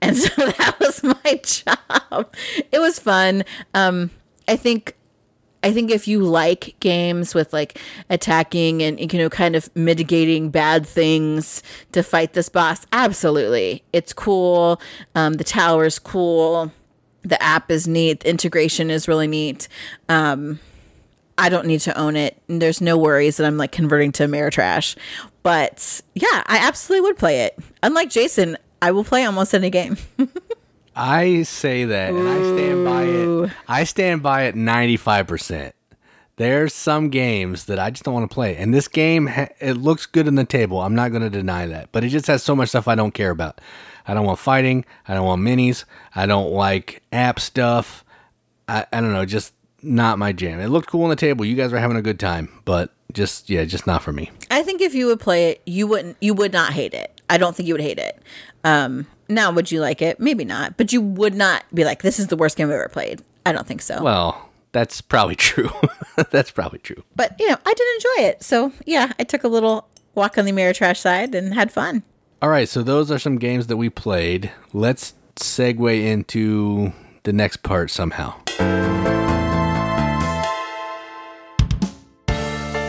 And 0.00 0.16
so 0.16 0.46
that 0.46 0.76
was 0.80 1.02
my 1.02 1.40
job. 1.42 2.34
It 2.72 2.80
was 2.80 2.98
fun. 2.98 3.44
Um, 3.74 4.10
I 4.48 4.56
think 4.56 4.95
I 5.66 5.72
think 5.72 5.90
if 5.90 6.06
you 6.06 6.20
like 6.20 6.76
games 6.78 7.34
with 7.34 7.52
like 7.52 7.80
attacking 8.08 8.84
and 8.84 9.12
you 9.12 9.18
know 9.18 9.28
kind 9.28 9.56
of 9.56 9.68
mitigating 9.74 10.48
bad 10.48 10.86
things 10.86 11.60
to 11.90 12.04
fight 12.04 12.34
this 12.34 12.48
boss, 12.48 12.86
absolutely, 12.92 13.82
it's 13.92 14.12
cool. 14.12 14.80
Um, 15.16 15.34
the 15.34 15.42
tower's 15.42 15.98
cool. 15.98 16.70
The 17.22 17.42
app 17.42 17.68
is 17.72 17.88
neat. 17.88 18.20
The 18.20 18.30
integration 18.30 18.92
is 18.92 19.08
really 19.08 19.26
neat. 19.26 19.66
Um, 20.08 20.60
I 21.36 21.48
don't 21.48 21.66
need 21.66 21.80
to 21.80 21.98
own 21.98 22.14
it. 22.14 22.40
There's 22.46 22.80
no 22.80 22.96
worries 22.96 23.36
that 23.38 23.44
I'm 23.44 23.58
like 23.58 23.72
converting 23.72 24.12
to 24.12 24.22
Ameritrash. 24.22 24.96
But 25.42 26.00
yeah, 26.14 26.44
I 26.46 26.58
absolutely 26.58 27.08
would 27.08 27.18
play 27.18 27.40
it. 27.40 27.58
Unlike 27.82 28.10
Jason, 28.10 28.56
I 28.80 28.92
will 28.92 29.02
play 29.02 29.24
almost 29.24 29.52
any 29.52 29.70
game. 29.70 29.96
I 30.96 31.42
say 31.42 31.84
that, 31.84 32.14
and 32.14 32.26
I 32.26 32.42
stand 32.42 32.84
by 32.84 33.02
it. 33.02 33.50
I 33.68 33.84
stand 33.84 34.22
by 34.22 34.44
it 34.44 34.54
ninety 34.54 34.96
five 34.96 35.26
percent. 35.26 35.74
There's 36.36 36.74
some 36.74 37.08
games 37.10 37.64
that 37.66 37.78
I 37.78 37.90
just 37.90 38.04
don't 38.04 38.14
want 38.14 38.30
to 38.30 38.34
play, 38.34 38.56
and 38.56 38.72
this 38.72 38.88
game 38.88 39.28
it 39.28 39.74
looks 39.74 40.06
good 40.06 40.26
in 40.26 40.34
the 40.34 40.44
table. 40.44 40.80
I'm 40.80 40.94
not 40.94 41.10
going 41.10 41.22
to 41.22 41.30
deny 41.30 41.66
that, 41.66 41.90
but 41.92 42.02
it 42.02 42.08
just 42.08 42.26
has 42.26 42.42
so 42.42 42.56
much 42.56 42.70
stuff 42.70 42.88
I 42.88 42.94
don't 42.94 43.12
care 43.12 43.30
about. 43.30 43.60
I 44.08 44.14
don't 44.14 44.24
want 44.24 44.38
fighting. 44.38 44.84
I 45.06 45.14
don't 45.14 45.26
want 45.26 45.42
minis. 45.42 45.84
I 46.14 46.26
don't 46.26 46.52
like 46.52 47.02
app 47.12 47.40
stuff. 47.40 48.04
I, 48.68 48.86
I 48.92 49.00
don't 49.00 49.12
know, 49.12 49.24
just 49.24 49.52
not 49.82 50.18
my 50.18 50.32
jam. 50.32 50.60
It 50.60 50.68
looked 50.68 50.88
cool 50.88 51.04
on 51.04 51.10
the 51.10 51.16
table. 51.16 51.44
You 51.44 51.56
guys 51.56 51.72
were 51.72 51.78
having 51.78 51.96
a 51.96 52.02
good 52.02 52.18
time, 52.18 52.48
but 52.64 52.92
just 53.12 53.48
yeah, 53.50 53.64
just 53.64 53.86
not 53.86 54.02
for 54.02 54.12
me. 54.12 54.30
I 54.50 54.62
think 54.62 54.80
if 54.80 54.94
you 54.94 55.06
would 55.06 55.20
play 55.20 55.50
it, 55.50 55.62
you 55.66 55.86
wouldn't 55.86 56.16
you 56.20 56.34
would 56.34 56.52
not 56.52 56.72
hate 56.72 56.94
it. 56.94 57.20
I 57.28 57.38
don't 57.38 57.54
think 57.54 57.66
you 57.66 57.74
would 57.74 57.82
hate 57.82 57.98
it. 57.98 58.20
Um, 58.64 59.06
now, 59.28 59.50
would 59.50 59.70
you 59.70 59.80
like 59.80 60.00
it? 60.02 60.20
Maybe 60.20 60.44
not, 60.44 60.76
but 60.76 60.92
you 60.92 61.00
would 61.00 61.34
not 61.34 61.64
be 61.74 61.84
like, 61.84 62.02
"This 62.02 62.18
is 62.18 62.28
the 62.28 62.36
worst 62.36 62.56
game 62.56 62.68
I've 62.68 62.74
ever 62.74 62.88
played." 62.88 63.22
I 63.44 63.52
don't 63.52 63.66
think 63.66 63.82
so. 63.82 64.02
Well, 64.02 64.50
that's 64.72 65.00
probably 65.00 65.36
true. 65.48 65.70
that's 66.30 66.50
probably 66.50 66.78
true. 66.80 67.02
but 67.14 67.34
you 67.38 67.48
know, 67.48 67.56
I 67.64 67.74
did 67.74 67.86
enjoy 67.96 68.28
it. 68.30 68.42
So 68.42 68.72
yeah, 68.84 69.12
I 69.18 69.24
took 69.24 69.44
a 69.44 69.48
little 69.48 69.88
walk 70.14 70.38
on 70.38 70.44
the 70.44 70.52
Ameritrash 70.52 70.96
side 70.98 71.34
and 71.34 71.54
had 71.54 71.70
fun. 71.72 72.02
All 72.42 72.48
right, 72.50 72.68
so 72.68 72.82
those 72.82 73.10
are 73.10 73.18
some 73.18 73.38
games 73.38 73.66
that 73.68 73.76
we 73.78 73.88
played. 73.90 74.50
Let's 74.72 75.14
segue 75.36 76.04
into 76.04 76.92
the 77.24 77.32
next 77.32 77.62
part 77.62 77.90
somehow. 77.90 78.34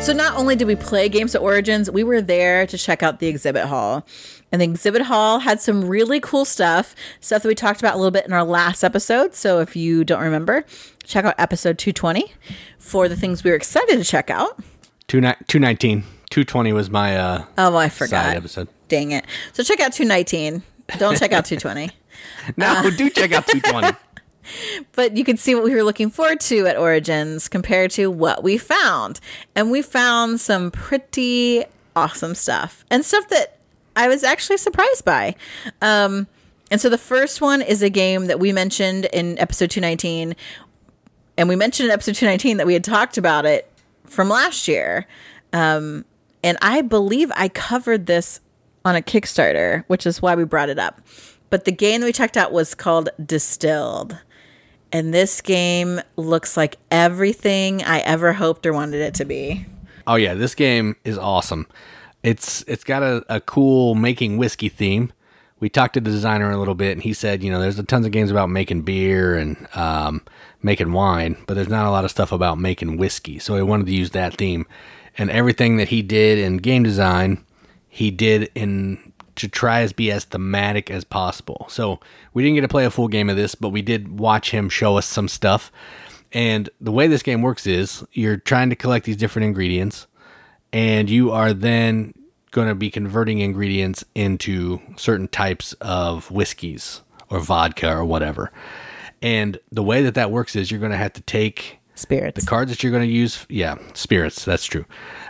So 0.08 0.14
not 0.14 0.38
only 0.38 0.56
did 0.56 0.68
we 0.68 0.78
play 0.78 1.10
games 1.10 1.36
at 1.36 1.42
Origins, 1.42 1.92
we 1.92 2.02
were 2.02 2.22
there 2.22 2.66
to 2.66 2.78
check 2.78 3.04
out 3.04 3.20
the 3.20 3.28
exhibit 3.28 3.66
hall. 3.66 4.06
And 4.54 4.62
the 4.62 4.66
exhibit 4.66 5.02
hall 5.02 5.40
had 5.40 5.60
some 5.60 5.84
really 5.84 6.22
cool 6.22 6.46
stuff, 6.46 6.96
stuff 7.20 7.42
that 7.42 7.48
we 7.50 7.54
talked 7.56 7.82
about 7.82 7.94
a 7.94 7.98
little 7.98 8.12
bit 8.12 8.26
in 8.26 8.32
our 8.32 8.46
last 8.46 8.86
episode. 8.86 9.36
So 9.36 9.60
if 9.60 9.76
you 9.76 10.06
don't 10.06 10.22
remember, 10.22 10.64
check 11.04 11.26
out 11.26 11.36
episode 11.38 11.78
220 11.78 12.32
for 12.80 13.10
the 13.10 13.18
things 13.18 13.44
we 13.44 13.50
were 13.52 13.58
excited 13.58 13.98
to 13.98 14.04
check 14.06 14.30
out. 14.30 14.58
Two 15.10 15.20
ni- 15.20 15.36
219. 15.50 16.04
220 16.30 16.72
was 16.72 16.90
my 16.90 17.18
uh, 17.18 17.44
Oh, 17.58 17.76
I 17.76 17.90
forgot. 17.90 18.34
episode. 18.34 18.70
Dang 18.88 19.12
it. 19.12 19.26
So 19.52 19.62
check 19.62 19.82
out 19.82 19.92
219. 19.92 20.64
Don't 21.00 21.20
check 21.20 21.34
out 21.34 21.44
220. 21.44 21.92
No, 22.56 22.90
do 22.96 23.10
check 23.10 23.34
out 23.34 23.46
220. 23.46 23.96
but 24.94 25.18
you 25.18 25.24
can 25.24 25.38
see 25.38 25.56
what 25.56 25.64
we 25.64 25.74
were 25.74 25.84
looking 25.84 26.10
forward 26.10 26.40
to 26.42 26.68
at 26.68 26.78
Origins 26.78 27.48
compared 27.48 27.92
to 27.92 28.12
what 28.12 28.44
we 28.44 28.58
found. 28.58 29.20
And 29.56 29.72
we 29.72 29.82
found 29.82 30.40
some 30.40 30.72
pretty 30.72 31.66
awesome 31.96 32.36
stuff 32.36 32.86
and 32.92 33.04
stuff 33.04 33.28
that 33.30 33.58
I 33.96 34.08
was 34.08 34.24
actually 34.24 34.58
surprised 34.58 35.04
by. 35.04 35.36
Um, 35.82 36.28
and 36.70 36.80
so 36.80 36.90
the 36.90 36.98
first 36.98 37.42
one 37.42 37.62
is 37.62 37.82
a 37.82 37.90
game 37.90 38.28
that 38.28 38.40
we 38.40 38.52
mentioned 38.54 39.06
in 39.06 39.40
episode 39.40 39.72
219. 39.72 40.36
And 41.38 41.50
we 41.50 41.56
mentioned 41.56 41.88
in 41.88 41.94
episode 41.94 42.16
219 42.16 42.58
that 42.58 42.68
we 42.68 42.74
had 42.74 42.84
talked 42.84 43.18
about 43.18 43.46
it 43.46 43.72
from 44.06 44.30
last 44.30 44.68
year. 44.68 45.08
Um, 45.54 46.06
and 46.44 46.58
I 46.62 46.82
believe 46.82 47.32
I 47.36 47.50
covered 47.50 48.06
this 48.06 48.40
on 48.86 48.96
a 48.96 49.02
Kickstarter, 49.02 49.84
which 49.88 50.06
is 50.06 50.22
why 50.22 50.36
we 50.36 50.44
brought 50.44 50.70
it 50.70 50.80
up. 50.80 51.02
But 51.50 51.66
the 51.66 51.72
game 51.72 52.02
that 52.02 52.08
we 52.08 52.14
checked 52.14 52.38
out 52.38 52.52
was 52.52 52.76
called 52.76 53.10
Distilled. 53.24 54.20
And 54.98 55.14
this 55.14 55.42
game 55.42 56.02
looks 56.16 56.58
like 56.58 56.78
everything 56.90 57.84
I 57.84 58.00
ever 58.00 58.34
hoped 58.34 58.66
or 58.66 58.74
wanted 58.74 59.00
it 59.00 59.14
to 59.14 59.26
be. 59.26 59.64
Oh 60.08 60.16
yeah, 60.16 60.34
this 60.34 60.56
game 60.56 60.96
is 61.04 61.20
awesome. 61.20 61.68
It's 62.24 62.64
it's 62.64 62.84
got 62.84 63.04
a, 63.04 63.24
a 63.30 63.40
cool 63.40 63.94
making 63.94 64.40
whiskey 64.40 64.70
theme. 64.70 65.14
We 65.60 65.70
talked 65.70 65.94
to 65.94 66.02
the 66.02 66.10
designer 66.10 66.50
a 66.50 66.58
little 66.58 66.74
bit, 66.74 66.94
and 66.94 67.04
he 67.04 67.14
said, 67.14 67.44
you 67.44 67.52
know, 67.52 67.62
there's 67.62 67.80
tons 67.84 68.08
of 68.08 68.12
games 68.12 68.32
about 68.32 68.50
making 68.50 68.82
beer 68.82 69.36
and 69.38 69.68
um, 69.76 70.24
making 70.64 70.92
wine, 70.92 71.38
but 71.46 71.54
there's 71.54 71.70
not 71.70 71.86
a 71.86 71.92
lot 71.92 72.04
of 72.04 72.10
stuff 72.10 72.32
about 72.32 72.58
making 72.58 72.98
whiskey. 72.98 73.38
So 73.38 73.56
he 73.56 73.62
wanted 73.62 73.86
to 73.86 73.94
use 73.94 74.10
that 74.12 74.34
theme, 74.34 74.66
and 75.16 75.30
everything 75.30 75.78
that 75.78 75.90
he 75.90 76.02
did 76.02 76.40
in 76.40 76.58
game 76.58 76.82
design, 76.82 77.46
he 77.88 78.10
did 78.10 78.50
in 78.56 79.14
to 79.38 79.48
try 79.48 79.82
as 79.82 79.94
be 79.94 80.12
as 80.12 80.26
thematic 80.26 80.92
as 80.92 81.04
possible. 81.04 81.66
So 81.70 82.00
we 82.34 82.44
didn't 82.44 82.56
get 82.56 82.62
to 82.62 82.68
play 82.68 82.86
a 82.86 82.92
full 82.92 83.08
game 83.08 83.30
of 83.30 83.36
this, 83.36 83.56
but 83.56 83.70
we 83.70 83.82
did 83.82 84.20
watch 84.20 84.52
him 84.52 84.70
show 84.70 84.98
us 84.98 85.06
some 85.06 85.28
stuff. 85.28 85.72
And 86.34 86.70
the 86.82 86.92
way 86.92 87.08
this 87.08 87.24
game 87.24 87.42
works 87.42 87.66
is 87.66 88.04
you're 88.12 88.38
trying 88.38 88.70
to 88.70 88.76
collect 88.76 89.06
these 89.06 89.18
different 89.18 89.46
ingredients, 89.46 90.08
and 90.74 91.10
you 91.10 91.32
are 91.32 91.54
then 91.54 92.14
going 92.52 92.68
to 92.68 92.76
be 92.76 92.90
converting 92.90 93.40
ingredients 93.40 94.04
into 94.14 94.82
certain 94.98 95.28
types 95.28 95.74
of 95.80 96.30
whiskeys 96.32 97.02
or 97.30 97.40
vodka 97.40 97.90
or 97.90 98.04
whatever. 98.04 98.52
And 99.22 99.60
the 99.72 99.84
way 99.84 100.04
that 100.04 100.16
that 100.16 100.32
works 100.32 100.56
is 100.56 100.70
you're 100.70 100.80
going 100.80 100.92
to 100.92 100.98
have 100.98 101.14
to 101.14 101.22
take 101.22 101.80
Spirits. 101.98 102.40
The 102.40 102.48
cards 102.48 102.70
that 102.70 102.84
you're 102.84 102.92
going 102.92 103.08
to 103.08 103.14
use, 103.14 103.46
yeah, 103.50 103.78
spirits. 103.94 104.46
That's 104.46 104.66
true. 104.66 104.86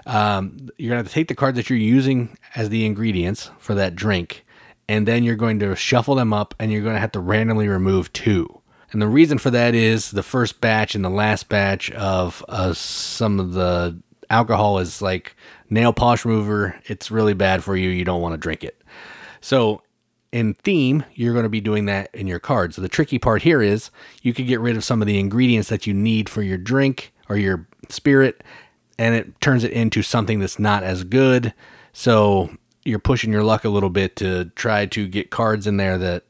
Um, 0.05 0.69
you're 0.77 0.93
going 0.93 1.05
to 1.05 1.09
take 1.09 1.29
the 1.29 1.35
cards 1.35 1.55
that 1.55 1.69
you're 1.69 1.79
using 1.79 2.37
as 2.55 2.69
the 2.69 2.85
ingredients 2.85 3.49
for 3.57 3.73
that 3.75 3.95
drink, 3.95 4.45
and 4.89 5.07
then 5.07 5.23
you're 5.23 5.35
going 5.35 5.59
to 5.59 5.75
shuffle 5.77 6.15
them 6.15 6.33
up, 6.33 6.53
and 6.59 6.71
you're 6.71 6.81
going 6.81 6.95
to 6.95 6.99
have 6.99 7.13
to 7.13 7.21
randomly 7.21 7.69
remove 7.69 8.11
two. 8.11 8.61
And 8.91 9.01
the 9.01 9.07
reason 9.07 9.37
for 9.37 9.49
that 9.51 9.75
is 9.75 10.11
the 10.11 10.23
first 10.23 10.59
batch 10.59 10.93
and 10.93 11.05
the 11.05 11.09
last 11.09 11.47
batch 11.47 11.89
of 11.91 12.43
uh, 12.49 12.73
some 12.73 13.39
of 13.39 13.53
the 13.53 13.97
alcohol 14.29 14.79
is 14.79 15.01
like 15.01 15.35
nail 15.69 15.93
polish 15.93 16.25
remover. 16.25 16.79
It's 16.85 17.09
really 17.09 17.33
bad 17.33 17.63
for 17.63 17.77
you. 17.77 17.89
You 17.89 18.05
don't 18.05 18.21
want 18.21 18.33
to 18.33 18.37
drink 18.37 18.63
it. 18.63 18.81
So 19.39 19.81
in 20.31 20.53
theme, 20.55 21.05
you're 21.13 21.33
going 21.33 21.43
to 21.43 21.49
be 21.49 21.61
doing 21.61 21.85
that 21.85 22.09
in 22.13 22.27
your 22.27 22.39
cards. 22.39 22.75
So 22.75 22.81
the 22.81 22.89
tricky 22.89 23.19
part 23.19 23.43
here 23.43 23.61
is 23.61 23.89
you 24.21 24.33
could 24.33 24.47
get 24.47 24.59
rid 24.59 24.75
of 24.75 24.83
some 24.83 25.01
of 25.01 25.07
the 25.07 25.19
ingredients 25.19 25.69
that 25.69 25.87
you 25.87 25.93
need 25.93 26.29
for 26.29 26.41
your 26.41 26.57
drink 26.57 27.13
or 27.29 27.37
your 27.37 27.67
spirit, 27.89 28.43
and 28.97 29.15
it 29.15 29.39
turns 29.41 29.63
it 29.63 29.71
into 29.71 30.01
something 30.01 30.39
that's 30.39 30.59
not 30.59 30.83
as 30.83 31.03
good. 31.03 31.53
So 31.93 32.49
you're 32.83 32.99
pushing 32.99 33.31
your 33.31 33.43
luck 33.43 33.65
a 33.65 33.69
little 33.69 33.89
bit 33.89 34.15
to 34.17 34.45
try 34.55 34.85
to 34.87 35.07
get 35.07 35.29
cards 35.29 35.67
in 35.67 35.77
there 35.77 35.97
that 35.97 36.23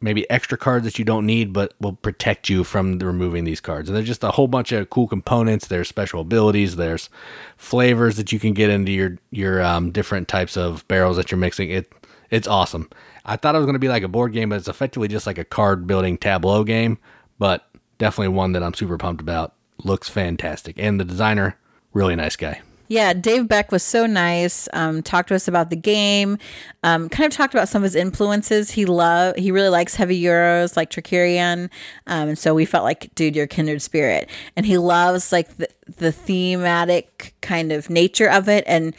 maybe 0.00 0.28
extra 0.30 0.56
cards 0.56 0.84
that 0.84 0.98
you 0.98 1.04
don't 1.04 1.26
need, 1.26 1.52
but 1.52 1.74
will 1.80 1.92
protect 1.92 2.48
you 2.48 2.64
from 2.64 2.98
the 2.98 3.06
removing 3.06 3.44
these 3.44 3.60
cards. 3.60 3.88
And 3.88 3.96
there's 3.96 4.06
just 4.06 4.24
a 4.24 4.30
whole 4.30 4.48
bunch 4.48 4.72
of 4.72 4.90
cool 4.90 5.06
components. 5.06 5.66
There's 5.66 5.88
special 5.88 6.20
abilities. 6.20 6.76
There's 6.76 7.10
flavors 7.56 8.16
that 8.16 8.32
you 8.32 8.40
can 8.40 8.54
get 8.54 8.70
into 8.70 8.92
your 8.92 9.18
your 9.30 9.62
um, 9.62 9.90
different 9.90 10.28
types 10.28 10.56
of 10.56 10.86
barrels 10.88 11.16
that 11.16 11.30
you're 11.30 11.38
mixing. 11.38 11.70
It 11.70 11.92
it's 12.30 12.48
awesome. 12.48 12.88
I 13.24 13.36
thought 13.36 13.54
it 13.54 13.58
was 13.58 13.66
going 13.66 13.74
to 13.74 13.80
be 13.80 13.88
like 13.88 14.02
a 14.02 14.08
board 14.08 14.32
game, 14.32 14.50
but 14.50 14.56
it's 14.56 14.68
effectively 14.68 15.08
just 15.08 15.26
like 15.26 15.38
a 15.38 15.44
card 15.44 15.86
building 15.86 16.18
tableau 16.18 16.64
game. 16.64 16.98
But 17.38 17.66
definitely 17.98 18.28
one 18.28 18.52
that 18.52 18.62
I'm 18.62 18.74
super 18.74 18.98
pumped 18.98 19.20
about. 19.20 19.54
Looks 19.82 20.08
fantastic, 20.08 20.76
and 20.78 21.00
the 21.00 21.04
designer 21.04 21.56
really 21.92 22.16
nice 22.16 22.36
guy. 22.36 22.60
Yeah, 22.90 23.12
Dave 23.12 23.46
Beck 23.46 23.70
was 23.70 23.84
so 23.84 24.04
nice. 24.04 24.68
Um, 24.72 25.00
talked 25.00 25.28
to 25.28 25.36
us 25.36 25.46
about 25.46 25.70
the 25.70 25.76
game. 25.76 26.38
Um, 26.82 27.08
kind 27.08 27.32
of 27.32 27.36
talked 27.36 27.54
about 27.54 27.68
some 27.68 27.82
of 27.82 27.84
his 27.84 27.94
influences. 27.94 28.72
He 28.72 28.84
love 28.84 29.36
he 29.36 29.52
really 29.52 29.68
likes 29.68 29.94
heavy 29.94 30.20
euros 30.20 30.76
like 30.76 30.90
Trickerion, 30.90 31.70
um, 32.08 32.30
and 32.30 32.38
so 32.38 32.52
we 32.52 32.64
felt 32.64 32.82
like, 32.82 33.14
dude, 33.14 33.36
you're 33.36 33.46
kindred 33.46 33.80
spirit. 33.80 34.28
And 34.56 34.66
he 34.66 34.76
loves 34.76 35.30
like 35.30 35.56
the, 35.56 35.68
the 35.86 36.10
thematic 36.10 37.36
kind 37.42 37.70
of 37.70 37.90
nature 37.90 38.28
of 38.28 38.48
it. 38.48 38.64
And 38.66 38.96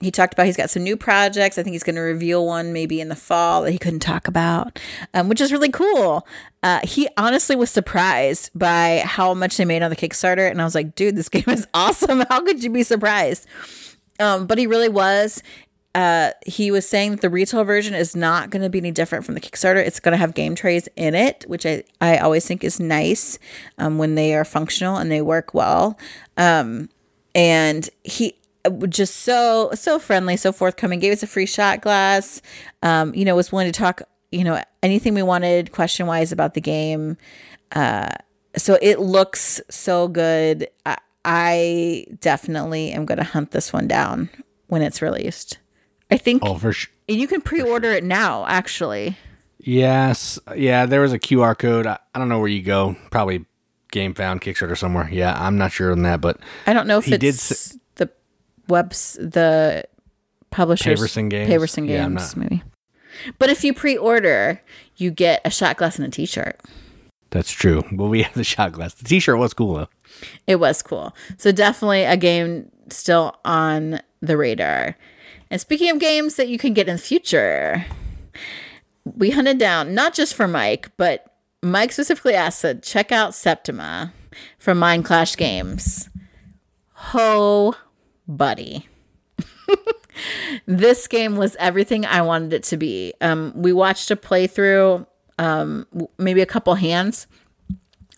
he 0.00 0.10
talked 0.10 0.32
about 0.32 0.46
he's 0.46 0.56
got 0.56 0.70
some 0.70 0.82
new 0.82 0.96
projects. 0.96 1.58
I 1.58 1.62
think 1.62 1.74
he's 1.74 1.82
going 1.82 1.96
to 1.96 2.00
reveal 2.00 2.46
one 2.46 2.72
maybe 2.72 3.00
in 3.00 3.08
the 3.08 3.16
fall 3.16 3.62
that 3.62 3.70
he 3.70 3.78
couldn't 3.78 4.00
talk 4.00 4.26
about, 4.26 4.78
um, 5.12 5.28
which 5.28 5.40
is 5.40 5.52
really 5.52 5.70
cool. 5.70 6.26
Uh, 6.62 6.80
he 6.82 7.08
honestly 7.16 7.54
was 7.54 7.70
surprised 7.70 8.50
by 8.54 9.02
how 9.04 9.34
much 9.34 9.56
they 9.58 9.64
made 9.64 9.82
on 9.82 9.90
the 9.90 9.96
Kickstarter, 9.96 10.50
and 10.50 10.60
I 10.60 10.64
was 10.64 10.74
like, 10.74 10.94
dude, 10.94 11.16
this 11.16 11.28
game 11.30 11.44
is 11.48 11.66
awesome. 11.74 12.24
How 12.30 12.40
could 12.40 12.64
you 12.64 12.70
be 12.70 12.82
surprised? 12.82 13.46
Um, 14.18 14.46
but 14.46 14.58
he 14.58 14.66
really 14.66 14.88
was. 14.88 15.42
Uh, 15.94 16.30
he 16.46 16.70
was 16.70 16.88
saying 16.88 17.10
that 17.10 17.20
the 17.20 17.28
retail 17.28 17.64
version 17.64 17.94
is 17.94 18.14
not 18.14 18.50
going 18.50 18.62
to 18.62 18.70
be 18.70 18.78
any 18.78 18.92
different 18.92 19.24
from 19.24 19.34
the 19.34 19.40
Kickstarter. 19.40 19.84
It's 19.84 19.98
going 19.98 20.12
to 20.12 20.18
have 20.18 20.34
game 20.34 20.54
trays 20.54 20.88
in 20.94 21.14
it, 21.14 21.44
which 21.48 21.66
I, 21.66 21.82
I 22.00 22.18
always 22.18 22.46
think 22.46 22.62
is 22.62 22.78
nice 22.78 23.38
um, 23.76 23.98
when 23.98 24.14
they 24.14 24.34
are 24.34 24.44
functional 24.44 24.96
and 24.96 25.10
they 25.10 25.20
work 25.20 25.52
well. 25.52 25.98
Um, 26.36 26.90
and 27.34 27.88
he 28.04 28.34
just 28.88 29.16
so 29.16 29.70
so 29.74 29.98
friendly, 29.98 30.36
so 30.36 30.52
forthcoming. 30.52 31.00
Gave 31.00 31.12
us 31.12 31.22
a 31.22 31.26
free 31.26 31.46
shot 31.46 31.80
glass. 31.80 32.42
Um, 32.82 33.14
you 33.14 33.24
know, 33.24 33.36
was 33.36 33.52
willing 33.52 33.70
to 33.70 33.78
talk. 33.78 34.02
You 34.30 34.44
know, 34.44 34.62
anything 34.82 35.14
we 35.14 35.22
wanted 35.22 35.72
question 35.72 36.06
wise 36.06 36.30
about 36.30 36.54
the 36.54 36.60
game. 36.60 37.16
Uh, 37.72 38.10
so 38.56 38.78
it 38.80 39.00
looks 39.00 39.60
so 39.68 40.08
good. 40.08 40.68
I, 40.86 40.98
I 41.24 42.06
definitely 42.20 42.92
am 42.92 43.06
going 43.06 43.18
to 43.18 43.24
hunt 43.24 43.50
this 43.50 43.72
one 43.72 43.88
down 43.88 44.30
when 44.68 44.82
it's 44.82 45.02
released. 45.02 45.58
I 46.10 46.16
think. 46.16 46.42
Oh, 46.44 46.58
for 46.58 46.72
sure. 46.72 46.92
And 47.08 47.18
you 47.18 47.26
can 47.26 47.40
pre-order 47.40 47.90
it 47.92 48.04
now, 48.04 48.46
actually. 48.46 49.16
Yes, 49.58 50.38
yeah. 50.56 50.86
There 50.86 51.00
was 51.00 51.12
a 51.12 51.18
QR 51.18 51.58
code. 51.58 51.86
I, 51.86 51.98
I 52.14 52.18
don't 52.18 52.28
know 52.28 52.38
where 52.38 52.48
you 52.48 52.62
go. 52.62 52.96
Probably 53.10 53.44
Gamefound 53.92 54.40
Kickstarter 54.40 54.76
somewhere. 54.76 55.08
Yeah, 55.10 55.34
I'm 55.38 55.58
not 55.58 55.72
sure 55.72 55.92
on 55.92 56.02
that, 56.02 56.20
but 56.20 56.38
I 56.66 56.72
don't 56.72 56.86
know 56.86 56.98
if 56.98 57.08
it's 57.08 57.70
did 57.70 57.79
webs 58.70 59.18
the 59.20 59.84
publishers 60.50 61.00
Paverson 61.00 61.28
Games. 61.28 61.50
Paverson 61.50 61.86
Games, 61.86 62.34
yeah, 62.34 62.42
maybe. 62.42 62.62
But 63.38 63.50
if 63.50 63.64
you 63.64 63.74
pre-order, 63.74 64.62
you 64.96 65.10
get 65.10 65.40
a 65.44 65.50
shot 65.50 65.76
glass 65.76 65.98
and 65.98 66.06
a 66.06 66.10
T-shirt. 66.10 66.60
That's 67.30 67.50
true. 67.50 67.84
Well, 67.92 68.08
we 68.08 68.22
have 68.24 68.34
the 68.34 68.44
shot 68.44 68.72
glass. 68.72 68.94
The 68.94 69.04
T-shirt 69.04 69.38
was 69.38 69.54
cool 69.54 69.74
though. 69.74 69.88
It 70.46 70.56
was 70.56 70.82
cool. 70.82 71.14
So 71.36 71.52
definitely 71.52 72.04
a 72.04 72.16
game 72.16 72.70
still 72.88 73.36
on 73.44 74.00
the 74.20 74.36
radar. 74.36 74.96
And 75.50 75.60
speaking 75.60 75.90
of 75.90 75.98
games 75.98 76.36
that 76.36 76.48
you 76.48 76.58
can 76.58 76.74
get 76.74 76.88
in 76.88 76.96
the 76.96 77.02
future, 77.02 77.84
we 79.04 79.30
hunted 79.30 79.58
down 79.58 79.94
not 79.94 80.14
just 80.14 80.34
for 80.34 80.46
Mike, 80.46 80.90
but 80.96 81.34
Mike 81.62 81.92
specifically 81.92 82.34
asked 82.34 82.62
to 82.62 82.74
check 82.74 83.12
out 83.12 83.34
Septima 83.34 84.12
from 84.58 84.78
Mindclash 84.78 85.36
Games. 85.36 86.08
Ho, 86.92 87.74
buddy. 88.36 88.86
this 90.66 91.06
game 91.06 91.36
was 91.36 91.56
everything 91.58 92.06
I 92.06 92.22
wanted 92.22 92.52
it 92.52 92.62
to 92.64 92.76
be. 92.76 93.14
Um, 93.20 93.52
we 93.54 93.72
watched 93.72 94.10
a 94.10 94.16
playthrough, 94.16 95.06
um, 95.38 95.86
maybe 96.18 96.40
a 96.40 96.46
couple 96.46 96.74
hands 96.74 97.26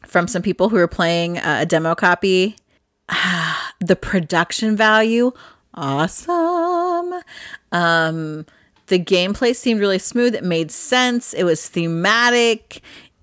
from 0.07 0.27
some 0.29 0.43
people 0.43 0.69
who 0.69 0.77
were 0.77 0.89
playing 0.89 1.39
uh, 1.39 1.59
a 1.63 1.67
demo 1.67 1.95
copy. 1.95 2.57
the 3.81 3.97
production 3.97 4.77
value, 4.77 5.33
awesome. 5.75 7.15
Um, 7.71 8.47
the 8.87 8.99
gameplay 8.99 9.55
seemed 9.55 9.81
really 9.81 9.99
smooth. 9.99 10.35
It 10.35 10.45
made 10.45 10.71
sense. 10.71 11.33
It 11.33 11.45
was 11.45 11.69
thematic. 11.69 12.81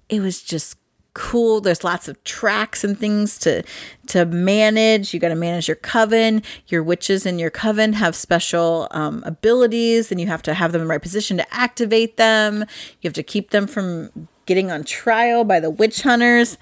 It 0.09 0.21
was 0.21 0.41
just 0.41 0.78
cool. 1.13 1.61
There's 1.61 1.83
lots 1.83 2.07
of 2.07 2.23
tracks 2.23 2.83
and 2.83 2.97
things 2.97 3.37
to 3.39 3.63
to 4.07 4.25
manage. 4.25 5.13
You 5.13 5.19
got 5.19 5.29
to 5.29 5.35
manage 5.35 5.67
your 5.67 5.75
coven. 5.75 6.43
Your 6.67 6.83
witches 6.83 7.25
in 7.25 7.39
your 7.39 7.49
coven 7.49 7.93
have 7.93 8.15
special 8.15 8.87
um, 8.91 9.23
abilities, 9.25 10.11
and 10.11 10.19
you 10.19 10.27
have 10.27 10.41
to 10.43 10.53
have 10.53 10.71
them 10.71 10.81
in 10.81 10.87
the 10.87 10.91
right 10.91 11.01
position 11.01 11.37
to 11.37 11.53
activate 11.53 12.17
them. 12.17 12.61
You 13.01 13.07
have 13.07 13.13
to 13.13 13.23
keep 13.23 13.51
them 13.51 13.67
from 13.67 14.27
getting 14.45 14.71
on 14.71 14.83
trial 14.83 15.43
by 15.43 15.59
the 15.59 15.69
witch 15.69 16.01
hunters. 16.01 16.57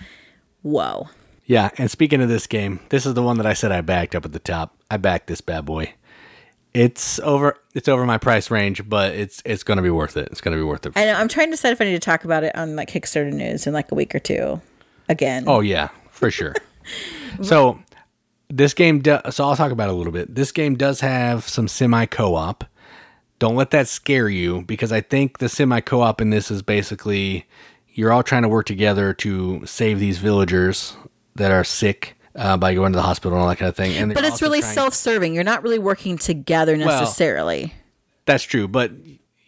Whoa. 0.61 1.09
Yeah, 1.45 1.69
and 1.77 1.89
speaking 1.89 2.21
of 2.21 2.27
this 2.27 2.45
game, 2.45 2.81
this 2.89 3.05
is 3.05 3.13
the 3.13 3.23
one 3.23 3.37
that 3.37 3.45
I 3.45 3.53
said 3.53 3.71
I 3.71 3.79
backed 3.79 4.15
up 4.15 4.25
at 4.25 4.33
the 4.33 4.39
top. 4.39 4.75
I 4.91 4.97
backed 4.97 5.27
this 5.27 5.39
bad 5.39 5.65
boy. 5.65 5.93
It's 6.77 7.19
over. 7.21 7.57
It's 7.73 7.87
over 7.87 8.05
my 8.05 8.19
price 8.19 8.51
range, 8.51 8.87
but 8.87 9.15
it's 9.15 9.41
it's 9.45 9.63
going 9.63 9.77
to 9.77 9.81
be 9.81 9.89
worth 9.89 10.15
it. 10.15 10.27
It's 10.31 10.41
going 10.41 10.55
to 10.55 10.61
be 10.61 10.63
worth 10.63 10.85
it. 10.85 10.93
I 10.95 11.05
know. 11.05 11.13
I'm 11.13 11.27
trying 11.27 11.47
to 11.47 11.51
decide 11.51 11.71
if 11.71 11.81
I 11.81 11.85
need 11.85 11.93
to 11.93 11.99
talk 11.99 12.23
about 12.23 12.43
it 12.43 12.55
on 12.55 12.75
like 12.75 12.91
Kickstarter 12.91 13.33
news 13.33 13.65
in 13.65 13.73
like 13.73 13.91
a 13.91 13.95
week 13.95 14.13
or 14.13 14.19
two. 14.19 14.61
Again. 15.09 15.45
Oh 15.47 15.61
yeah, 15.61 15.89
for 16.11 16.29
sure. 16.29 16.53
so 17.41 17.79
this 18.49 18.75
game. 18.75 18.99
Do, 18.99 19.17
so 19.31 19.45
I'll 19.45 19.55
talk 19.55 19.71
about 19.71 19.89
it 19.89 19.93
a 19.93 19.95
little 19.95 20.13
bit. 20.13 20.35
This 20.35 20.51
game 20.51 20.75
does 20.75 20.99
have 20.99 21.47
some 21.47 21.67
semi 21.67 22.05
co-op. 22.05 22.63
Don't 23.39 23.55
let 23.55 23.71
that 23.71 23.87
scare 23.87 24.29
you 24.29 24.61
because 24.61 24.91
I 24.91 25.01
think 25.01 25.39
the 25.39 25.49
semi 25.49 25.79
co-op 25.79 26.21
in 26.21 26.29
this 26.29 26.51
is 26.51 26.61
basically 26.61 27.47
you're 27.91 28.13
all 28.13 28.21
trying 28.21 28.43
to 28.43 28.49
work 28.49 28.67
together 28.67 29.15
to 29.15 29.65
save 29.65 29.97
these 29.97 30.19
villagers 30.19 30.95
that 31.35 31.51
are 31.51 31.63
sick 31.63 32.16
uh, 32.37 32.55
by 32.55 32.73
going 32.73 32.93
to 32.93 32.97
the 32.97 33.03
hospital 33.03 33.33
and 33.37 33.43
all 33.43 33.49
that 33.49 33.57
kind 33.57 33.69
of 33.69 33.75
thing. 33.75 33.97
And 33.97 34.13
but 34.13 34.23
it's 34.23 34.41
really 34.41 34.61
self-serving. 34.61 35.33
You're 35.33 35.43
not 35.43 35.63
really 35.63 35.79
working 35.79 36.17
together 36.17 36.77
necessarily. 36.77 37.65
Well, 37.65 37.75
that's 38.25 38.43
true, 38.43 38.67
but 38.67 38.91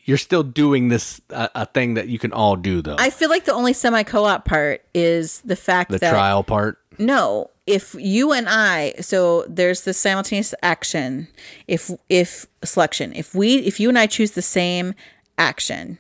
you're 0.06 0.18
still 0.18 0.44
doing 0.44 0.90
this 0.90 1.22
uh, 1.30 1.50
a 1.54 1.66
thing 1.68 1.94
that 1.94 2.08
you 2.08 2.18
can 2.18 2.34
all 2.34 2.56
do 2.56 2.82
though. 2.82 2.96
I 2.98 3.12
feel 3.12 3.30
like 3.30 3.46
the 3.46 3.54
only 3.54 3.74
semi 3.74 4.04
co-op 4.04 4.44
part 4.44 4.84
is 4.94 5.42
the 5.42 5.56
fact 5.56 5.92
that 5.92 6.02
the 6.02 6.08
that 6.08 6.12
trial 6.12 6.44
part. 6.44 6.80
No, 6.98 7.52
if 7.68 7.96
you 7.98 8.34
and 8.34 8.50
I, 8.50 8.94
so 9.00 9.46
there's 9.48 9.84
the 9.84 9.94
simultaneous 9.94 10.56
action. 10.64 11.28
If 11.68 11.92
if 12.10 12.48
selection, 12.64 13.14
if 13.14 13.36
we 13.36 13.58
if 13.60 13.80
you 13.80 13.88
and 13.90 14.00
I 14.00 14.08
choose 14.08 14.32
the 14.32 14.42
same 14.42 14.96
action, 15.38 16.00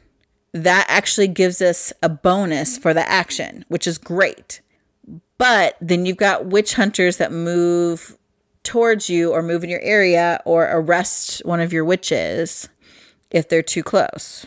that 0.53 0.85
actually 0.89 1.27
gives 1.27 1.61
us 1.61 1.93
a 2.01 2.09
bonus 2.09 2.77
for 2.77 2.93
the 2.93 3.07
action, 3.07 3.63
which 3.67 3.85
is 3.85 3.97
great. 3.99 4.61
But 5.39 5.77
then 5.81 6.05
you've 6.05 6.17
got 6.17 6.45
witch 6.45 6.75
hunters 6.75 7.17
that 7.17 7.31
move 7.31 8.15
towards 8.63 9.09
you 9.09 9.31
or 9.31 9.41
move 9.41 9.63
in 9.63 9.69
your 9.69 9.81
area 9.81 10.41
or 10.45 10.65
arrest 10.65 11.41
one 11.45 11.61
of 11.61 11.73
your 11.73 11.85
witches 11.85 12.69
if 13.31 13.49
they're 13.49 13.63
too 13.63 13.81
close. 13.81 14.45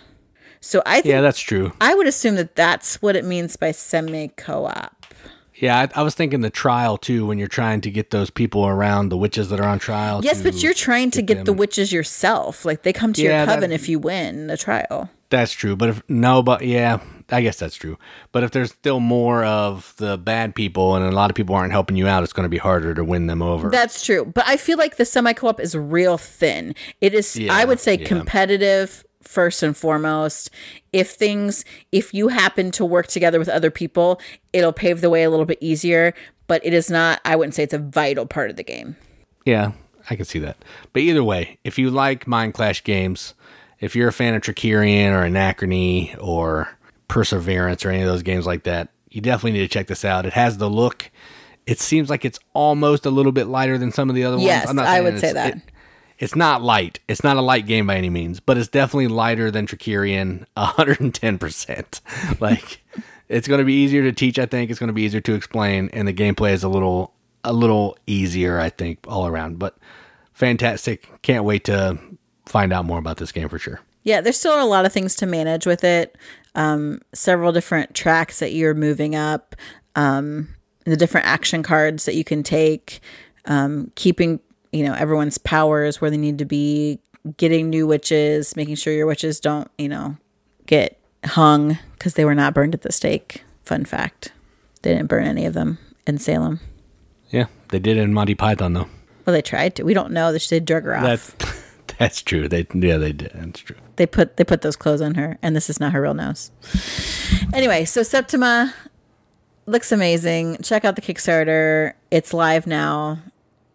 So 0.61 0.83
I 0.87 1.01
think 1.01 1.07
Yeah, 1.07 1.23
that's 1.23 1.41
true. 1.41 1.73
I 1.81 1.95
would 1.95 2.07
assume 2.07 2.37
that 2.37 2.55
that's 2.55 3.03
what 3.03 3.17
it 3.17 3.25
means 3.25 3.57
by 3.57 3.73
semi 3.73 4.29
co-op. 4.29 5.07
Yeah, 5.55 5.79
I, 5.79 6.01
I, 6.01 6.03
was 6.03 6.15
thinking 6.15 6.41
the 6.41 6.51
trial 6.51 6.97
too 6.97 7.27
when 7.27 7.39
you're 7.39 7.49
trying 7.49 7.83
to 7.83 7.91
get 7.91 8.11
those 8.11 8.31
people 8.31 8.67
around 8.67 9.11
the 9.11 9.17
witches 9.17 9.49
that 9.51 9.61
are 9.61 9.67
on 9.67 9.79
trial. 9.79 10.21
Yes, 10.25 10.43
but 10.43 10.63
you're 10.63 10.75
trying 10.75 11.11
to 11.13 11.23
get, 11.23 11.45
the 11.45 11.53
witches 11.53 11.93
yourself. 11.93 12.65
Like 12.65 12.83
they 12.83 12.93
come 12.93 13.13
to 13.13 13.23
yeah, 13.23 13.45
your 13.45 13.47
coven 13.47 13.71
that, 13.71 13.75
if 13.75 13.89
you 13.89 13.99
win 13.99 14.47
the 14.49 14.57
trial. 14.57 15.09
That's 15.31 15.53
true, 15.53 15.77
but 15.77 15.89
if 15.89 16.03
no, 16.09 16.43
but 16.43 16.63
yeah, 16.63 17.01
I 17.33 17.41
guess 17.43 17.59
that's 17.59 17.75
true. 17.75 17.99
But 18.31 18.45
if 18.45 18.51
there's 18.51 18.71
still 18.71 19.01
more 19.01 19.43
of 19.45 19.95
the 19.97 20.19
bad 20.19 20.55
people 20.55 20.95
and 20.95 21.05
a 21.05 21.11
lot 21.11 21.31
of 21.31 21.35
people 21.35 21.55
aren't 21.55 21.73
helping 21.73 21.97
you 21.97 22.07
out, 22.07 22.23
it's 22.23 22.33
going 22.33 22.45
to 22.45 22.51
be 22.51 22.59
harder 22.59 22.95
to 22.95 23.03
win 23.03 23.27
them 23.27 23.41
over. 23.43 23.71
That's 23.71 24.05
true. 24.05 24.25
But 24.27 24.47
I 24.47 24.57
feel 24.57 24.77
like 24.79 24.97
the 24.97 25.05
semi 25.05 25.33
co 25.33 25.49
op 25.49 25.59
is 25.61 25.75
real 25.75 26.19
thin. 26.19 26.75
It 27.01 27.15
is, 27.15 27.35
Yeah, 27.37 27.55
I 27.55 27.65
would 27.65 27.81
say, 27.81 27.97
yeah. 27.99 28.07
competitive 28.07 29.05
first 29.23 29.63
and 29.63 29.77
foremost. 29.77 30.51
If 30.93 31.11
things, 31.13 31.65
if 31.91 32.13
you 32.13 32.29
happen 32.29 32.71
to 32.73 32.85
work 32.85 33.07
together 33.07 33.39
with 33.39 33.49
other 33.49 33.71
people, 33.71 34.21
it'll 34.53 34.73
pave 34.73 35.01
the 35.01 35.11
way 35.11 35.23
a 35.23 35.31
little 35.31 35.47
bit 35.47 35.59
easier. 35.61 36.13
But 36.47 36.65
it 36.67 36.75
is 36.75 36.91
not, 36.91 37.21
I 37.25 37.35
wouldn't 37.37 37.55
say 37.55 37.63
it's 37.63 37.73
a 37.73 37.79
vital 37.79 38.27
part 38.27 38.51
of 38.51 38.57
the 38.57 38.65
game. 38.65 38.97
Yeah, 39.47 39.73
I 40.11 40.17
can 40.17 40.27
see 40.27 40.39
that. 40.41 40.59
But 40.93 41.01
either 41.03 41.25
way, 41.25 41.59
if 41.65 41.79
you 41.79 41.89
like 41.89 42.27
Mindclash 42.27 42.85
games, 42.85 43.33
if 43.81 43.97
you're 43.97 44.09
a 44.09 44.13
fan 44.13 44.35
of 44.35 44.43
Trickerion 44.43 45.13
or 45.13 45.25
Anachrony 45.25 46.15
or 46.21 46.77
Perseverance 47.13 47.85
or 47.85 47.91
any 47.91 48.01
of 48.03 48.09
those 48.09 48.23
games 48.23 48.47
like 48.47 48.63
that, 48.65 48.89
you 49.11 49.21
definitely 49.21 49.53
need 49.53 49.67
to 49.67 49.69
check 49.69 49.87
this 49.87 50.03
out. 50.05 50.25
It 50.25 50.33
has 50.33 50.57
the 50.57 50.71
look. 50.71 51.11
It 51.67 51.79
seems 51.79 52.09
like 52.09 52.25
it's 52.25 52.39
almost 52.55 53.05
a 53.05 53.11
little 53.11 53.33
bit 53.33 53.47
lighter 53.49 53.77
than 53.77 53.93
some 53.93 54.09
of 54.09 54.15
the 54.17 54.25
other 54.25 54.39
Yes, 54.39 54.67
ones. 54.67 54.71
I'm 54.71 54.77
not 54.77 54.87
I 54.87 55.01
would 55.03 55.21
say 55.21 55.33
that. 55.33 55.57
it- 55.57 55.63
it's 56.19 56.37
not 56.37 56.63
light. 56.63 57.01
It's 57.09 57.25
not 57.25 57.37
a 57.37 57.41
light 57.41 57.67
game 57.67 57.89
by 57.89 57.97
any 57.97 58.09
means, 58.09 58.39
but 58.39 58.57
it's 58.57 58.69
definitely 58.69 59.09
lighter 59.09 59.51
than 59.51 59.67
Trickerion, 59.67 60.47
110%. 60.57 62.01
like 62.41 62.85
it's 63.29 63.49
going 63.49 63.59
to 63.59 63.65
be 63.65 63.75
easier 63.75 64.03
to 64.05 64.13
teach, 64.13 64.39
I 64.39 64.47
think. 64.47 64.71
It's 64.71 64.79
going 64.79 64.89
to 64.89 64.93
be 64.95 65.03
easier 65.03 65.21
to 65.21 65.35
explain 65.35 65.91
and 65.93 66.07
the 66.07 66.13
gameplay 66.15 66.53
is 66.53 66.63
a 66.63 66.69
little 66.69 67.13
a 67.45 67.53
little 67.53 67.99
easier, 68.07 68.61
I 68.61 68.71
think, 68.71 69.01
all 69.09 69.27
around. 69.27 69.59
But 69.59 69.77
fantastic. 70.33 71.09
Can't 71.23 71.45
wait 71.45 71.65
to 71.65 71.99
find 72.47 72.73
out 72.73 72.85
more 72.85 72.99
about 72.99 73.17
this 73.17 73.33
game 73.33 73.49
for 73.49 73.59
sure. 73.59 73.81
Yeah, 74.05 74.21
there's 74.21 74.39
still 74.39 74.63
a 74.63 74.67
lot 74.67 74.85
of 74.85 74.93
things 74.93 75.15
to 75.17 75.27
manage 75.27 75.67
with 75.67 75.85
it. 75.85 76.17
Um, 76.55 77.01
several 77.15 77.53
different 77.53 77.95
tracks 77.95 78.39
that 78.41 78.53
you're 78.53 78.75
moving 78.75 79.15
up, 79.15 79.57
um, 79.97 80.49
the 80.85 80.97
different 80.97 81.27
action 81.27 81.63
cards 81.63 82.05
that 82.05 82.15
you 82.15 82.25
can 82.25 82.43
take, 82.43 83.01
um, 83.47 83.91
keeping 83.95 84.41
you 84.73 84.85
know 84.85 84.95
everyone's 84.95 85.39
powers 85.39 86.01
where 86.01 86.11
they 86.11 86.17
need 86.17 86.39
to 86.39 86.45
be, 86.45 86.99
getting 87.37 87.71
new 87.71 87.87
witches, 87.87 88.57
making 88.57 88.75
sure 88.75 88.93
your 88.93 89.07
witches 89.07 89.41
don't 89.41 89.71
you 89.79 89.89
know 89.89 90.17
get 90.67 90.99
hung 91.25 91.79
because 91.93 92.15
they 92.15 92.25
were 92.25 92.35
not 92.35 92.55
burned 92.55 92.75
at 92.75 92.83
the 92.83 92.93
stake. 92.93 93.45
Fun 93.65 93.85
fact: 93.85 94.33
they 94.83 94.93
didn't 94.95 95.09
burn 95.09 95.25
any 95.25 95.47
of 95.47 95.55
them 95.55 95.79
in 96.07 96.19
Salem. 96.19 96.61
Yeah, 97.31 97.47
they 97.69 97.79
did 97.79 97.97
in 97.97 98.13
Monty 98.13 98.35
Python 98.35 98.75
though. 98.75 98.89
Well, 99.25 99.33
they 99.33 99.43
tried 99.43 99.77
to. 99.77 99.85
We 99.85 99.95
don't 99.95 100.13
know. 100.13 100.33
They 100.33 100.61
drug 100.61 100.85
her 100.85 100.97
off. 100.97 101.03
That's 101.03 101.35
that's 101.99 102.23
true. 102.23 102.49
They 102.49 102.67
yeah, 102.75 102.97
they 102.99 103.13
did. 103.13 103.33
That's 103.35 103.61
true. 103.61 103.77
they 103.97 104.07
put 104.07 104.37
they 104.37 104.45
put 104.45 104.63
those 104.63 104.77
clothes 104.77 105.01
on 105.01 105.15
her 105.17 105.39
and 105.43 105.55
this 105.55 105.69
is 105.71 105.79
not 105.81 105.93
her 105.93 106.01
real 106.03 106.15
nose 106.15 106.51
anyway 107.53 107.85
so 107.85 108.03
septima 108.03 108.75
looks 109.67 109.93
amazing 109.93 110.57
check 110.63 110.85
out 110.85 110.97
the 110.97 111.03
kickstarter 111.03 111.93
it's 112.11 112.33
live 112.33 112.67
now 112.67 113.19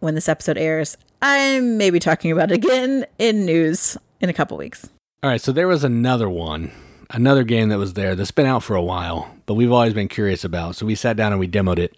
when 0.00 0.14
this 0.16 0.28
episode 0.28 0.58
airs 0.58 0.96
i 1.22 1.60
may 1.60 1.90
be 1.90 1.98
talking 2.00 2.30
about 2.32 2.50
it 2.50 2.54
again 2.56 3.06
in 3.18 3.44
news 3.46 3.96
in 4.20 4.28
a 4.28 4.32
couple 4.32 4.56
weeks 4.58 4.88
All 5.22 5.30
right, 5.30 5.40
so 5.40 5.52
there 5.52 5.68
was 5.68 5.84
another 5.84 6.28
one, 6.28 6.72
another 7.10 7.44
game 7.44 7.68
that 7.70 7.78
was 7.78 7.94
there 7.94 8.14
that's 8.16 8.30
been 8.32 8.46
out 8.46 8.62
for 8.64 8.74
a 8.76 8.82
while, 8.82 9.34
but 9.46 9.54
we've 9.54 9.72
always 9.72 9.94
been 9.94 10.08
curious 10.08 10.44
about. 10.44 10.76
So 10.76 10.84
we 10.86 10.94
sat 10.94 11.16
down 11.16 11.32
and 11.32 11.40
we 11.40 11.48
demoed 11.48 11.78
it, 11.78 11.96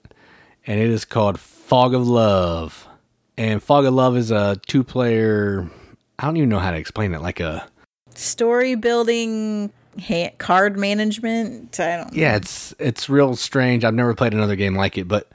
and 0.67 0.79
it 0.81 0.89
is 0.89 1.05
called 1.05 1.39
Fog 1.41 1.95
of 1.95 2.07
Love. 2.09 2.87
And 3.37 3.63
Fog 3.63 3.85
of 3.87 3.93
Love 3.95 4.17
is 4.17 4.31
a 4.31 4.57
two-player. 4.67 5.69
I 6.21 6.27
don't 6.27 6.37
even 6.37 6.51
know 6.51 6.59
how 6.59 6.71
to 6.71 6.77
explain 6.77 7.15
it. 7.15 7.23
Like 7.23 7.41
a 7.41 7.67
story 8.15 8.75
building 8.75 9.73
ha- 9.99 10.35
card 10.39 10.77
management 10.79 11.79
i 11.81 11.97
don't 11.97 12.13
yeah, 12.13 12.37
it's 12.37 12.75
it's 12.79 13.09
real 13.09 13.35
strange. 13.37 13.85
I've 13.85 13.95
never 13.95 14.15
played 14.15 14.35
another 14.35 14.57
game 14.57 14.75
like 14.75 14.99
it, 14.99 15.09
but 15.09 15.29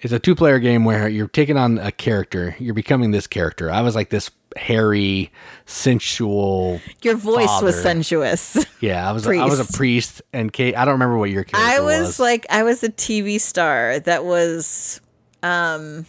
it's 0.00 0.12
a 0.14 0.18
two-player 0.18 0.58
game 0.58 0.84
where 0.84 1.08
you're 1.08 1.28
taking 1.28 1.58
on 1.58 1.78
a 1.78 1.92
character. 1.92 2.56
You're 2.58 2.74
becoming 2.74 3.10
this 3.10 3.26
character. 3.26 3.70
I 3.70 3.82
was 3.82 3.94
like 3.94 4.08
this 4.08 4.30
hairy, 4.56 5.30
sensual. 5.66 6.80
your 7.02 7.16
voice 7.16 7.60
was 7.62 7.80
sensuous 7.80 8.56
Yeah, 8.80 9.06
I 9.06 9.12
was 9.12 9.26
I 9.26 9.44
was 9.44 9.60
a 9.60 9.70
Priest. 9.70 10.22
and 10.32 10.50
Kate. 10.50 10.74
I 10.74 10.86
don't 10.86 10.92
remember 10.94 11.18
what 11.18 11.30
your 11.30 11.44
character 11.44 11.82
was. 11.82 11.92
I 11.94 12.00
was, 12.00 12.20
like 12.20 12.46
I 12.48 12.62
was 12.62 12.82
a 12.82 12.88
TV 12.88 13.38
star 13.38 14.00
that 14.00 14.24
was 14.24 15.02
um 15.42 16.06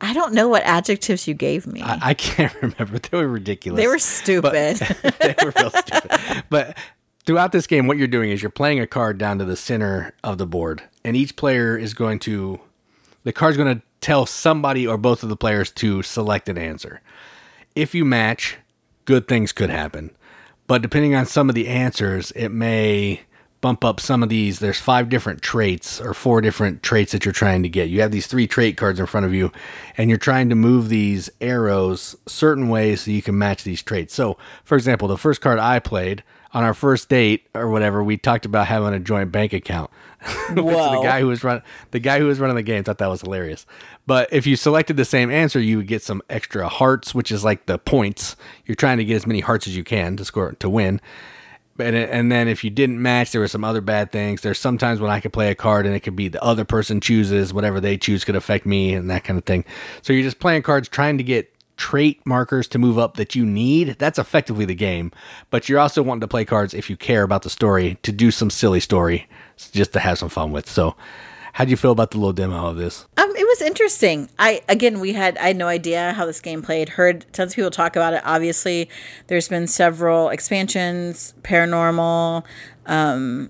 I 0.00 0.12
don't 0.12 0.32
know 0.32 0.48
what 0.48 0.62
adjectives 0.64 1.26
you 1.26 1.34
gave 1.34 1.66
me. 1.66 1.82
I, 1.82 2.10
I 2.10 2.14
can't 2.14 2.54
remember. 2.62 2.98
They 2.98 3.16
were 3.16 3.28
ridiculous. 3.28 3.80
they 3.80 3.86
were 3.88 3.98
stupid. 3.98 4.76
they 5.20 5.34
were 5.42 5.52
real 5.56 5.70
stupid. 5.70 6.44
But 6.50 6.76
throughout 7.24 7.52
this 7.52 7.66
game, 7.66 7.86
what 7.86 7.96
you're 7.96 8.06
doing 8.06 8.30
is 8.30 8.42
you're 8.42 8.50
playing 8.50 8.80
a 8.80 8.86
card 8.86 9.18
down 9.18 9.38
to 9.38 9.44
the 9.44 9.56
center 9.56 10.14
of 10.22 10.38
the 10.38 10.46
board, 10.46 10.82
and 11.04 11.16
each 11.16 11.36
player 11.36 11.76
is 11.76 11.94
going 11.94 12.18
to 12.20 12.60
the 13.24 13.32
card's 13.32 13.56
going 13.56 13.76
to 13.76 13.82
tell 14.00 14.24
somebody 14.24 14.86
or 14.86 14.96
both 14.96 15.22
of 15.24 15.28
the 15.28 15.36
players 15.36 15.70
to 15.72 16.02
select 16.02 16.48
an 16.48 16.56
answer. 16.56 17.00
If 17.74 17.94
you 17.94 18.04
match, 18.04 18.58
good 19.04 19.26
things 19.26 19.52
could 19.52 19.70
happen. 19.70 20.10
But 20.68 20.82
depending 20.82 21.14
on 21.14 21.26
some 21.26 21.48
of 21.48 21.54
the 21.54 21.68
answers, 21.68 22.30
it 22.32 22.50
may 22.50 23.22
bump 23.66 23.84
up 23.84 23.98
some 23.98 24.22
of 24.22 24.28
these. 24.28 24.60
There's 24.60 24.78
five 24.78 25.08
different 25.08 25.42
traits 25.42 26.00
or 26.00 26.14
four 26.14 26.40
different 26.40 26.84
traits 26.84 27.10
that 27.10 27.24
you're 27.24 27.32
trying 27.32 27.64
to 27.64 27.68
get. 27.68 27.88
You 27.88 28.00
have 28.00 28.12
these 28.12 28.28
three 28.28 28.46
trait 28.46 28.76
cards 28.76 29.00
in 29.00 29.06
front 29.06 29.26
of 29.26 29.34
you, 29.34 29.50
and 29.96 30.08
you're 30.08 30.20
trying 30.20 30.48
to 30.50 30.54
move 30.54 30.88
these 30.88 31.28
arrows 31.40 32.14
certain 32.26 32.68
ways 32.68 33.00
so 33.00 33.10
you 33.10 33.22
can 33.22 33.36
match 33.36 33.64
these 33.64 33.82
traits. 33.82 34.14
So, 34.14 34.38
for 34.62 34.76
example, 34.76 35.08
the 35.08 35.18
first 35.18 35.40
card 35.40 35.58
I 35.58 35.80
played 35.80 36.22
on 36.52 36.62
our 36.62 36.74
first 36.74 37.08
date 37.08 37.48
or 37.56 37.68
whatever, 37.68 38.04
we 38.04 38.16
talked 38.16 38.46
about 38.46 38.68
having 38.68 38.94
a 38.94 39.00
joint 39.00 39.32
bank 39.32 39.52
account. 39.52 39.90
The 40.54 40.62
guy 41.02 41.20
who 41.20 41.26
was 41.26 41.42
run 41.42 41.60
the 41.90 41.98
guy 41.98 42.20
who 42.20 42.26
was 42.26 42.38
running 42.38 42.54
the 42.54 42.62
game 42.62 42.84
thought 42.84 42.98
that 42.98 43.08
was 43.08 43.22
hilarious. 43.22 43.66
But 44.06 44.28
if 44.32 44.46
you 44.46 44.54
selected 44.54 44.96
the 44.96 45.04
same 45.04 45.28
answer, 45.28 45.58
you 45.58 45.78
would 45.78 45.88
get 45.88 46.02
some 46.02 46.22
extra 46.30 46.68
hearts, 46.68 47.16
which 47.16 47.32
is 47.32 47.42
like 47.42 47.66
the 47.66 47.78
points. 47.78 48.36
You're 48.64 48.76
trying 48.76 48.98
to 48.98 49.04
get 49.04 49.16
as 49.16 49.26
many 49.26 49.40
hearts 49.40 49.66
as 49.66 49.76
you 49.76 49.82
can 49.82 50.16
to 50.18 50.24
score 50.24 50.52
to 50.52 50.70
win. 50.70 51.00
And, 51.78 51.96
and 51.96 52.32
then 52.32 52.48
if 52.48 52.64
you 52.64 52.70
didn't 52.70 53.00
match, 53.00 53.32
there 53.32 53.40
were 53.40 53.48
some 53.48 53.64
other 53.64 53.80
bad 53.80 54.12
things. 54.12 54.42
There's 54.42 54.58
sometimes 54.58 55.00
when 55.00 55.10
I 55.10 55.20
could 55.20 55.32
play 55.32 55.50
a 55.50 55.54
card 55.54 55.86
and 55.86 55.94
it 55.94 56.00
could 56.00 56.16
be 56.16 56.28
the 56.28 56.42
other 56.42 56.64
person 56.64 57.00
chooses, 57.00 57.52
whatever 57.52 57.80
they 57.80 57.96
choose 57.96 58.24
could 58.24 58.36
affect 58.36 58.66
me 58.66 58.94
and 58.94 59.10
that 59.10 59.24
kind 59.24 59.38
of 59.38 59.44
thing. 59.44 59.64
So 60.02 60.12
you're 60.12 60.22
just 60.22 60.38
playing 60.38 60.62
cards 60.62 60.88
trying 60.88 61.18
to 61.18 61.24
get 61.24 61.52
trait 61.76 62.24
markers 62.24 62.66
to 62.68 62.78
move 62.78 62.98
up 62.98 63.16
that 63.16 63.34
you 63.34 63.44
need. 63.44 63.96
That's 63.98 64.18
effectively 64.18 64.64
the 64.64 64.74
game. 64.74 65.12
But 65.50 65.68
you're 65.68 65.80
also 65.80 66.02
wanting 66.02 66.22
to 66.22 66.28
play 66.28 66.44
cards 66.44 66.74
if 66.74 66.88
you 66.88 66.96
care 66.96 67.22
about 67.22 67.42
the 67.42 67.50
story 67.50 67.98
to 68.02 68.12
do 68.12 68.30
some 68.30 68.50
silly 68.50 68.80
story 68.80 69.28
just 69.72 69.92
to 69.92 70.00
have 70.00 70.18
some 70.18 70.28
fun 70.28 70.52
with. 70.52 70.68
So 70.68 70.96
how 71.56 71.64
do 71.64 71.70
you 71.70 71.76
feel 71.78 71.90
about 71.90 72.10
the 72.10 72.18
little 72.18 72.34
demo 72.34 72.66
of 72.66 72.76
this? 72.76 73.06
Um, 73.16 73.34
it 73.34 73.44
was 73.44 73.62
interesting. 73.62 74.28
I 74.38 74.60
again, 74.68 75.00
we 75.00 75.14
had 75.14 75.38
I 75.38 75.46
had 75.48 75.56
no 75.56 75.68
idea 75.68 76.12
how 76.12 76.26
this 76.26 76.38
game 76.38 76.60
played. 76.60 76.90
Heard 76.90 77.24
tons 77.32 77.52
of 77.52 77.56
people 77.56 77.70
talk 77.70 77.96
about 77.96 78.12
it. 78.12 78.20
Obviously, 78.26 78.90
there's 79.28 79.48
been 79.48 79.66
several 79.66 80.28
expansions, 80.28 81.32
paranormal. 81.42 82.44
Um, 82.84 83.48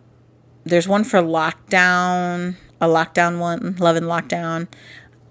there's 0.63 0.87
one 0.87 1.03
for 1.03 1.19
lockdown, 1.19 2.55
a 2.81 2.87
lockdown 2.87 3.41
one, 3.41 3.75
love 3.81 3.97
and 3.97 4.07
lockdown. 4.07 4.69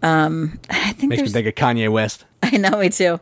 Um, 0.03 0.59
I 0.69 0.91
think 0.91 1.11
Makes 1.11 1.21
me 1.21 1.29
think 1.29 1.47
of 1.47 1.55
Kanye 1.55 1.89
West. 1.89 2.25
I 2.43 2.57
know 2.57 2.77
me 2.77 2.89
too, 2.89 3.21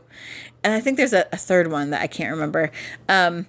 and 0.64 0.74
I 0.74 0.80
think 0.80 0.96
there's 0.96 1.12
a, 1.12 1.28
a 1.32 1.36
third 1.36 1.70
one 1.70 1.90
that 1.90 2.02
I 2.02 2.08
can't 2.08 2.32
remember. 2.32 2.72
Um, 3.08 3.46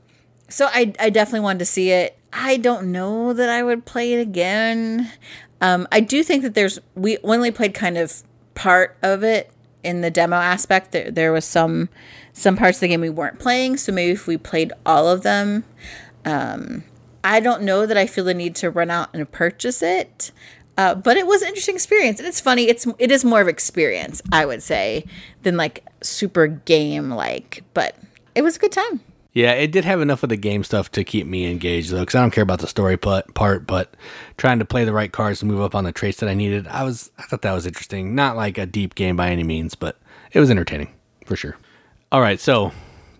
so 0.49 0.67
I 0.67 0.93
I 0.99 1.09
definitely 1.09 1.39
wanted 1.39 1.59
to 1.59 1.65
see 1.65 1.89
it. 1.89 2.19
I 2.31 2.57
don't 2.57 2.91
know 2.91 3.31
that 3.33 3.49
I 3.49 3.63
would 3.63 3.85
play 3.85 4.13
it 4.13 4.19
again. 4.19 5.09
Um, 5.61 5.87
I 5.91 5.99
do 5.99 6.23
think 6.23 6.43
that 6.43 6.53
there's 6.53 6.79
we 6.95 7.17
only 7.19 7.51
played 7.51 7.73
kind 7.73 7.97
of 7.97 8.23
part 8.53 8.97
of 9.01 9.23
it 9.23 9.51
in 9.83 10.01
the 10.01 10.11
demo 10.11 10.37
aspect. 10.37 10.91
There 10.91 11.11
there 11.11 11.31
was 11.31 11.45
some 11.45 11.89
some 12.33 12.57
parts 12.57 12.77
of 12.77 12.81
the 12.81 12.87
game 12.89 13.01
we 13.01 13.09
weren't 13.09 13.39
playing. 13.39 13.77
So 13.77 13.91
maybe 13.91 14.11
if 14.11 14.27
we 14.27 14.37
played 14.37 14.73
all 14.85 15.07
of 15.07 15.23
them, 15.23 15.63
um, 16.25 16.83
I 17.23 17.39
don't 17.39 17.63
know 17.63 17.85
that 17.85 17.97
I 17.97 18.07
feel 18.07 18.25
the 18.25 18.33
need 18.33 18.55
to 18.57 18.69
run 18.69 18.91
out 18.91 19.09
and 19.13 19.31
purchase 19.31 19.81
it. 19.81 20.31
Uh, 20.77 20.93
but 20.93 21.15
it 21.15 21.25
was 21.25 21.41
an 21.41 21.47
interesting 21.47 21.75
experience, 21.75 22.19
and 22.19 22.27
it's 22.27 22.41
funny. 22.41 22.63
It's 22.63 22.85
it 22.99 23.09
is 23.09 23.23
more 23.23 23.39
of 23.39 23.47
experience, 23.47 24.21
I 24.31 24.45
would 24.45 24.61
say, 24.61 25.05
than 25.43 25.55
like 25.55 25.85
super 26.01 26.47
game 26.47 27.11
like. 27.11 27.63
But 27.73 27.95
it 28.33 28.41
was 28.41 28.57
a 28.57 28.59
good 28.59 28.73
time. 28.73 28.99
Yeah, 29.35 29.51
it 29.51 29.73
did 29.73 29.83
have 29.83 29.99
enough 29.99 30.23
of 30.23 30.29
the 30.29 30.37
game 30.37 30.63
stuff 30.63 30.89
to 30.91 31.03
keep 31.03 31.27
me 31.27 31.51
engaged 31.51 31.91
though, 31.91 31.99
because 31.99 32.15
I 32.15 32.21
don't 32.21 32.31
care 32.31 32.41
about 32.41 32.59
the 32.59 32.67
story 32.67 32.95
part, 32.95 33.67
but 33.67 33.93
trying 34.37 34.59
to 34.59 34.65
play 34.65 34.85
the 34.85 34.93
right 34.93 35.11
cards 35.11 35.41
to 35.41 35.45
move 35.45 35.59
up 35.59 35.75
on 35.75 35.83
the 35.83 35.91
traits 35.91 36.21
that 36.21 36.29
I 36.29 36.33
needed, 36.33 36.67
I 36.67 36.83
was, 36.83 37.11
I 37.17 37.23
thought 37.23 37.41
that 37.41 37.51
was 37.51 37.67
interesting. 37.67 38.15
Not 38.15 38.37
like 38.37 38.57
a 38.57 38.65
deep 38.65 38.95
game 38.95 39.17
by 39.17 39.29
any 39.29 39.43
means, 39.43 39.75
but 39.75 39.99
it 40.31 40.39
was 40.39 40.49
entertaining 40.49 40.93
for 41.25 41.35
sure. 41.35 41.57
All 42.13 42.21
right, 42.21 42.39
so 42.39 42.71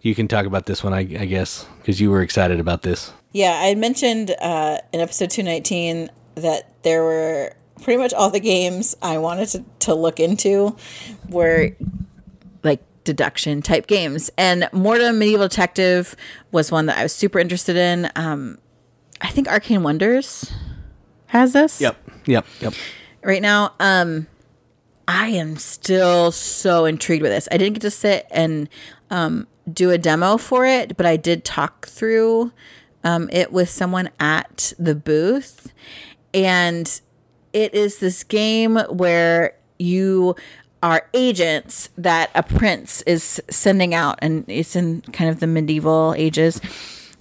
you 0.04 0.16
can 0.16 0.30
talk 0.30 0.46
about 0.46 0.68
this 0.68 0.86
one, 0.86 0.94
I, 0.94 1.00
I 1.00 1.26
guess, 1.26 1.66
because 1.80 2.00
you 2.00 2.10
were 2.10 2.22
excited 2.22 2.62
about 2.62 2.84
this. 2.84 3.12
Yeah, 3.34 3.60
I 3.62 3.76
mentioned 3.76 4.32
uh, 4.40 4.78
in 4.94 5.02
episode 5.02 5.32
219 5.32 6.10
that 6.36 6.82
there 6.84 7.04
were 7.04 7.52
pretty 7.82 8.02
much 8.02 8.14
all 8.14 8.30
the 8.30 8.40
games 8.40 8.96
I 9.02 9.18
wanted 9.18 9.50
to, 9.50 9.66
to 9.80 9.94
look 9.94 10.22
into 10.22 10.78
were 11.28 11.72
deduction 13.06 13.62
type 13.62 13.88
games. 13.88 14.30
And 14.38 14.64
Mortum 14.74 15.18
Medieval 15.18 15.48
Detective 15.48 16.16
was 16.52 16.72
one 16.72 16.88
that 16.88 16.98
I 16.98 17.04
was 17.04 17.14
super 17.14 17.40
interested 17.40 17.78
in. 17.78 18.12
Um, 18.16 18.58
I 19.22 19.30
think 19.30 19.48
Arcane 19.48 19.84
Wonders 19.84 20.52
has 21.28 21.54
this. 21.54 21.80
Yep. 21.80 21.98
Yep. 22.26 22.46
Yep. 22.60 22.74
Right 23.24 23.42
now, 23.42 23.74
um, 23.80 24.28
I 25.08 25.28
am 25.28 25.58
still 25.58 26.32
so 26.32 26.86
intrigued 26.86 27.22
with 27.22 27.32
this. 27.32 27.48
I 27.52 27.58
didn't 27.58 27.74
get 27.74 27.82
to 27.82 27.92
sit 27.92 28.28
and 28.32 28.68
um, 29.10 29.48
do 29.72 29.92
a 29.92 29.98
demo 29.98 30.38
for 30.38 30.66
it, 30.66 30.98
but 30.98 31.06
I 31.06 31.18
did 31.18 31.46
talk 31.46 31.88
through 31.88 32.52
um, 33.04 33.30
it 33.32 33.52
with 33.52 33.70
someone 33.70 34.10
at 34.20 34.74
the 34.78 34.96
booth. 34.96 35.72
And 36.34 37.00
it 37.54 37.74
is 37.74 38.00
this 38.00 38.24
game 38.24 38.78
where 38.90 39.56
you 39.78 40.36
are 40.86 41.10
agents 41.16 41.90
that 41.98 42.30
a 42.36 42.44
prince 42.44 43.02
is 43.08 43.42
sending 43.50 43.96
out, 43.96 44.20
and 44.22 44.46
it's 44.48 44.76
in 44.76 45.02
kind 45.02 45.32
of 45.32 45.40
the 45.40 45.48
medieval 45.48 46.14
ages. 46.16 46.62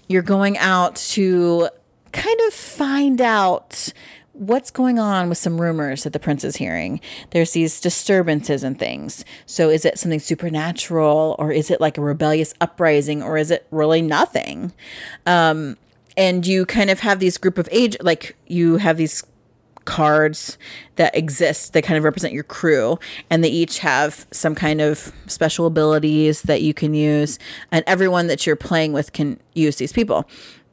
You're 0.07 0.21
going 0.21 0.59
out 0.59 0.97
to 0.97 1.71
kind 2.13 2.41
of 2.47 2.53
find 2.53 3.23
out 3.23 3.91
what's 4.35 4.71
going 4.71 4.99
on 4.99 5.31
with 5.31 5.39
some 5.39 5.59
rumors 5.59 6.03
that 6.03 6.13
the 6.13 6.19
prince 6.19 6.45
is 6.45 6.57
hearing. 6.57 7.01
There's 7.31 7.53
these 7.53 7.81
disturbances 7.81 8.63
and 8.63 8.79
things. 8.79 9.25
So 9.47 9.71
is 9.71 9.87
it 9.87 9.99
something 9.99 10.21
supernatural 10.21 11.35
or 11.39 11.51
is 11.51 11.71
it 11.71 11.81
like 11.81 11.97
a 11.97 12.03
rebellious 12.03 12.53
uprising 12.61 13.23
or 13.23 13.39
is 13.39 13.51
it 13.51 13.67
really 13.71 14.03
nothing? 14.03 14.75
Um, 15.25 15.79
and 16.19 16.47
you 16.47 16.67
kind 16.67 16.91
of 16.91 17.01
have 17.01 17.19
these 17.19 17.39
group 17.39 17.57
of 17.57 17.67
age 17.73 17.97
like 18.03 18.37
you 18.47 18.77
have 18.77 18.99
these 18.99 19.25
cards 19.85 20.59
that 20.97 21.15
exist 21.17 21.73
that 21.73 21.83
kind 21.83 21.99
of 21.99 22.05
represent 22.05 22.33
your 22.33 22.45
crew 22.45 22.99
and 23.31 23.43
they 23.43 23.49
each 23.49 23.81
have 23.81 24.27
some 24.31 24.55
kind 24.55 24.81
of 24.81 25.13
special 25.27 25.67
abilities 25.67 26.43
that 26.43 26.63
you 26.63 26.73
can 26.73 26.95
use 26.95 27.39
and 27.71 27.85
everyone 27.87 28.27
that 28.27 28.47
you're 28.47 28.57
playing 28.57 28.93
with 28.93 29.13
can 29.13 29.39
use 29.55 29.77
these 29.77 29.93
people. 29.93 30.29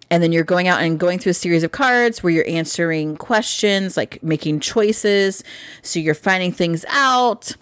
And 0.10 0.22
then 0.22 0.34
you're 0.34 0.44
going 0.44 0.68
out 0.68 0.82
and 0.82 1.00
going 1.00 1.20
through 1.20 1.30
a 1.30 1.34
series 1.34 1.64
of 1.64 1.72
cards 1.72 2.22
where 2.22 2.34
you're 2.34 2.48
answering 2.48 3.16
questions 3.16 3.96
like 3.96 4.22
making 4.22 4.60
choices. 4.60 5.42
So 5.82 6.00
you're 6.00 6.14
finding 6.14 6.52
things 6.52 6.84
out. 6.90 7.56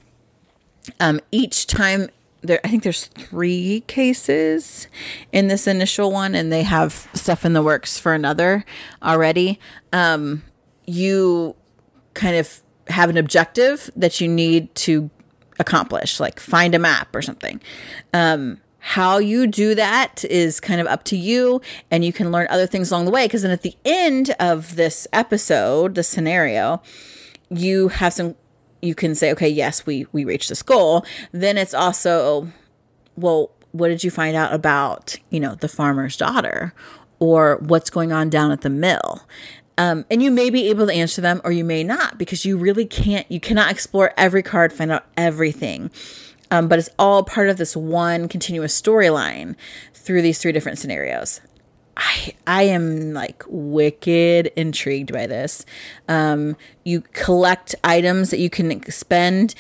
Um, 1.00 1.20
each 1.32 1.68
time 1.68 2.10
there 2.42 2.60
i 2.64 2.70
think 2.70 2.84
there's 2.84 3.06
three 3.08 3.84
cases 3.88 4.88
in 5.32 5.50
this 5.50 5.68
initial 5.68 6.12
one 6.12 6.34
and 6.34 6.52
they 6.52 6.64
have 6.64 7.10
stuff 7.14 7.44
in 7.44 7.54
the 7.54 7.62
works 7.62 8.00
for 8.00 8.14
another 8.14 8.66
already. 9.04 9.60
Um, 9.92 10.44
you 10.90 11.56
kind 12.14 12.36
of 12.36 12.62
have 12.88 13.10
an 13.10 13.18
objective 13.18 13.90
that 13.96 14.20
you 14.20 14.28
need 14.28 14.74
to 14.74 15.10
accomplish 15.60 16.20
like 16.20 16.40
find 16.40 16.74
a 16.74 16.80
map 16.80 17.14
or 17.14 17.22
something 17.22 17.62
um, 18.14 18.60
how 18.80 19.18
you 19.18 19.46
do 19.46 19.76
that 19.76 20.24
is 20.26 20.60
kind 20.60 20.80
of 20.80 20.88
up 20.88 21.04
to 21.06 21.18
you, 21.18 21.62
and 21.92 22.06
you 22.06 22.14
can 22.14 22.32
learn 22.32 22.48
other 22.50 22.66
things 22.66 22.92
along 22.92 23.06
the 23.06 23.12
way. 23.12 23.26
Because 23.26 23.42
then 23.42 23.52
at 23.52 23.62
the 23.62 23.76
end 23.86 24.34
of 24.40 24.76
this 24.76 25.08
episode, 25.12 25.96
the 25.96 26.04
scenario, 26.04 26.82
you 27.50 27.90
have 27.90 28.14
some. 28.14 28.36
You 28.82 28.96
can 28.96 29.14
say, 29.16 29.32
okay, 29.34 29.50
yes, 29.50 29.86
we 29.86 30.08
we 30.12 30.24
reached 30.24 30.50
this 30.50 30.64
goal. 30.64 31.06
Then 31.32 31.58
it's 31.58 31.74
also, 31.74 32.52
well, 33.18 33.52
what 33.74 33.90
did 33.90 34.04
you 34.04 34.12
find 34.12 34.36
out 34.36 34.54
about 34.54 35.18
you 35.30 35.40
know 35.40 35.56
the 35.56 35.68
farmer's 35.68 36.16
daughter, 36.16 36.74
or 37.20 37.58
what's 37.58 37.90
going 37.90 38.14
on 38.14 38.30
down 38.30 38.52
at 38.52 38.62
the 38.62 38.70
mill? 38.70 39.24
Um, 39.80 40.06
and 40.12 40.22
you 40.22 40.30
may 40.30 40.50
be 40.50 40.70
able 40.70 40.86
to 40.88 40.94
answer 40.94 41.22
them 41.22 41.40
or 41.44 41.52
you 41.52 41.64
may 41.64 41.84
not 41.84 42.18
because 42.18 42.44
you 42.44 42.58
really 42.58 42.86
can't 42.86 43.26
you 43.32 43.40
cannot 43.40 43.72
explore 43.72 44.14
every 44.18 44.44
card 44.44 44.74
find 44.74 44.92
out 44.92 45.06
everything 45.16 45.90
um, 46.52 46.68
but 46.68 46.80
it's 46.80 46.90
all 46.98 47.24
part 47.24 47.50
of 47.50 47.58
this 47.58 47.76
one 47.76 48.28
continuous 48.28 48.80
storyline 48.80 49.56
through 49.94 50.22
these 50.22 50.40
three 50.40 50.52
different 50.52 50.78
scenarios. 50.78 51.42
I 51.96 52.34
I 52.48 52.64
am 52.64 53.14
like 53.14 53.44
wicked 53.48 54.48
intrigued 54.56 55.14
by 55.14 55.28
this. 55.28 55.66
Um, 56.08 56.56
you 56.84 57.02
collect 57.14 57.76
items 57.84 58.32
that 58.32 58.40
you 58.40 58.50
can 58.50 58.82
spend 58.92 59.54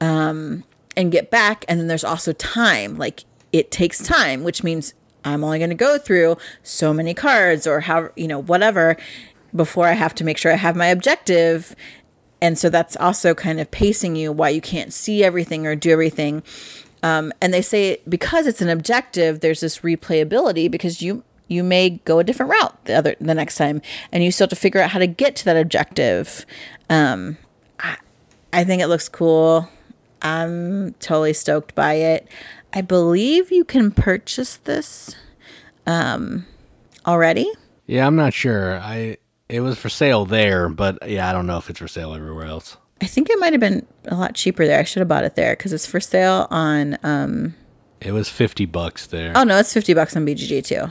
um, 0.00 0.64
and 0.96 1.10
get 1.10 1.30
back, 1.30 1.64
and 1.68 1.80
then 1.80 1.86
there's 1.86 2.04
also 2.04 2.32
time. 2.32 2.98
Like 2.98 3.24
it 3.52 3.70
takes 3.70 4.02
time, 4.02 4.44
which 4.44 4.62
means 4.62 4.92
I'm 5.24 5.42
only 5.44 5.58
going 5.58 5.70
to 5.70 5.76
go 5.76 5.96
through 5.96 6.36
so 6.62 6.92
many 6.92 7.14
cards 7.14 7.66
or 7.66 7.80
how 7.80 8.10
you 8.16 8.28
know 8.28 8.40
whatever 8.40 8.96
before 9.54 9.86
I 9.86 9.92
have 9.92 10.14
to 10.16 10.24
make 10.24 10.38
sure 10.38 10.52
I 10.52 10.56
have 10.56 10.76
my 10.76 10.86
objective 10.86 11.74
and 12.44 12.58
so 12.58 12.68
that's 12.68 12.94
also 12.96 13.32
kind 13.34 13.58
of 13.58 13.70
pacing 13.70 14.16
you 14.16 14.30
why 14.30 14.50
you 14.50 14.60
can't 14.60 14.92
see 14.92 15.24
everything 15.24 15.66
or 15.66 15.74
do 15.74 15.90
everything. 15.90 16.42
Um, 17.02 17.32
and 17.40 17.54
they 17.54 17.62
say 17.62 18.02
because 18.06 18.46
it's 18.46 18.60
an 18.60 18.68
objective, 18.68 19.40
there's 19.40 19.60
this 19.60 19.78
replayability 19.78 20.70
because 20.70 21.00
you 21.00 21.24
you 21.48 21.64
may 21.64 21.88
go 21.90 22.18
a 22.18 22.24
different 22.24 22.52
route 22.52 22.84
the 22.84 22.92
other 22.92 23.16
the 23.18 23.34
next 23.34 23.56
time, 23.56 23.80
and 24.12 24.22
you 24.22 24.30
still 24.30 24.44
have 24.44 24.50
to 24.50 24.56
figure 24.56 24.82
out 24.82 24.90
how 24.90 24.98
to 24.98 25.06
get 25.06 25.36
to 25.36 25.44
that 25.46 25.56
objective. 25.56 26.44
Um, 26.90 27.38
I, 27.78 27.96
I 28.52 28.62
think 28.64 28.82
it 28.82 28.88
looks 28.88 29.08
cool. 29.08 29.70
I'm 30.20 30.92
totally 31.00 31.32
stoked 31.32 31.74
by 31.74 31.94
it. 31.94 32.28
I 32.74 32.82
believe 32.82 33.50
you 33.50 33.64
can 33.64 33.90
purchase 33.90 34.56
this 34.56 35.16
um, 35.86 36.44
already. 37.06 37.50
Yeah, 37.86 38.06
I'm 38.06 38.16
not 38.16 38.34
sure. 38.34 38.78
I 38.78 39.16
it 39.54 39.60
was 39.60 39.78
for 39.78 39.88
sale 39.88 40.24
there, 40.24 40.68
but 40.68 41.08
yeah, 41.08 41.30
I 41.30 41.32
don't 41.32 41.46
know 41.46 41.58
if 41.58 41.70
it's 41.70 41.78
for 41.78 41.86
sale 41.86 42.12
everywhere 42.12 42.46
else. 42.46 42.76
I 43.00 43.06
think 43.06 43.30
it 43.30 43.38
might 43.38 43.52
have 43.52 43.60
been 43.60 43.86
a 44.06 44.16
lot 44.16 44.34
cheaper 44.34 44.66
there. 44.66 44.80
I 44.80 44.82
should 44.82 44.98
have 44.98 45.06
bought 45.06 45.22
it 45.22 45.36
there 45.36 45.54
because 45.54 45.72
it's 45.72 45.86
for 45.86 46.00
sale 46.00 46.48
on. 46.50 46.98
Um, 47.04 47.54
it 48.00 48.10
was 48.10 48.28
fifty 48.28 48.66
bucks 48.66 49.06
there. 49.06 49.32
Oh 49.36 49.44
no, 49.44 49.56
it's 49.58 49.72
fifty 49.72 49.94
bucks 49.94 50.16
on 50.16 50.26
BGG 50.26 50.64
too. 50.64 50.86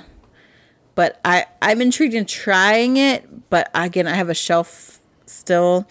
But 0.95 1.19
I 1.25 1.45
I'm 1.61 1.81
intrigued 1.81 2.13
in 2.13 2.25
trying 2.25 2.95
it. 2.95 3.49
But 3.49 3.69
again, 3.75 4.07
I 4.07 4.13
have 4.15 4.29
a 4.29 4.33
shelf 4.33 5.01
still 5.25 5.85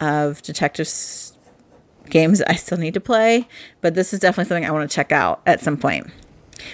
of 0.00 0.42
detective 0.42 0.88
games 2.10 2.42
I 2.42 2.54
still 2.54 2.78
need 2.78 2.94
to 2.94 3.00
play. 3.00 3.46
But 3.82 3.94
this 3.94 4.12
is 4.12 4.18
definitely 4.18 4.48
something 4.48 4.66
I 4.66 4.72
want 4.72 4.90
to 4.90 4.92
check 4.92 5.12
out 5.12 5.42
at 5.46 5.60
some 5.60 5.76
point. 5.76 6.08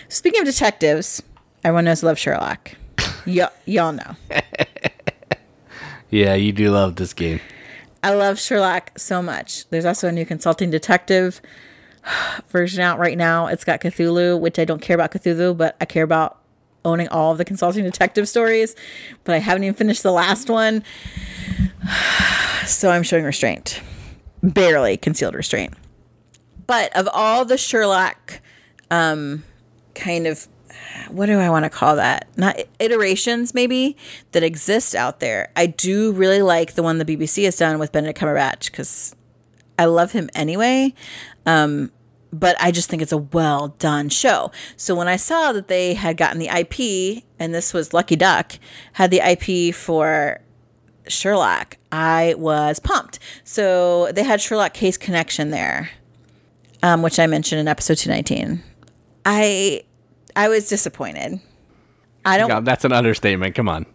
Speaking 0.09 0.41
of 0.41 0.47
detectives, 0.47 1.23
everyone 1.63 1.85
knows 1.85 2.03
I 2.03 2.07
love 2.07 2.19
Sherlock. 2.19 2.71
y- 3.27 3.51
y'all 3.67 3.93
know. 3.93 4.17
yeah, 6.15 6.35
you 6.35 6.53
do 6.53 6.71
love 6.71 6.95
this 6.97 7.13
game. 7.13 7.41
I 8.03 8.15
love 8.15 8.39
Sherlock 8.39 8.97
so 8.97 9.21
much. 9.21 9.69
There's 9.71 9.85
also 9.85 10.09
a 10.09 10.13
new 10.13 10.25
consulting 10.25 10.71
detective 10.71 11.41
version 12.49 12.83
out 12.83 13.01
right 13.01 13.19
now. 13.19 13.49
It's 13.49 13.65
got 13.65 13.81
Cthulhu, 13.81 14.39
which 14.39 14.59
I 14.59 14.65
don't 14.65 14.81
care 14.81 14.95
about 14.95 15.11
Cthulhu, 15.11 15.57
but 15.57 15.77
I 15.81 15.87
care 15.87 16.05
about 16.05 16.39
owning 16.85 17.09
all 17.09 17.33
of 17.33 17.39
the 17.39 17.45
consulting 17.45 17.83
detective 17.83 18.29
stories. 18.29 18.77
But 19.25 19.35
I 19.35 19.39
haven't 19.39 19.65
even 19.65 19.75
finished 19.75 20.03
the 20.03 20.13
last 20.13 20.49
one. 20.49 20.85
So 22.67 22.91
I'm 22.91 23.03
showing 23.03 23.25
restraint. 23.27 23.83
Barely 24.43 24.97
concealed 24.97 25.35
restraint. 25.35 25.75
But 26.67 26.97
of 26.97 27.07
all 27.13 27.45
the 27.45 27.59
Sherlock 27.59 28.41
um, 28.91 29.45
kind 29.95 30.27
of 30.27 30.49
what 31.09 31.27
do 31.27 31.39
I 31.39 31.51
want 31.51 31.65
to 31.65 31.71
call 31.71 31.97
that? 31.97 32.29
Not 32.37 32.59
iterations, 32.79 33.55
maybe 33.55 33.97
that 34.33 34.43
exist 34.43 34.95
out 34.95 35.21
there. 35.21 35.51
I 35.57 35.67
do 35.67 36.13
really 36.13 36.43
like 36.43 36.75
the 36.75 36.83
one 36.83 36.99
the 36.99 37.05
BBC 37.05 37.45
has 37.45 37.57
done 37.57 37.79
with 37.79 37.93
Benedict 37.93 38.19
Cumberbatch 38.19 38.71
because 38.71 39.15
I 39.79 39.87
love 39.87 40.13
him 40.13 40.31
anyway. 40.35 40.95
Um, 41.47 41.91
but 42.33 42.57
I 42.61 42.73
just 42.73 42.91
think 42.91 43.01
it's 43.01 43.13
a 43.13 43.19
well 43.19 43.69
done 43.79 44.09
show. 44.09 44.51
So 44.77 44.95
when 44.95 45.09
I 45.09 45.17
saw 45.17 45.53
that 45.53 45.69
they 45.69 45.95
had 45.95 46.17
gotten 46.17 46.39
the 46.39 46.49
IP, 46.49 47.25
and 47.39 47.55
this 47.55 47.73
was 47.73 47.95
Lucky 47.95 48.17
Duck, 48.17 48.59
had 48.95 49.11
the 49.11 49.21
IP 49.21 49.75
for 49.75 50.41
Sherlock, 51.07 51.77
I 51.93 52.35
was 52.37 52.81
pumped. 52.81 53.19
So 53.45 54.11
they 54.13 54.25
had 54.25 54.41
Sherlock 54.41 54.75
Case 54.75 54.97
Connection 54.97 55.51
there, 55.51 55.91
um, 56.83 57.03
which 57.03 57.19
I 57.21 57.27
mentioned 57.27 57.61
in 57.61 57.69
episode 57.69 57.99
219. 57.99 58.63
I 59.25 59.85
I 60.37 60.49
was 60.49 60.69
disappointed. 60.69 61.41
I 62.25 62.39
don't. 62.39 62.49
God, 62.49 62.65
that's 62.65 62.85
an 62.85 62.93
understatement. 62.93 63.55
Come 63.55 63.69
on. 63.69 63.87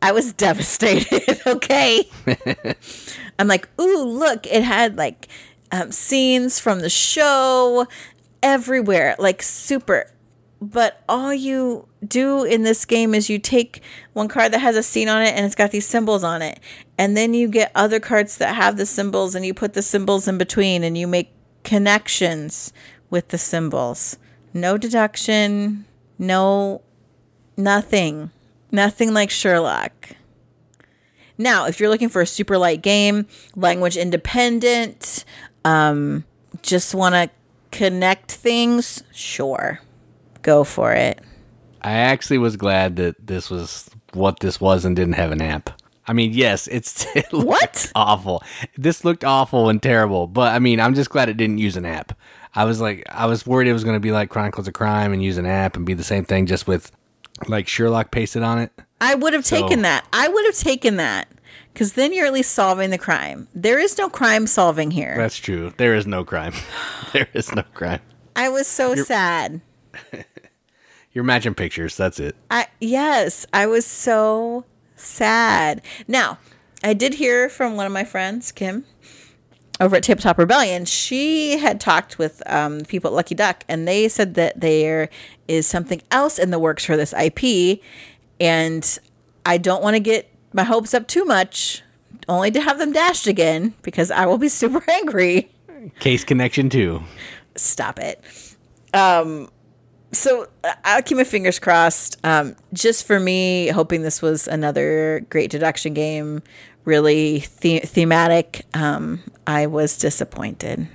I 0.00 0.12
was 0.12 0.32
devastated. 0.32 1.40
okay. 1.46 2.08
I'm 3.38 3.48
like, 3.48 3.68
ooh, 3.80 4.04
look! 4.04 4.46
It 4.46 4.62
had 4.62 4.96
like 4.96 5.28
um, 5.70 5.92
scenes 5.92 6.58
from 6.58 6.80
the 6.80 6.90
show 6.90 7.86
everywhere, 8.42 9.16
like 9.18 9.42
super. 9.42 10.12
But 10.60 11.02
all 11.08 11.32
you 11.32 11.86
do 12.06 12.42
in 12.42 12.64
this 12.64 12.84
game 12.84 13.14
is 13.14 13.30
you 13.30 13.38
take 13.38 13.80
one 14.12 14.26
card 14.26 14.52
that 14.52 14.58
has 14.58 14.74
a 14.74 14.82
scene 14.82 15.08
on 15.08 15.22
it 15.22 15.34
and 15.34 15.46
it's 15.46 15.54
got 15.54 15.70
these 15.70 15.86
symbols 15.86 16.24
on 16.24 16.42
it, 16.42 16.58
and 16.96 17.16
then 17.16 17.34
you 17.34 17.48
get 17.48 17.70
other 17.74 18.00
cards 18.00 18.38
that 18.38 18.56
have 18.56 18.76
the 18.76 18.86
symbols 18.86 19.34
and 19.34 19.46
you 19.46 19.54
put 19.54 19.74
the 19.74 19.82
symbols 19.82 20.26
in 20.26 20.36
between 20.36 20.82
and 20.82 20.98
you 20.98 21.06
make 21.06 21.32
connections 21.62 22.72
with 23.10 23.28
the 23.28 23.38
symbols 23.38 24.16
no 24.54 24.78
deduction, 24.78 25.84
no 26.18 26.82
nothing. 27.56 28.30
Nothing 28.70 29.14
like 29.14 29.30
Sherlock. 29.30 30.10
Now, 31.38 31.66
if 31.66 31.78
you're 31.78 31.88
looking 31.88 32.08
for 32.08 32.20
a 32.20 32.26
super 32.26 32.58
light 32.58 32.82
game, 32.82 33.26
language 33.54 33.96
independent, 33.96 35.24
um, 35.64 36.24
just 36.62 36.94
want 36.94 37.14
to 37.14 37.30
connect 37.70 38.32
things, 38.32 39.04
sure, 39.12 39.80
go 40.42 40.64
for 40.64 40.92
it. 40.92 41.20
I 41.80 41.92
actually 41.92 42.38
was 42.38 42.56
glad 42.56 42.96
that 42.96 43.24
this 43.24 43.50
was 43.50 43.88
what 44.12 44.40
this 44.40 44.60
was 44.60 44.84
and 44.84 44.96
didn't 44.96 45.14
have 45.14 45.30
an 45.30 45.40
app. 45.40 45.70
I 46.08 46.12
mean, 46.14 46.32
yes, 46.32 46.66
it's 46.68 47.06
it 47.14 47.26
What? 47.30 47.92
awful. 47.94 48.42
This 48.76 49.04
looked 49.04 49.24
awful 49.24 49.68
and 49.68 49.80
terrible, 49.80 50.26
but 50.26 50.54
I 50.54 50.58
mean, 50.58 50.80
I'm 50.80 50.94
just 50.94 51.10
glad 51.10 51.28
it 51.28 51.36
didn't 51.36 51.58
use 51.58 51.76
an 51.76 51.84
app. 51.84 52.18
I 52.54 52.64
was 52.64 52.80
like, 52.80 53.04
I 53.10 53.26
was 53.26 53.46
worried 53.46 53.68
it 53.68 53.72
was 53.72 53.84
going 53.84 53.96
to 53.96 54.00
be 54.00 54.12
like 54.12 54.30
Chronicles 54.30 54.68
of 54.68 54.74
Crime 54.74 55.12
and 55.12 55.22
use 55.22 55.38
an 55.38 55.46
app 55.46 55.76
and 55.76 55.84
be 55.84 55.94
the 55.94 56.04
same 56.04 56.24
thing, 56.24 56.46
just 56.46 56.66
with 56.66 56.92
like 57.46 57.68
Sherlock 57.68 58.10
pasted 58.10 58.42
on 58.42 58.58
it. 58.58 58.72
I 59.00 59.14
would 59.14 59.32
have 59.32 59.44
taken 59.44 59.82
that. 59.82 60.06
I 60.12 60.28
would 60.28 60.44
have 60.46 60.56
taken 60.56 60.96
that 60.96 61.28
because 61.72 61.92
then 61.92 62.12
you're 62.12 62.26
at 62.26 62.32
least 62.32 62.52
solving 62.52 62.90
the 62.90 62.98
crime. 62.98 63.46
There 63.54 63.78
is 63.78 63.96
no 63.96 64.08
crime 64.08 64.46
solving 64.46 64.90
here. 64.90 65.14
That's 65.16 65.36
true. 65.36 65.72
There 65.76 65.94
is 65.94 66.06
no 66.06 66.24
crime. 66.24 66.54
there 67.12 67.28
is 67.32 67.54
no 67.54 67.62
crime. 67.74 68.00
I 68.34 68.48
was 68.48 68.66
so 68.66 68.94
sad. 68.94 69.60
You're 71.12 71.24
matching 71.24 71.54
pictures. 71.54 71.96
That's 71.96 72.20
it. 72.20 72.36
I 72.50 72.66
yes, 72.80 73.46
I 73.52 73.66
was 73.66 73.86
so 73.86 74.64
sad. 74.94 75.82
Now, 76.06 76.38
I 76.82 76.94
did 76.94 77.14
hear 77.14 77.48
from 77.48 77.74
one 77.74 77.86
of 77.86 77.92
my 77.92 78.04
friends, 78.04 78.52
Kim, 78.52 78.84
over 79.80 79.96
at 79.96 80.02
Tabletop 80.02 80.38
Rebellion. 80.38 80.84
She 80.84 81.58
had 81.58 81.80
talked 81.80 82.18
with 82.18 82.42
um, 82.46 82.80
people 82.82 83.10
at 83.10 83.14
Lucky 83.14 83.34
Duck, 83.34 83.64
and 83.68 83.86
they 83.86 84.08
said 84.08 84.34
that 84.34 84.60
there 84.60 85.08
is 85.46 85.66
something 85.66 86.02
else 86.10 86.38
in 86.38 86.50
the 86.50 86.58
works 86.58 86.84
for 86.84 86.96
this 86.96 87.12
IP, 87.14 87.80
and 88.40 88.98
I 89.46 89.58
don't 89.58 89.82
want 89.82 89.94
to 89.94 90.00
get 90.00 90.30
my 90.52 90.64
hopes 90.64 90.94
up 90.94 91.06
too 91.08 91.24
much, 91.24 91.82
only 92.28 92.50
to 92.50 92.60
have 92.60 92.78
them 92.78 92.92
dashed 92.92 93.26
again 93.26 93.74
because 93.82 94.10
I 94.10 94.26
will 94.26 94.38
be 94.38 94.48
super 94.48 94.82
angry. 94.90 95.50
Case 96.00 96.24
connection 96.24 96.68
too. 96.68 97.02
Stop 97.56 97.98
it. 97.98 98.22
Um, 98.94 99.48
so 100.12 100.48
I'll 100.84 101.02
keep 101.02 101.18
my 101.18 101.24
fingers 101.24 101.58
crossed. 101.58 102.18
Um, 102.24 102.56
just 102.72 103.06
for 103.06 103.20
me, 103.20 103.68
hoping 103.68 104.02
this 104.02 104.22
was 104.22 104.48
another 104.48 105.24
great 105.28 105.50
deduction 105.50 105.94
game, 105.94 106.42
really 106.88 107.44
the- 107.60 107.80
thematic. 107.80 108.62
Um, 108.74 109.20
I 109.46 109.66
was 109.66 109.96
disappointed. 109.96 110.88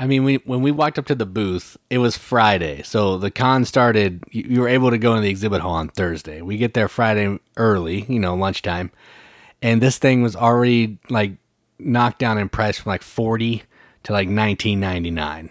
I 0.00 0.06
mean, 0.06 0.24
we, 0.24 0.36
when 0.44 0.62
we 0.62 0.70
walked 0.70 0.98
up 0.98 1.06
to 1.06 1.14
the 1.14 1.26
booth, 1.26 1.76
it 1.90 1.98
was 1.98 2.16
Friday. 2.16 2.82
So 2.82 3.18
the 3.18 3.30
con 3.30 3.64
started, 3.64 4.22
you, 4.30 4.44
you 4.48 4.60
were 4.60 4.68
able 4.68 4.90
to 4.90 4.98
go 4.98 5.14
in 5.14 5.22
the 5.22 5.30
exhibit 5.30 5.60
hall 5.60 5.74
on 5.74 5.88
Thursday. 5.88 6.42
We 6.42 6.56
get 6.56 6.74
there 6.74 6.88
Friday 6.88 7.38
early, 7.56 8.04
you 8.08 8.18
know, 8.18 8.34
lunchtime. 8.34 8.90
And 9.62 9.80
this 9.80 9.98
thing 9.98 10.22
was 10.22 10.36
already 10.36 10.98
like 11.08 11.32
knocked 11.78 12.18
down 12.18 12.38
in 12.38 12.48
price 12.48 12.78
from 12.78 12.90
like 12.90 13.02
40 13.02 13.62
to 14.04 14.12
like 14.12 14.28
19.99. 14.28 15.50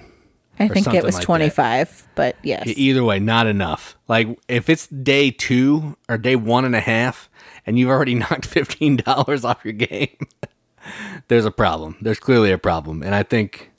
I 0.60 0.68
think 0.70 0.88
it 0.88 1.04
was 1.04 1.16
like 1.16 1.22
that. 1.22 1.26
25, 1.26 2.08
but 2.16 2.36
yes. 2.42 2.68
Either 2.68 3.04
way, 3.04 3.20
not 3.20 3.48
enough. 3.48 3.98
Like 4.08 4.28
if 4.48 4.70
it's 4.70 4.88
day 4.88 5.30
two 5.30 5.98
or 6.10 6.18
day 6.18 6.36
one 6.36 6.66
and 6.66 6.76
a 6.76 6.80
half 6.80 7.30
and 7.68 7.78
you've 7.78 7.90
already 7.90 8.16
knocked 8.16 8.50
$15 8.50 9.46
off 9.46 9.64
your 9.64 9.74
game, 9.74 10.18
there's 11.28 11.46
a 11.46 11.52
problem. 11.52 11.98
There's 12.02 12.20
clearly 12.20 12.52
a 12.52 12.58
problem. 12.58 13.04
And 13.04 13.14
I 13.14 13.22
think 13.22 13.70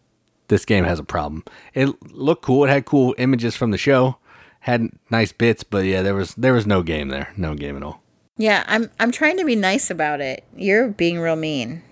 this 0.48 0.64
game 0.64 0.84
has 0.84 0.98
a 1.00 1.04
problem. 1.04 1.42
It 1.74 2.12
looked 2.12 2.42
cool. 2.42 2.64
It 2.64 2.68
had 2.68 2.84
cool 2.84 3.14
images 3.18 3.56
from 3.56 3.70
the 3.72 3.78
show, 3.78 4.18
had 4.60 4.90
nice 5.10 5.32
bits, 5.32 5.64
but 5.64 5.84
yeah, 5.84 6.02
there 6.02 6.14
was 6.14 6.34
there 6.34 6.52
was 6.52 6.66
no 6.66 6.82
game 6.82 7.08
there. 7.08 7.32
No 7.36 7.54
game 7.54 7.76
at 7.76 7.82
all. 7.82 8.02
yeah, 8.36 8.64
I'm 8.66 8.90
I'm 9.00 9.10
trying 9.10 9.36
to 9.38 9.44
be 9.44 9.56
nice 9.56 9.90
about 9.90 10.20
it. 10.20 10.44
You're 10.56 10.88
being 10.88 11.18
real 11.18 11.36
mean. 11.36 11.82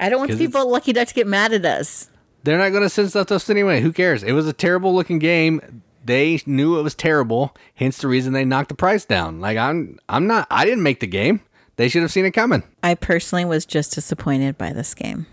I 0.00 0.08
don't 0.08 0.18
want 0.18 0.36
people 0.36 0.60
at 0.60 0.66
Lucky 0.66 0.92
Duck 0.92 1.08
to 1.08 1.14
get 1.14 1.26
mad 1.28 1.52
at 1.52 1.64
us. 1.64 2.10
They're 2.42 2.58
not 2.58 2.70
going 2.70 2.82
to 2.82 2.88
send 2.88 3.10
stuff 3.10 3.28
to 3.28 3.36
us 3.36 3.48
anyway. 3.48 3.80
Who 3.80 3.92
cares? 3.92 4.24
It 4.24 4.32
was 4.32 4.48
a 4.48 4.52
terrible 4.52 4.92
looking 4.92 5.20
game. 5.20 5.82
They 6.04 6.40
knew 6.46 6.78
it 6.78 6.82
was 6.82 6.94
terrible, 6.94 7.54
hence 7.74 7.98
the 7.98 8.08
reason 8.08 8.32
they 8.32 8.44
knocked 8.44 8.68
the 8.68 8.74
price 8.74 9.04
down. 9.04 9.40
Like 9.40 9.56
I'm 9.56 9.98
I'm 10.08 10.26
not 10.26 10.46
I 10.50 10.64
didn't 10.64 10.82
make 10.82 11.00
the 11.00 11.06
game. 11.06 11.40
They 11.76 11.88
should 11.88 12.02
have 12.02 12.12
seen 12.12 12.24
it 12.24 12.32
coming. 12.32 12.62
I 12.82 12.94
personally 12.94 13.44
was 13.44 13.64
just 13.64 13.94
disappointed 13.94 14.58
by 14.58 14.72
this 14.72 14.94
game. 14.94 15.26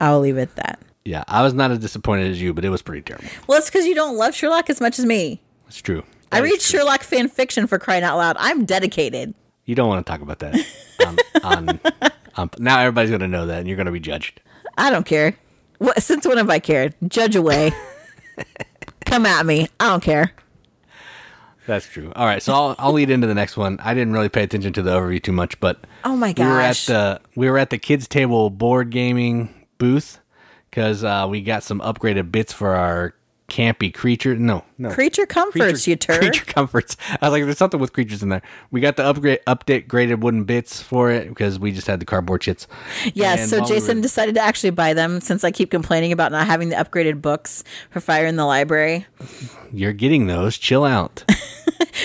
I'll 0.00 0.20
leave 0.20 0.36
it 0.36 0.42
at 0.42 0.56
that. 0.56 0.80
Yeah, 1.04 1.22
I 1.28 1.42
was 1.42 1.52
not 1.54 1.70
as 1.70 1.78
disappointed 1.78 2.30
as 2.30 2.40
you, 2.40 2.54
but 2.54 2.64
it 2.64 2.70
was 2.70 2.82
pretty 2.82 3.02
terrible. 3.02 3.28
Well, 3.46 3.58
it's 3.58 3.68
because 3.70 3.86
you 3.86 3.94
don't 3.94 4.16
love 4.16 4.34
Sherlock 4.34 4.70
as 4.70 4.80
much 4.80 4.98
as 4.98 5.04
me. 5.04 5.40
It's 5.68 5.80
true. 5.80 6.02
I 6.32 6.40
read 6.40 6.60
true. 6.60 6.80
Sherlock 6.80 7.02
fan 7.02 7.28
fiction 7.28 7.66
for 7.66 7.78
crying 7.78 8.02
out 8.02 8.16
loud. 8.16 8.36
I'm 8.38 8.64
dedicated. 8.64 9.34
You 9.66 9.74
don't 9.74 9.88
want 9.88 10.04
to 10.04 10.10
talk 10.10 10.20
about 10.20 10.40
that. 10.40 10.54
on, 11.06 11.18
on, 11.42 11.80
on, 12.36 12.50
now 12.58 12.80
everybody's 12.80 13.10
going 13.10 13.20
to 13.20 13.28
know 13.28 13.46
that, 13.46 13.58
and 13.58 13.68
you're 13.68 13.76
going 13.76 13.86
to 13.86 13.92
be 13.92 14.00
judged. 14.00 14.40
I 14.76 14.90
don't 14.90 15.06
care. 15.06 15.36
What, 15.78 16.02
since 16.02 16.26
when 16.26 16.38
have 16.38 16.50
I 16.50 16.58
cared? 16.58 16.94
Judge 17.06 17.36
away. 17.36 17.72
Come 19.04 19.26
at 19.26 19.44
me. 19.46 19.68
I 19.80 19.88
don't 19.88 20.02
care. 20.02 20.32
That's 21.66 21.86
true. 21.86 22.12
All 22.14 22.26
right, 22.26 22.42
so 22.42 22.52
I'll 22.52 22.74
I'll 22.78 22.92
lead 22.92 23.08
into 23.10 23.26
the 23.26 23.34
next 23.34 23.56
one. 23.56 23.78
I 23.82 23.94
didn't 23.94 24.12
really 24.12 24.28
pay 24.28 24.42
attention 24.42 24.72
to 24.74 24.82
the 24.82 24.90
overview 24.90 25.22
too 25.22 25.32
much, 25.32 25.58
but 25.60 25.78
Oh 26.04 26.14
my 26.14 26.34
we 26.36 26.44
were 26.44 26.60
at 26.60 26.68
gosh. 26.70 26.86
the 26.86 27.20
we 27.36 27.48
were 27.48 27.56
at 27.58 27.70
the 27.70 27.78
kids 27.78 28.06
table 28.06 28.50
board 28.50 28.90
gaming 28.90 29.66
booth 29.78 30.18
because 30.68 31.02
uh, 31.04 31.26
we 31.28 31.40
got 31.40 31.62
some 31.62 31.80
upgraded 31.80 32.30
bits 32.30 32.52
for 32.52 32.74
our 32.74 33.14
campy 33.48 33.92
creature. 33.92 34.34
No, 34.36 34.64
no. 34.78 34.90
Creature 34.90 35.26
comforts, 35.26 35.86
you 35.86 35.96
turd. 35.96 36.20
Creature 36.20 36.44
comforts. 36.46 36.96
I 37.20 37.28
was 37.28 37.32
like, 37.32 37.44
there's 37.44 37.58
something 37.58 37.78
with 37.80 37.92
creatures 37.92 38.22
in 38.22 38.28
there. 38.30 38.42
We 38.70 38.80
got 38.80 38.96
the 38.96 39.04
upgrade, 39.04 39.40
update 39.46 39.86
graded 39.86 40.22
wooden 40.22 40.44
bits 40.44 40.80
for 40.82 41.10
it 41.10 41.28
because 41.28 41.58
we 41.58 41.70
just 41.72 41.86
had 41.86 42.00
the 42.00 42.06
cardboard 42.06 42.40
shits. 42.42 42.66
Yes, 43.12 43.40
And 43.42 43.50
so 43.50 43.58
while 43.60 43.68
we 43.68 43.74
Jason 43.76 43.96
were- 43.98 44.02
decided 44.02 44.34
to 44.36 44.40
actually 44.40 44.70
buy 44.70 44.94
them 44.94 45.20
since 45.20 45.44
I 45.44 45.50
keep 45.50 45.70
complaining 45.70 46.12
about 46.12 46.32
not 46.32 46.46
having 46.46 46.70
the 46.70 46.76
upgraded 46.76 47.20
books 47.20 47.62
for 47.90 48.00
Fire 48.00 48.26
in 48.26 48.36
the 48.36 48.46
Library. 48.46 49.06
you're 49.72 49.92
getting 49.92 50.26
those. 50.26 50.58
Chill 50.58 50.84
out. 50.84 51.24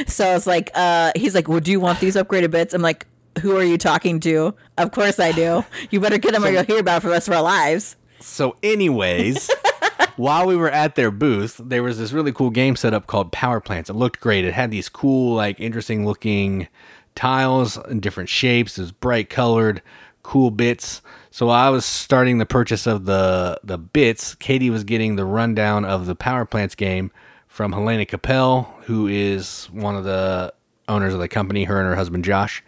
So 0.08 0.26
I 0.28 0.34
was 0.34 0.46
like, 0.48 0.70
uh, 0.76 1.12
he's 1.16 1.34
like, 1.36 1.48
well, 1.48 1.60
do 1.60 1.72
you 1.72 1.80
want 1.80 2.00
these 2.00 2.16
upgraded 2.16 2.52
bits? 2.52 2.74
I'm 2.74 2.82
like, 2.82 3.06
who 3.42 3.58
are 3.58 3.64
you 3.64 3.78
talking 3.78 4.20
to? 4.22 4.54
Of 4.78 4.92
course 4.92 5.20
I 5.20 5.32
do. 5.32 5.66
You 5.90 6.00
better 6.00 6.18
get 6.20 6.34
them 6.34 6.46
or 6.46 6.50
you'll 6.50 6.64
hear 6.64 6.80
about 6.80 6.98
it 6.98 7.02
for 7.02 7.08
the 7.08 7.14
rest 7.14 7.28
of 7.28 7.34
our 7.34 7.42
lives. 7.42 7.96
So, 8.22 8.58
anyways, 8.62 9.50
while 10.16 10.46
we 10.46 10.56
were 10.56 10.70
at 10.70 10.96
their 10.96 11.12
booth, 11.12 11.60
there 11.64 11.84
was 11.84 11.98
this 11.98 12.12
really 12.12 12.32
cool 12.32 12.50
game 12.50 12.76
set 12.76 12.94
up 12.94 13.08
called 13.08 13.32
Power 13.32 13.60
Plants. 13.60 13.90
It 13.90 13.94
looked 13.94 14.20
great. 14.20 14.46
It 14.46 14.54
had 14.54 14.72
these 14.72 14.90
cool, 14.90 15.36
like, 15.36 15.60
interesting 15.60 16.06
looking 16.06 16.68
tiles 17.16 17.78
in 17.88 18.00
different 18.00 18.30
shapes. 18.30 18.78
It 18.78 18.82
was 18.82 18.92
bright 18.92 19.30
colored, 19.30 19.82
cool 20.24 20.52
bits. 20.52 21.02
So 21.32 21.50
I 21.50 21.70
was 21.70 21.86
starting 21.86 22.38
the 22.38 22.46
purchase 22.46 22.88
of 22.88 23.06
the 23.06 23.60
the 23.64 23.78
bits. 23.78 24.36
Katie 24.36 24.70
was 24.70 24.84
getting 24.84 25.16
the 25.16 25.26
rundown 25.26 25.86
of 25.86 26.06
the 26.06 26.16
Power 26.16 26.46
Plants 26.46 26.76
game 26.76 27.12
from 27.48 27.74
Helaina 27.74 28.08
Cappel, 28.08 28.64
who 28.84 29.08
is 29.08 29.66
one 29.72 29.96
of 29.96 30.04
the 30.04 30.54
owners 30.88 31.14
of 31.14 31.20
the 31.20 31.28
company. 31.28 31.66
Her 31.66 31.80
and 31.80 31.88
her 31.88 31.96
husband 31.96 32.24
Josh, 32.26 32.64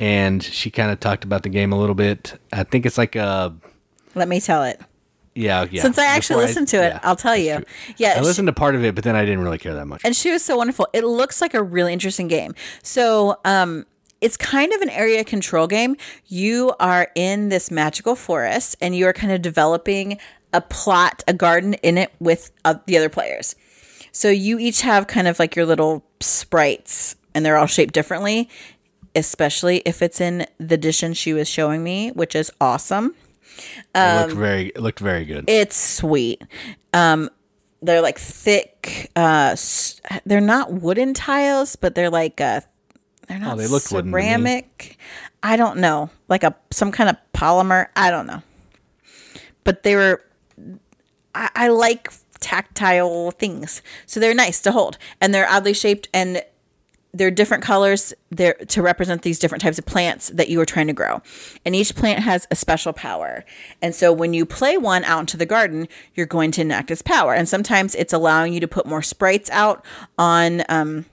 and 0.00 0.42
she 0.42 0.70
kind 0.70 0.90
of 0.90 1.00
talked 1.00 1.24
about 1.24 1.42
the 1.42 1.48
game 1.48 1.72
a 1.72 1.78
little 1.78 1.94
bit. 1.94 2.38
I 2.52 2.64
think 2.64 2.86
it's 2.86 2.98
like 2.98 3.14
a 3.14 3.54
Let 4.14 4.28
me 4.28 4.40
tell 4.40 4.64
it. 4.64 4.80
yeah, 5.34 5.66
yeah. 5.70 5.82
Since 5.82 5.98
I 5.98 6.04
actually 6.06 6.36
Before 6.36 6.46
listened 6.48 6.68
to 6.68 6.76
it, 6.84 6.88
yeah, 6.88 7.00
I'll 7.02 7.16
tell 7.16 7.36
you. 7.36 7.56
true. 7.56 7.64
Yeah, 7.96 8.12
I 8.12 8.18
she- 8.18 8.24
listened 8.24 8.48
to 8.48 8.52
part 8.52 8.74
of 8.74 8.84
it, 8.84 8.94
but 8.94 9.04
then 9.04 9.16
I 9.16 9.24
didn't 9.24 9.40
really 9.40 9.58
care 9.58 9.74
that 9.74 9.86
much. 9.86 10.02
and 10.04 10.14
she 10.14 10.30
was 10.30 10.44
so 10.44 10.56
wonderful. 10.56 10.88
It 10.92 11.04
looks 11.04 11.40
like 11.40 11.54
a 11.54 11.62
really 11.62 11.92
interesting 11.92 12.28
game. 12.28 12.54
So, 12.82 13.38
um, 13.44 13.86
it's 14.20 14.36
kind 14.36 14.72
of 14.72 14.80
an 14.82 14.90
area 14.90 15.24
control 15.24 15.66
game. 15.66 15.96
You 16.26 16.74
are 16.78 17.10
in 17.16 17.48
this 17.48 17.70
magical 17.72 18.14
forest, 18.14 18.76
and 18.80 18.94
you 18.94 19.06
are 19.06 19.12
kind 19.12 19.32
of 19.32 19.42
developing 19.42 20.18
a 20.52 20.60
plot, 20.60 21.24
a 21.26 21.32
garden 21.32 21.74
in 21.74 21.98
it 21.98 22.12
with 22.20 22.52
uh, 22.64 22.74
the 22.86 22.96
other 22.98 23.08
players. 23.08 23.56
So 24.12 24.28
you 24.28 24.58
each 24.60 24.82
have 24.82 25.06
kind 25.06 25.26
of 25.26 25.38
like 25.38 25.56
your 25.56 25.64
little 25.66 26.04
sprites, 26.20 27.16
and 27.34 27.44
they're 27.44 27.56
all 27.56 27.66
shaped 27.66 27.94
differently. 27.94 28.48
Especially 29.14 29.82
if 29.84 30.00
it's 30.00 30.20
in 30.22 30.46
the 30.58 30.74
edition 30.74 31.12
she 31.14 31.32
was 31.34 31.46
showing 31.48 31.82
me, 31.82 32.10
which 32.12 32.34
is 32.34 32.50
awesome. 32.60 33.14
It 33.94 33.98
um, 33.98 34.22
looked 34.28 34.38
very, 34.38 34.66
it 34.68 34.80
looked 34.80 35.00
very 35.00 35.24
good. 35.24 35.44
It's 35.48 35.76
sweet. 35.76 36.42
Um, 36.92 37.30
they're 37.82 38.00
like 38.02 38.18
thick. 38.18 39.10
Uh, 39.16 39.50
s- 39.52 40.00
they're 40.24 40.40
not 40.40 40.72
wooden 40.72 41.14
tiles, 41.14 41.76
but 41.76 41.94
they're 41.94 42.10
like 42.10 42.40
uh, 42.40 42.60
they're 43.28 43.38
not 43.38 43.54
Oh, 43.54 43.56
they 43.56 43.66
looked 43.66 43.90
wooden 43.92 44.10
to 44.12 44.16
me. 44.16 44.22
ceramic. 44.22 44.98
I 45.42 45.56
don't 45.56 45.78
know, 45.78 46.10
like 46.28 46.44
a 46.44 46.54
some 46.70 46.92
kind 46.92 47.10
of 47.10 47.16
polymer. 47.34 47.88
I 47.96 48.10
don't 48.10 48.26
know, 48.26 48.42
but 49.64 49.82
they 49.82 49.96
were. 49.96 50.22
I, 51.34 51.48
I 51.54 51.68
like 51.68 52.12
tactile 52.40 53.30
things, 53.32 53.82
so 54.06 54.20
they're 54.20 54.34
nice 54.34 54.60
to 54.62 54.72
hold, 54.72 54.98
and 55.20 55.34
they're 55.34 55.48
oddly 55.48 55.72
shaped, 55.74 56.08
and 56.14 56.42
they're 57.14 57.30
different 57.30 57.62
colors 57.62 58.14
there 58.30 58.54
to 58.54 58.80
represent 58.80 59.22
these 59.22 59.38
different 59.38 59.60
types 59.60 59.78
of 59.78 59.84
plants 59.84 60.28
that 60.30 60.48
you 60.48 60.60
are 60.60 60.66
trying 60.66 60.86
to 60.86 60.92
grow. 60.92 61.20
And 61.64 61.76
each 61.76 61.94
plant 61.94 62.20
has 62.20 62.46
a 62.50 62.56
special 62.56 62.92
power. 62.92 63.44
And 63.82 63.94
so 63.94 64.12
when 64.12 64.32
you 64.32 64.46
play 64.46 64.78
one 64.78 65.04
out 65.04 65.20
into 65.20 65.36
the 65.36 65.46
garden, 65.46 65.88
you're 66.14 66.26
going 66.26 66.52
to 66.52 66.62
enact 66.62 66.90
its 66.90 67.02
power. 67.02 67.34
And 67.34 67.48
sometimes 67.48 67.94
it's 67.94 68.12
allowing 68.12 68.54
you 68.54 68.60
to 68.60 68.68
put 68.68 68.86
more 68.86 69.02
sprites 69.02 69.50
out 69.50 69.84
on 70.16 70.62
um, 70.70 71.04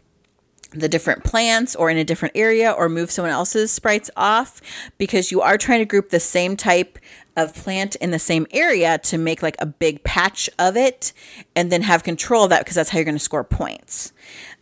the 0.72 0.88
different 0.88 1.24
plants 1.24 1.76
or 1.76 1.90
in 1.90 1.98
a 1.98 2.04
different 2.04 2.36
area 2.38 2.72
or 2.72 2.88
move 2.88 3.10
someone 3.10 3.32
else's 3.32 3.72
sprites 3.72 4.10
off 4.16 4.62
because 4.98 5.32
you 5.32 5.42
are 5.42 5.58
trying 5.58 5.80
to 5.80 5.86
group 5.86 6.10
the 6.10 6.20
same 6.20 6.56
type 6.56 7.00
of 7.36 7.56
plant 7.56 7.96
in 7.96 8.12
the 8.12 8.20
same 8.20 8.46
area 8.52 8.98
to 9.00 9.18
make 9.18 9.42
like 9.42 9.56
a 9.60 9.66
big 9.66 10.04
patch 10.04 10.50
of 10.60 10.78
it 10.78 11.12
and 11.56 11.72
then 11.72 11.82
have 11.82 12.04
control 12.04 12.44
of 12.44 12.50
that 12.52 12.60
because 12.60 12.76
that's 12.76 12.90
how 12.90 12.98
you're 12.98 13.06
going 13.06 13.16
to 13.16 13.20
score 13.20 13.44
points. 13.44 14.14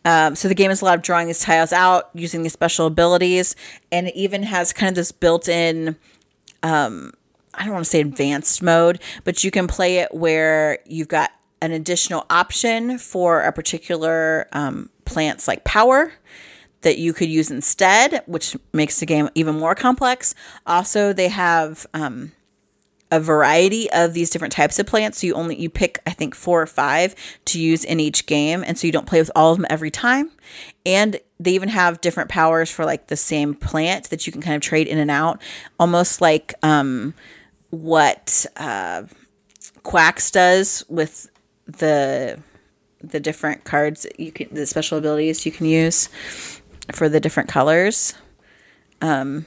Um, 0.06 0.36
so 0.36 0.48
the 0.48 0.56
game 0.56 0.72
is 0.72 0.82
a 0.82 0.86
lot 0.86 0.96
of 0.96 1.02
drawing 1.02 1.28
these 1.28 1.40
tiles 1.40 1.74
out 1.74 2.10
using 2.14 2.44
these 2.44 2.54
special 2.54 2.86
abilities 2.88 3.56
and 3.92 4.08
it 4.08 4.16
even 4.16 4.44
has 4.44 4.72
kind 4.72 4.90
of 4.90 4.96
this 4.96 5.12
built-in 5.12 5.98
um, 6.64 7.14
I 7.58 7.64
don't 7.64 7.74
want 7.74 7.86
to 7.86 7.90
say 7.90 8.02
advanced 8.02 8.62
mode, 8.62 9.02
but 9.24 9.44
you 9.44 9.52
can 9.52 9.68
play 9.68 9.98
it 9.98 10.14
where 10.14 10.80
you've 10.86 11.08
got 11.08 11.32
an 11.62 11.72
additional 11.72 12.26
option 12.30 13.00
for 13.00 13.42
a 13.42 13.52
particular 13.52 14.48
um, 14.52 14.90
plant's 15.06 15.48
like 15.48 15.64
power 15.64 16.14
that 16.82 17.00
you 17.00 17.14
could 17.14 17.30
use 17.30 17.50
instead, 17.50 18.22
which 18.28 18.56
makes 18.74 19.00
the 19.00 19.08
game 19.08 19.30
even 19.34 19.58
more 19.58 19.74
complex. 19.74 20.36
Also, 20.68 21.12
they 21.14 21.30
have 21.30 21.88
um, 21.96 22.32
a 23.12 23.20
variety 23.20 23.90
of 23.92 24.14
these 24.14 24.30
different 24.30 24.52
types 24.52 24.80
of 24.80 24.86
plants. 24.86 25.20
So 25.20 25.28
you 25.28 25.34
only 25.34 25.60
you 25.60 25.70
pick 25.70 26.00
I 26.06 26.12
think 26.12 26.36
four 26.36 26.62
or 26.62 26.68
five 26.68 27.16
to 27.46 27.60
use 27.60 27.84
in 27.84 28.00
each 28.00 28.26
game, 28.26 28.64
and 28.66 28.78
so 28.78 28.88
you 28.88 28.94
don't 28.94 29.08
play 29.08 29.20
with 29.20 29.32
all 29.36 29.52
of 29.52 29.58
them 29.58 29.68
every 29.70 29.92
time. 29.92 30.32
And 30.86 31.20
they 31.40 31.52
even 31.52 31.70
have 31.70 32.02
different 32.02 32.30
powers 32.30 32.70
for 32.72 32.86
like 32.86 33.08
the 33.08 33.16
same 33.16 33.54
plant 33.54 34.10
that 34.10 34.26
you 34.26 34.34
can 34.34 34.42
kind 34.42 34.56
of 34.56 34.62
trade 34.62 34.88
in 34.88 34.98
and 34.98 35.12
out, 35.12 35.42
almost 35.80 36.22
like 36.22 36.54
um, 36.64 37.14
what 37.70 38.46
uh, 38.58 39.04
Quacks 39.84 40.32
does 40.32 40.84
with 40.90 41.30
the 41.66 42.40
the 43.00 43.20
different 43.20 43.64
cards 43.64 44.08
you 44.18 44.32
can 44.32 44.54
the 44.54 44.66
special 44.66 44.98
abilities 44.98 45.46
you 45.46 45.52
can 45.52 45.66
use 45.66 46.10
for 46.92 47.08
the 47.08 47.20
different 47.20 47.48
colors. 47.50 48.14
Um, 49.02 49.46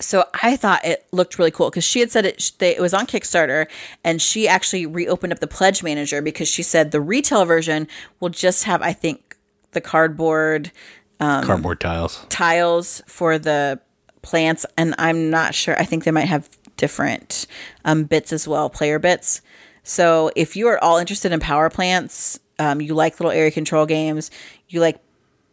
so 0.00 0.24
I 0.42 0.56
thought 0.56 0.84
it 0.84 1.06
looked 1.12 1.38
really 1.38 1.50
cool 1.50 1.70
because 1.70 1.84
she 1.84 2.00
had 2.00 2.10
said 2.10 2.26
it. 2.26 2.52
They, 2.58 2.74
it 2.74 2.80
was 2.80 2.94
on 2.94 3.06
Kickstarter, 3.06 3.66
and 4.02 4.20
she 4.20 4.48
actually 4.48 4.86
reopened 4.86 5.32
up 5.32 5.40
the 5.40 5.46
pledge 5.46 5.82
manager 5.82 6.22
because 6.22 6.48
she 6.48 6.62
said 6.62 6.90
the 6.90 7.00
retail 7.00 7.44
version 7.44 7.86
will 8.18 8.30
just 8.30 8.64
have, 8.64 8.82
I 8.82 8.92
think, 8.92 9.36
the 9.72 9.80
cardboard 9.80 10.72
um, 11.20 11.44
cardboard 11.44 11.80
tiles 11.80 12.26
tiles 12.28 13.02
for 13.06 13.38
the 13.38 13.80
plants, 14.22 14.66
and 14.76 14.94
I'm 14.98 15.30
not 15.30 15.54
sure. 15.54 15.78
I 15.78 15.84
think 15.84 16.04
they 16.04 16.10
might 16.10 16.28
have 16.28 16.48
different 16.76 17.46
um, 17.84 18.04
bits 18.04 18.32
as 18.32 18.48
well, 18.48 18.70
player 18.70 18.98
bits. 18.98 19.42
So 19.82 20.30
if 20.34 20.56
you 20.56 20.66
are 20.68 20.82
all 20.82 20.98
interested 20.98 21.32
in 21.32 21.40
power 21.40 21.70
plants, 21.70 22.38
um, 22.58 22.80
you 22.80 22.94
like 22.94 23.20
little 23.20 23.32
area 23.32 23.50
control 23.50 23.86
games, 23.86 24.30
you 24.68 24.80
like 24.80 24.98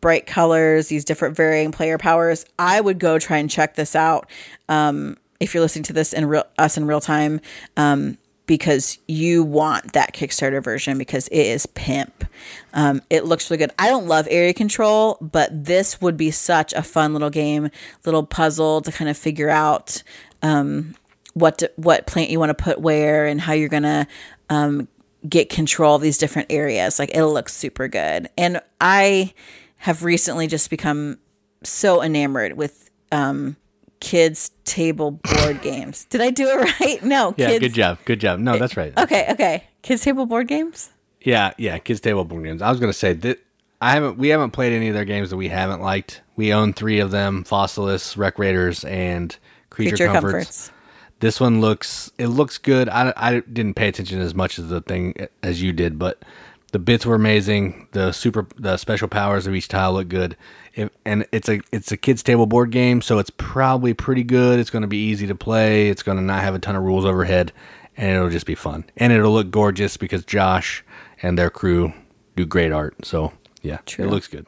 bright 0.02 0.26
colors, 0.26 0.88
these 0.88 1.06
different 1.06 1.36
varying 1.36 1.72
player 1.72 1.98
powers, 1.98 2.45
I 2.58 2.82
would 2.82 3.00
go 3.00 3.20
try 3.20 3.38
and 3.38 3.50
check 3.50 3.76
this 3.76 3.95
out. 3.95 4.30
Um, 4.70 5.18
if 5.39 5.54
you're 5.54 5.62
listening 5.62 5.84
to 5.84 5.93
this 5.93 6.14
in 6.14 6.26
real 6.26 6.45
us 6.58 6.78
in 6.78 6.86
real 6.86 7.02
time, 7.02 7.41
um, 7.76 8.18
because 8.48 8.98
you 9.08 9.43
want 9.43 9.93
that 9.93 10.14
Kickstarter 10.14 10.64
version 10.64 10.98
because 10.98 11.28
it 11.28 11.41
is 11.41 11.66
pimp. 11.66 12.24
Um, 12.74 13.02
it 13.10 13.26
looks 13.26 13.50
really 13.50 13.60
good. 13.60 13.74
I 13.78 13.89
don't 13.89 14.08
love 14.08 14.28
area 14.32 14.54
control, 14.54 15.18
but 15.22 15.66
this 15.66 16.02
would 16.02 16.18
be 16.18 16.32
such 16.32 16.74
a 16.74 16.82
fun 16.82 17.14
little 17.14 17.30
game, 17.30 17.70
little 18.06 18.26
puzzle 18.26 18.82
to 18.82 18.91
kind 18.91 19.10
of 19.10 19.18
figure 19.18 19.50
out 19.50 20.02
um, 20.41 20.95
what 21.34 21.58
to, 21.60 21.72
what 21.76 22.08
plant 22.08 22.30
you 22.30 22.39
want 22.39 22.58
to 22.58 22.64
put 22.64 22.80
where 22.80 23.28
and 23.28 23.41
how 23.41 23.54
you're 23.54 23.70
gonna 23.70 24.08
um, 24.50 24.88
get 25.28 25.50
control 25.50 25.95
of 25.95 26.02
these 26.02 26.18
different 26.18 26.50
areas. 26.50 27.00
Like 27.00 27.12
it'll 27.14 27.34
look 27.34 27.50
super 27.50 27.88
good. 27.88 28.30
And 28.38 28.62
I 28.80 29.34
have 29.88 30.04
recently 30.04 30.48
just 30.48 30.70
become 30.70 31.18
so 31.64 32.04
enamored 32.04 32.58
with 32.58 32.90
um, 33.14 33.56
kids 34.02 34.52
table 34.66 35.12
board 35.12 35.62
games. 35.62 36.04
Did 36.10 36.20
I 36.20 36.30
do 36.30 36.46
it 36.50 36.80
right? 36.82 37.02
No. 37.04 37.34
Yeah, 37.38 37.48
kids. 37.48 37.60
good 37.60 37.74
job. 37.74 37.98
Good 38.04 38.20
job. 38.20 38.42
No, 38.42 38.58
that's 38.58 38.76
right. 38.76 38.92
Okay, 38.98 39.28
okay. 39.32 39.64
Kids 39.84 40.04
table 40.04 40.26
board 40.26 40.50
games. 40.50 40.92
Yeah, 41.22 41.54
yeah, 41.58 41.78
kids 41.78 42.02
table 42.02 42.26
board 42.26 42.44
games. 42.44 42.62
I 42.62 42.70
was 42.70 42.82
gonna 42.82 42.92
say 42.92 43.14
that 43.14 43.40
I 43.80 43.92
haven't. 43.92 44.18
We 44.18 44.28
haven't 44.28 44.52
played 44.52 44.74
any 44.74 44.90
of 44.90 44.94
their 44.94 45.06
games 45.06 45.30
that 45.30 45.38
we 45.38 45.48
haven't 45.48 45.82
liked. 45.82 46.22
We 46.36 46.54
own 46.54 46.74
three 46.74 47.00
of 47.00 47.12
them: 47.12 47.46
Fossilis, 47.46 48.18
Raiders, 48.38 48.84
and 48.84 49.38
Creature, 49.70 49.92
Creature 49.92 50.12
Comforts. 50.12 50.34
Comforts. 50.34 50.72
This 51.22 51.40
one 51.40 51.62
looks 51.62 52.12
it 52.18 52.28
looks 52.28 52.58
good. 52.58 52.90
I, 52.90 53.14
I 53.16 53.40
didn't 53.40 53.76
pay 53.76 53.88
attention 53.88 54.20
as 54.20 54.36
much 54.36 54.60
as 54.60 54.68
the 54.68 54.82
thing 54.82 55.16
as 55.42 55.62
you 55.62 55.72
did, 55.72 55.98
but 55.98 56.22
the 56.72 56.80
bits 56.80 57.05
were 57.05 57.15
amazing. 57.15 57.88
The 57.91 58.11
super 58.11 58.47
the 58.57 58.78
special 58.78 59.07
powers 59.07 59.47
of 59.47 59.55
each 59.55 59.68
tile 59.68 59.93
look 59.93 60.09
good. 60.09 60.36
If, 60.74 60.89
and 61.05 61.26
it's 61.32 61.49
a 61.49 61.61
it's 61.72 61.91
a 61.91 61.97
kids 61.97 62.24
table 62.24 62.45
board 62.45 62.72
game, 62.72 63.01
so 63.01 63.20
it's 63.20 63.32
probably 63.32 63.93
pretty 63.93 64.24
good. 64.24 64.59
It's 64.59 64.70
going 64.70 64.82
to 64.82 64.88
be 64.88 64.97
easy 64.97 65.28
to 65.28 65.36
play. 65.36 65.89
It's 65.89 66.03
going 66.03 66.18
to 66.18 66.24
not 66.24 66.41
have 66.41 66.55
a 66.55 66.59
ton 66.59 66.76
of 66.76 66.84
rules 66.84 67.05
overhead, 67.05 67.51
and 67.95 68.15
it'll 68.15 68.30
just 68.30 68.45
be 68.45 68.55
fun. 68.55 68.86
And 68.97 69.13
it'll 69.13 69.32
look 69.32 69.49
gorgeous 69.49 69.97
because 69.97 70.26
Josh 70.26 70.84
and 71.22 71.38
their 71.38 71.49
crew 71.49 71.93
do 72.36 72.45
great 72.45 72.72
art. 72.72 73.05
So 73.05 73.34
yeah, 73.61 73.80
True. 73.86 74.05
it 74.05 74.11
looks 74.11 74.28
good. 74.28 74.47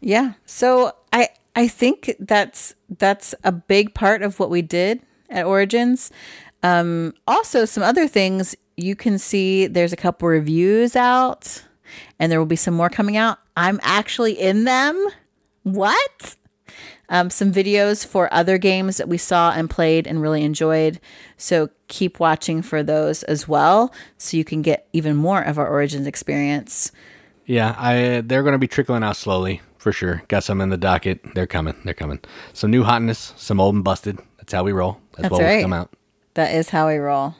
Yeah. 0.00 0.34
So 0.44 0.92
I 1.12 1.28
I 1.56 1.68
think 1.68 2.14
that's 2.20 2.74
that's 2.98 3.34
a 3.42 3.52
big 3.52 3.94
part 3.94 4.22
of 4.22 4.38
what 4.38 4.50
we 4.50 4.62
did 4.62 5.00
at 5.30 5.46
Origins. 5.46 6.10
Um, 6.64 7.12
also, 7.26 7.66
some 7.66 7.82
other 7.82 8.08
things 8.08 8.56
you 8.76 8.96
can 8.96 9.18
see 9.18 9.66
there's 9.66 9.92
a 9.92 9.96
couple 9.96 10.26
reviews 10.26 10.96
out, 10.96 11.62
and 12.18 12.32
there 12.32 12.38
will 12.38 12.46
be 12.46 12.56
some 12.56 12.74
more 12.74 12.88
coming 12.88 13.18
out. 13.18 13.38
I'm 13.56 13.78
actually 13.82 14.32
in 14.32 14.64
them. 14.64 15.08
What? 15.62 16.36
Um, 17.10 17.28
some 17.28 17.52
videos 17.52 18.06
for 18.06 18.32
other 18.32 18.56
games 18.56 18.96
that 18.96 19.08
we 19.08 19.18
saw 19.18 19.52
and 19.52 19.68
played 19.68 20.06
and 20.06 20.22
really 20.22 20.42
enjoyed. 20.42 20.98
So 21.36 21.68
keep 21.88 22.18
watching 22.18 22.62
for 22.62 22.82
those 22.82 23.22
as 23.24 23.46
well, 23.46 23.92
so 24.16 24.38
you 24.38 24.44
can 24.44 24.62
get 24.62 24.88
even 24.94 25.16
more 25.16 25.42
of 25.42 25.58
our 25.58 25.68
Origins 25.68 26.06
experience. 26.06 26.90
Yeah, 27.44 27.74
I 27.76 28.22
they're 28.24 28.42
going 28.42 28.52
to 28.52 28.58
be 28.58 28.68
trickling 28.68 29.04
out 29.04 29.18
slowly 29.18 29.60
for 29.76 29.92
sure. 29.92 30.22
Got 30.28 30.44
some 30.44 30.62
in 30.62 30.70
the 30.70 30.78
docket. 30.78 31.20
They're 31.34 31.46
coming. 31.46 31.76
They're 31.84 31.92
coming. 31.92 32.20
Some 32.54 32.70
new 32.70 32.84
hotness, 32.84 33.34
some 33.36 33.60
old 33.60 33.74
and 33.74 33.84
busted. 33.84 34.18
That's 34.38 34.54
how 34.54 34.64
we 34.64 34.72
roll. 34.72 34.98
That's, 35.12 35.24
That's 35.24 35.32
what 35.32 35.42
right. 35.42 35.60
come 35.60 35.74
out. 35.74 35.92
That 36.34 36.54
is 36.54 36.70
how 36.70 36.88
we 36.88 36.96
roll. 36.96 37.36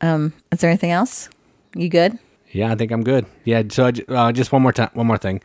Um, 0.00 0.32
is 0.52 0.60
there 0.60 0.70
anything 0.70 0.90
else? 0.90 1.28
You 1.74 1.88
good? 1.88 2.18
Yeah, 2.50 2.72
I 2.72 2.74
think 2.74 2.90
I'm 2.92 3.04
good. 3.04 3.26
Yeah. 3.44 3.62
So 3.68 3.90
uh, 4.08 4.32
just 4.32 4.52
one 4.52 4.62
more 4.62 4.72
time, 4.72 4.90
one 4.94 5.06
more 5.06 5.18
thing. 5.18 5.40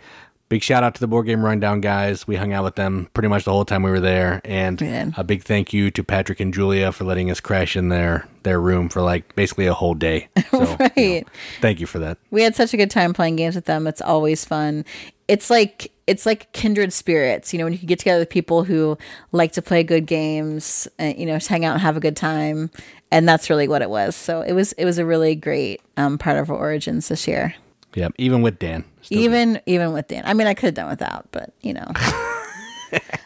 Big 0.51 0.63
shout 0.63 0.83
out 0.83 0.93
to 0.95 0.99
the 0.99 1.07
board 1.07 1.27
game 1.27 1.45
rundown 1.45 1.79
guys. 1.79 2.27
We 2.27 2.35
hung 2.35 2.51
out 2.51 2.65
with 2.65 2.75
them 2.75 3.07
pretty 3.13 3.29
much 3.29 3.45
the 3.45 3.53
whole 3.53 3.63
time 3.63 3.83
we 3.83 3.89
were 3.89 4.01
there, 4.01 4.41
and 4.43 4.81
a 5.15 5.23
big 5.23 5.43
thank 5.43 5.71
you 5.71 5.89
to 5.91 6.03
Patrick 6.03 6.41
and 6.41 6.53
Julia 6.53 6.91
for 6.91 7.05
letting 7.05 7.31
us 7.31 7.39
crash 7.39 7.77
in 7.77 7.87
their 7.87 8.27
their 8.43 8.59
room 8.59 8.89
for 8.89 9.01
like 9.01 9.33
basically 9.37 9.65
a 9.67 9.73
whole 9.73 9.93
day. 9.93 10.27
So, 10.51 10.75
right. 10.77 10.97
You 10.97 11.21
know, 11.21 11.27
thank 11.61 11.79
you 11.79 11.87
for 11.87 11.99
that. 11.99 12.17
We 12.31 12.43
had 12.43 12.53
such 12.57 12.73
a 12.73 12.77
good 12.77 12.91
time 12.91 13.13
playing 13.13 13.37
games 13.37 13.55
with 13.55 13.63
them. 13.63 13.87
It's 13.87 14.01
always 14.01 14.43
fun. 14.43 14.83
It's 15.29 15.49
like 15.49 15.89
it's 16.05 16.25
like 16.25 16.51
kindred 16.51 16.91
spirits. 16.91 17.53
You 17.53 17.59
know, 17.59 17.63
when 17.63 17.71
you 17.71 17.79
can 17.79 17.87
get 17.87 17.99
together 17.99 18.19
with 18.19 18.29
people 18.29 18.65
who 18.65 18.97
like 19.31 19.53
to 19.53 19.61
play 19.61 19.83
good 19.83 20.05
games, 20.05 20.85
and, 20.99 21.17
you 21.17 21.25
know, 21.25 21.35
just 21.37 21.47
hang 21.47 21.63
out 21.63 21.71
and 21.71 21.81
have 21.81 21.95
a 21.95 22.01
good 22.01 22.17
time, 22.17 22.71
and 23.09 23.25
that's 23.25 23.49
really 23.49 23.69
what 23.69 23.81
it 23.81 23.89
was. 23.89 24.17
So 24.17 24.41
it 24.41 24.51
was 24.51 24.73
it 24.73 24.83
was 24.83 24.97
a 24.97 25.05
really 25.05 25.33
great 25.33 25.79
um, 25.95 26.17
part 26.17 26.37
of 26.37 26.49
our 26.49 26.57
origins 26.57 27.07
this 27.07 27.25
year. 27.25 27.55
Yep, 27.93 28.13
even 28.17 28.41
with 28.41 28.59
Dan. 28.59 28.85
Even 29.09 29.53
good. 29.53 29.63
even 29.65 29.93
with 29.93 30.07
Dan. 30.07 30.23
I 30.25 30.33
mean, 30.33 30.47
I 30.47 30.53
could 30.53 30.67
have 30.67 30.73
done 30.75 30.89
without, 30.89 31.27
but 31.31 31.53
you 31.61 31.73
know, 31.73 31.87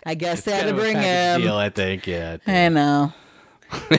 I 0.06 0.16
guess 0.16 0.42
they 0.42 0.52
had 0.52 0.68
to 0.68 0.74
bring 0.74 0.98
him. 0.98 1.42
Deal, 1.42 1.56
I 1.56 1.70
think. 1.70 2.08
Yeah. 2.08 2.38
I, 2.48 2.66
I 2.66 2.70
know. 2.70 3.14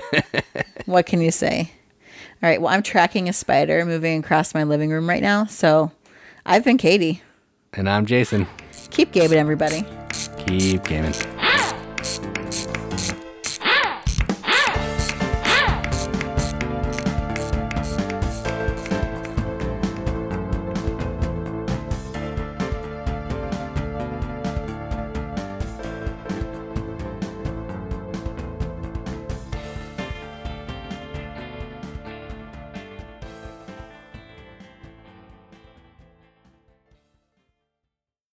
what 0.87 1.07
can 1.07 1.21
you 1.21 1.31
say? 1.31 1.71
All 2.43 2.51
right. 2.51 2.61
Well, 2.61 2.73
I'm 2.73 2.83
tracking 2.83 3.29
a 3.29 3.33
spider 3.33 3.85
moving 3.85 4.21
across 4.21 4.55
my 4.55 4.64
living 4.64 4.91
room 4.91 5.09
right 5.09 5.23
now. 5.23 5.47
So 5.47 5.91
I've 6.45 6.64
been 6.64 6.79
Katie. 6.79 7.23
And 7.73 7.89
I'm 7.89 8.07
Jason. 8.07 8.47
Keep 8.91 9.12
gaming, 9.12 9.39
everybody. 9.39 9.85
Keep 10.47 10.85
gaming. 10.85 11.12